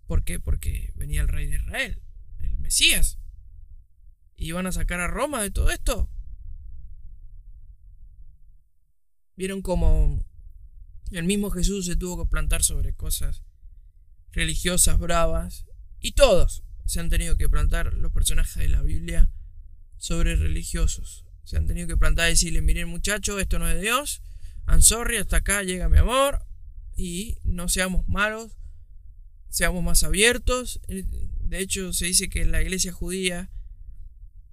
¿Por 0.06 0.24
qué? 0.24 0.38
Porque 0.38 0.92
venía 0.96 1.22
el 1.22 1.28
rey 1.28 1.46
de 1.46 1.56
Israel, 1.56 2.02
el 2.40 2.58
Mesías. 2.58 3.18
¿Y 4.36 4.48
iban 4.48 4.66
a 4.66 4.72
sacar 4.72 5.00
a 5.00 5.08
Roma 5.08 5.42
de 5.42 5.50
todo 5.50 5.70
esto? 5.70 6.10
Vieron 9.34 9.62
como 9.62 10.27
el 11.10 11.24
mismo 11.24 11.51
Jesús 11.51 11.86
se 11.86 11.97
tuvo 11.97 12.24
que 12.24 12.30
plantar 12.30 12.62
sobre 12.62 12.93
cosas 12.93 13.43
religiosas 14.32 14.98
bravas. 14.98 15.66
Y 16.01 16.12
todos 16.12 16.62
se 16.85 17.01
han 17.01 17.09
tenido 17.09 17.36
que 17.36 17.48
plantar, 17.48 17.94
los 17.94 18.12
personajes 18.12 18.56
de 18.56 18.68
la 18.68 18.82
Biblia, 18.82 19.30
sobre 19.97 20.36
religiosos. 20.36 21.24
Se 21.44 21.56
han 21.56 21.66
tenido 21.66 21.89
que 21.89 21.97
plantar 21.97 22.28
y 22.28 22.32
decirle, 22.32 22.62
miren 22.62 22.89
muchachos, 22.89 23.40
esto 23.40 23.59
no 23.59 23.68
es 23.68 23.74
de 23.74 23.82
Dios. 23.82 24.22
I'm 24.66 24.82
sorry, 24.82 25.16
hasta 25.16 25.39
acá 25.39 25.62
llega 25.62 25.89
mi 25.89 25.98
amor. 25.98 26.44
Y 26.97 27.39
no 27.44 27.68
seamos 27.68 28.06
malos, 28.09 28.59
seamos 29.48 29.82
más 29.82 30.02
abiertos. 30.02 30.80
De 30.89 31.60
hecho, 31.60 31.93
se 31.93 32.06
dice 32.06 32.28
que 32.28 32.44
la 32.44 32.60
iglesia 32.60 32.93
judía, 32.93 33.51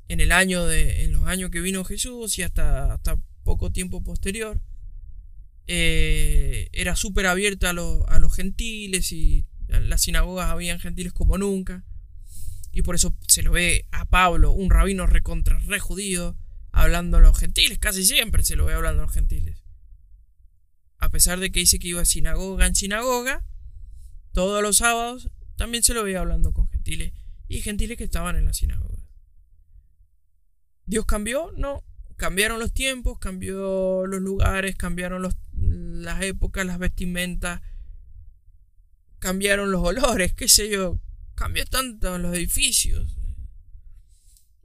en 0.07 0.19
el 0.19 0.31
año 0.31 0.65
de, 0.65 1.03
en 1.03 1.13
los 1.13 1.25
años 1.25 1.49
que 1.49 1.61
vino 1.61 1.83
Jesús 1.83 2.37
y 2.37 2.43
hasta, 2.43 2.93
hasta 2.93 3.19
poco 3.43 3.71
tiempo 3.71 4.03
posterior, 4.03 4.61
eh, 5.67 6.69
era 6.73 6.95
súper 6.95 7.27
abierta 7.27 7.69
a, 7.69 7.71
a, 7.71 8.19
los 8.19 8.35
gentiles 8.35 9.11
y 9.11 9.45
las 9.67 10.01
sinagogas 10.01 10.49
habían 10.49 10.79
gentiles 10.79 11.13
como 11.13 11.37
nunca. 11.37 11.83
Y 12.71 12.81
por 12.81 12.95
eso 12.95 13.15
se 13.27 13.41
lo 13.41 13.51
ve 13.51 13.87
a 13.91 14.05
Pablo, 14.05 14.51
un 14.51 14.69
rabino 14.69 15.07
recontra 15.07 15.57
re 15.59 15.79
judío, 15.79 16.35
hablando 16.71 17.17
a 17.17 17.21
los 17.21 17.37
gentiles. 17.37 17.79
Casi 17.79 18.03
siempre 18.03 18.43
se 18.43 18.55
lo 18.55 18.65
ve 18.65 18.73
hablando 18.73 19.03
a 19.03 19.05
los 19.05 19.13
gentiles. 19.13 19.63
A 20.97 21.09
pesar 21.09 21.39
de 21.39 21.51
que 21.51 21.61
dice 21.61 21.79
que 21.79 21.87
iba 21.87 22.01
a 22.01 22.05
sinagoga 22.05 22.65
en 22.65 22.75
sinagoga, 22.75 23.45
todos 24.33 24.61
los 24.61 24.77
sábados 24.77 25.31
también 25.55 25.83
se 25.83 25.93
lo 25.93 26.03
veía 26.03 26.19
hablando 26.19 26.51
con 26.51 26.67
gentiles 26.67 27.13
y 27.47 27.61
gentiles 27.61 27.97
que 27.97 28.03
estaban 28.03 28.35
en 28.35 28.45
la 28.45 28.53
sinagoga. 28.53 29.07
¿Dios 30.85 31.05
cambió? 31.05 31.51
No. 31.55 31.83
Cambiaron 32.17 32.59
los 32.59 32.73
tiempos, 32.73 33.19
cambió 33.19 34.05
los 34.07 34.21
lugares, 34.21 34.75
cambiaron 34.75 35.21
los 35.21 35.35
las 35.75 36.23
épocas, 36.23 36.65
las 36.65 36.79
vestimentas, 36.79 37.61
cambiaron 39.19 39.71
los 39.71 39.83
olores, 39.83 40.33
qué 40.33 40.47
sé 40.47 40.69
yo, 40.69 40.99
cambió 41.35 41.65
tanto 41.65 42.17
los 42.17 42.35
edificios. 42.35 43.17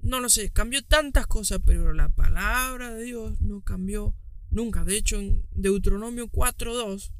No 0.02 0.20
lo 0.20 0.30
sé, 0.30 0.50
cambió 0.50 0.82
tantas 0.82 1.26
cosas, 1.26 1.60
pero 1.64 1.92
la 1.92 2.08
palabra 2.08 2.94
de 2.94 3.04
Dios 3.04 3.40
no 3.40 3.60
cambió 3.60 4.14
nunca. 4.50 4.84
De 4.84 4.96
hecho, 4.96 5.18
en 5.18 5.44
Deuteronomio 5.52 6.28
4.2, 6.28 7.10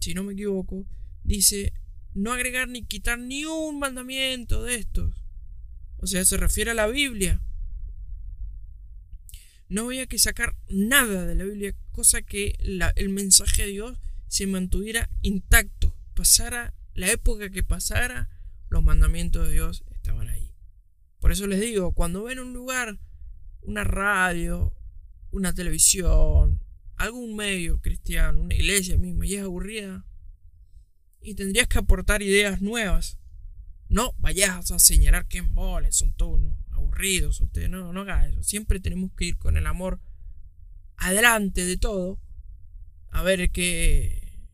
si 0.00 0.14
no 0.14 0.22
me 0.22 0.34
equivoco, 0.34 0.86
dice 1.24 1.72
no 2.14 2.32
agregar 2.32 2.68
ni 2.68 2.84
quitar 2.84 3.18
ni 3.18 3.44
un 3.44 3.78
mandamiento 3.78 4.62
de 4.64 4.76
estos. 4.76 5.14
O 5.98 6.06
sea, 6.06 6.24
se 6.24 6.36
refiere 6.36 6.72
a 6.72 6.74
la 6.74 6.86
Biblia. 6.86 7.40
No 9.72 9.86
había 9.86 10.04
que 10.04 10.18
sacar 10.18 10.54
nada 10.68 11.24
de 11.24 11.34
la 11.34 11.44
Biblia, 11.44 11.74
cosa 11.92 12.20
que 12.20 12.58
el 12.94 13.08
mensaje 13.08 13.62
de 13.62 13.68
Dios 13.70 13.98
se 14.28 14.46
mantuviera 14.46 15.08
intacto. 15.22 15.96
Pasara 16.12 16.74
la 16.92 17.10
época 17.10 17.48
que 17.48 17.62
pasara, 17.62 18.28
los 18.68 18.82
mandamientos 18.82 19.46
de 19.46 19.54
Dios 19.54 19.82
estaban 19.90 20.28
ahí. 20.28 20.52
Por 21.20 21.32
eso 21.32 21.46
les 21.46 21.58
digo, 21.58 21.92
cuando 21.92 22.24
ven 22.24 22.38
un 22.38 22.52
lugar, 22.52 22.98
una 23.62 23.82
radio, 23.82 24.74
una 25.30 25.54
televisión, 25.54 26.62
algún 26.96 27.34
medio 27.34 27.80
cristiano, 27.80 28.42
una 28.42 28.54
iglesia 28.54 28.98
misma, 28.98 29.24
y 29.26 29.36
es 29.36 29.42
aburrida, 29.42 30.04
y 31.22 31.34
tendrías 31.34 31.66
que 31.66 31.78
aportar 31.78 32.20
ideas 32.20 32.60
nuevas. 32.60 33.16
No 33.88 34.14
vayas 34.18 34.70
a 34.70 34.78
señalar 34.78 35.28
que 35.28 35.38
en 35.38 35.54
son 35.92 36.12
todos 36.12 36.42
ustedes 37.40 37.70
no, 37.70 37.92
no 37.92 38.00
haga 38.02 38.28
eso. 38.28 38.42
Siempre 38.42 38.80
tenemos 38.80 39.10
que 39.16 39.26
ir 39.26 39.38
con 39.38 39.56
el 39.56 39.66
amor 39.66 40.00
adelante 40.96 41.64
de 41.64 41.76
todo, 41.76 42.20
a 43.10 43.22
ver 43.22 43.50
qué, 43.50 44.46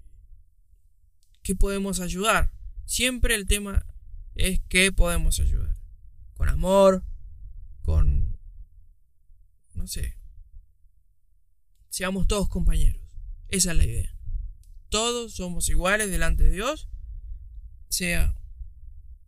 qué 1.43 1.55
podemos 1.55 2.01
ayudar. 2.01 2.51
Siempre 2.85 3.35
el 3.35 3.47
tema 3.47 3.86
es 4.35 4.60
qué 4.69 4.93
podemos 4.93 5.40
ayudar. 5.40 5.77
Con 6.35 6.48
amor, 6.48 7.05
con... 7.82 8.39
no 9.74 9.86
sé. 9.86 10.16
Seamos 11.90 12.27
todos 12.27 12.48
compañeros. 12.48 13.02
Esa 13.48 13.73
es 13.73 13.77
la 13.77 13.85
idea. 13.85 14.15
Todos 14.89 15.35
somos 15.35 15.69
iguales 15.69 16.10
delante 16.10 16.44
de 16.44 16.51
Dios, 16.51 16.89
sea 17.89 18.35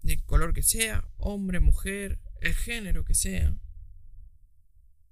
del 0.02 0.22
color 0.24 0.54
que 0.54 0.62
sea, 0.62 1.06
hombre, 1.18 1.60
mujer, 1.60 2.18
el 2.40 2.54
género 2.54 3.04
que 3.04 3.14
sea. 3.14 3.56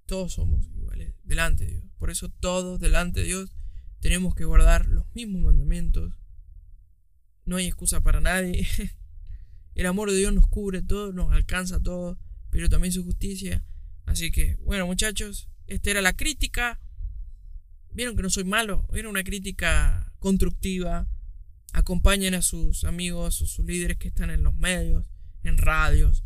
Todos 0.05 0.33
somos 0.33 0.67
iguales 0.67 1.13
delante 1.23 1.65
de 1.65 1.71
Dios. 1.71 1.85
Por 1.97 2.09
eso 2.09 2.29
todos 2.29 2.79
delante 2.79 3.21
de 3.21 3.27
Dios 3.27 3.51
tenemos 3.99 4.33
que 4.33 4.45
guardar 4.45 4.87
los 4.87 5.05
mismos 5.13 5.43
mandamientos. 5.43 6.13
No 7.45 7.57
hay 7.57 7.67
excusa 7.67 8.01
para 8.01 8.21
nadie. 8.21 8.67
El 9.75 9.85
amor 9.85 10.09
de 10.11 10.17
Dios 10.17 10.33
nos 10.33 10.47
cubre 10.47 10.81
todo, 10.81 11.13
nos 11.13 11.31
alcanza 11.31 11.81
todo, 11.81 12.19
pero 12.49 12.69
también 12.69 12.91
su 12.91 13.03
justicia. 13.03 13.63
Así 14.05 14.31
que, 14.31 14.55
bueno 14.57 14.87
muchachos, 14.87 15.47
esta 15.67 15.91
era 15.91 16.01
la 16.01 16.13
crítica. 16.13 16.81
Vieron 17.91 18.15
que 18.15 18.23
no 18.23 18.29
soy 18.29 18.43
malo, 18.43 18.87
era 18.93 19.09
una 19.09 19.23
crítica 19.23 20.11
constructiva. 20.19 21.07
Acompañen 21.71 22.33
a 22.33 22.41
sus 22.41 22.83
amigos 22.83 23.41
o 23.41 23.47
sus 23.47 23.65
líderes 23.65 23.97
que 23.97 24.07
están 24.07 24.31
en 24.31 24.43
los 24.43 24.55
medios, 24.55 25.05
en 25.43 25.57
radios, 25.57 26.23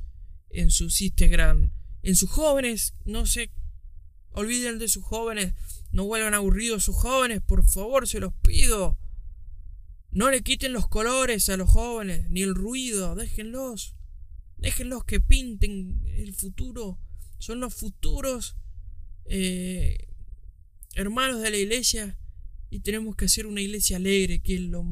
en 0.53 0.71
sus 0.71 1.01
Instagram, 1.01 1.71
en 2.01 2.15
sus 2.15 2.29
jóvenes. 2.29 2.93
No 3.05 3.25
se 3.25 3.51
olviden 4.31 4.79
de 4.79 4.87
sus 4.87 5.03
jóvenes. 5.03 5.53
No 5.91 6.05
vuelvan 6.05 6.33
aburridos 6.33 6.83
sus 6.83 6.95
jóvenes, 6.95 7.41
por 7.41 7.67
favor, 7.67 8.07
se 8.07 8.19
los 8.19 8.33
pido. 8.41 8.97
No 10.11 10.29
le 10.29 10.41
quiten 10.41 10.73
los 10.73 10.87
colores 10.87 11.49
a 11.49 11.57
los 11.57 11.69
jóvenes, 11.69 12.29
ni 12.29 12.41
el 12.43 12.55
ruido, 12.55 13.15
déjenlos. 13.15 13.95
Déjenlos 14.57 15.03
que 15.03 15.19
pinten 15.19 16.01
el 16.05 16.33
futuro. 16.33 16.99
Son 17.39 17.59
los 17.59 17.73
futuros 17.73 18.55
eh, 19.25 20.07
hermanos 20.95 21.41
de 21.41 21.51
la 21.51 21.57
iglesia 21.57 22.17
y 22.69 22.79
tenemos 22.79 23.15
que 23.15 23.25
hacer 23.25 23.45
una 23.45 23.61
iglesia 23.61 23.97
alegre, 23.97 24.39
que 24.39 24.55
es 24.55 24.61
lo, 24.61 24.85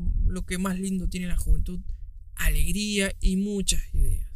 que 0.45 0.57
más 0.57 0.79
lindo 0.79 1.07
tiene 1.07 1.27
la 1.27 1.37
juventud. 1.37 1.79
Alegría 2.35 3.15
y 3.19 3.37
muchas 3.37 3.81
ideas. 3.93 4.30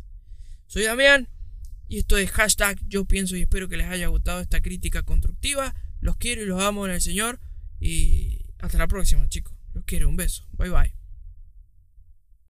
Soy 0.68 0.84
Damián 0.84 1.28
y 1.88 2.00
esto 2.00 2.18
es 2.18 2.32
hashtag 2.32 2.80
yo 2.88 3.06
pienso 3.06 3.36
y 3.36 3.42
espero 3.42 3.68
que 3.68 3.78
les 3.78 3.88
haya 3.88 4.08
gustado 4.08 4.42
esta 4.42 4.62
crítica 4.62 5.04
constructiva. 5.04 5.76
Los 6.02 6.18
quiero 6.18 6.42
y 6.42 6.46
los 6.46 6.62
amo 6.62 6.86
en 6.86 6.94
el 6.94 7.02
Señor 7.02 7.40
y 7.80 8.46
hasta 8.60 8.78
la 8.78 8.88
próxima 8.88 9.28
chicos. 9.30 9.54
Los 9.74 9.84
quiero, 9.86 10.10
un 10.10 10.16
beso. 10.16 10.48
Bye 10.54 10.70
bye. 10.70 11.05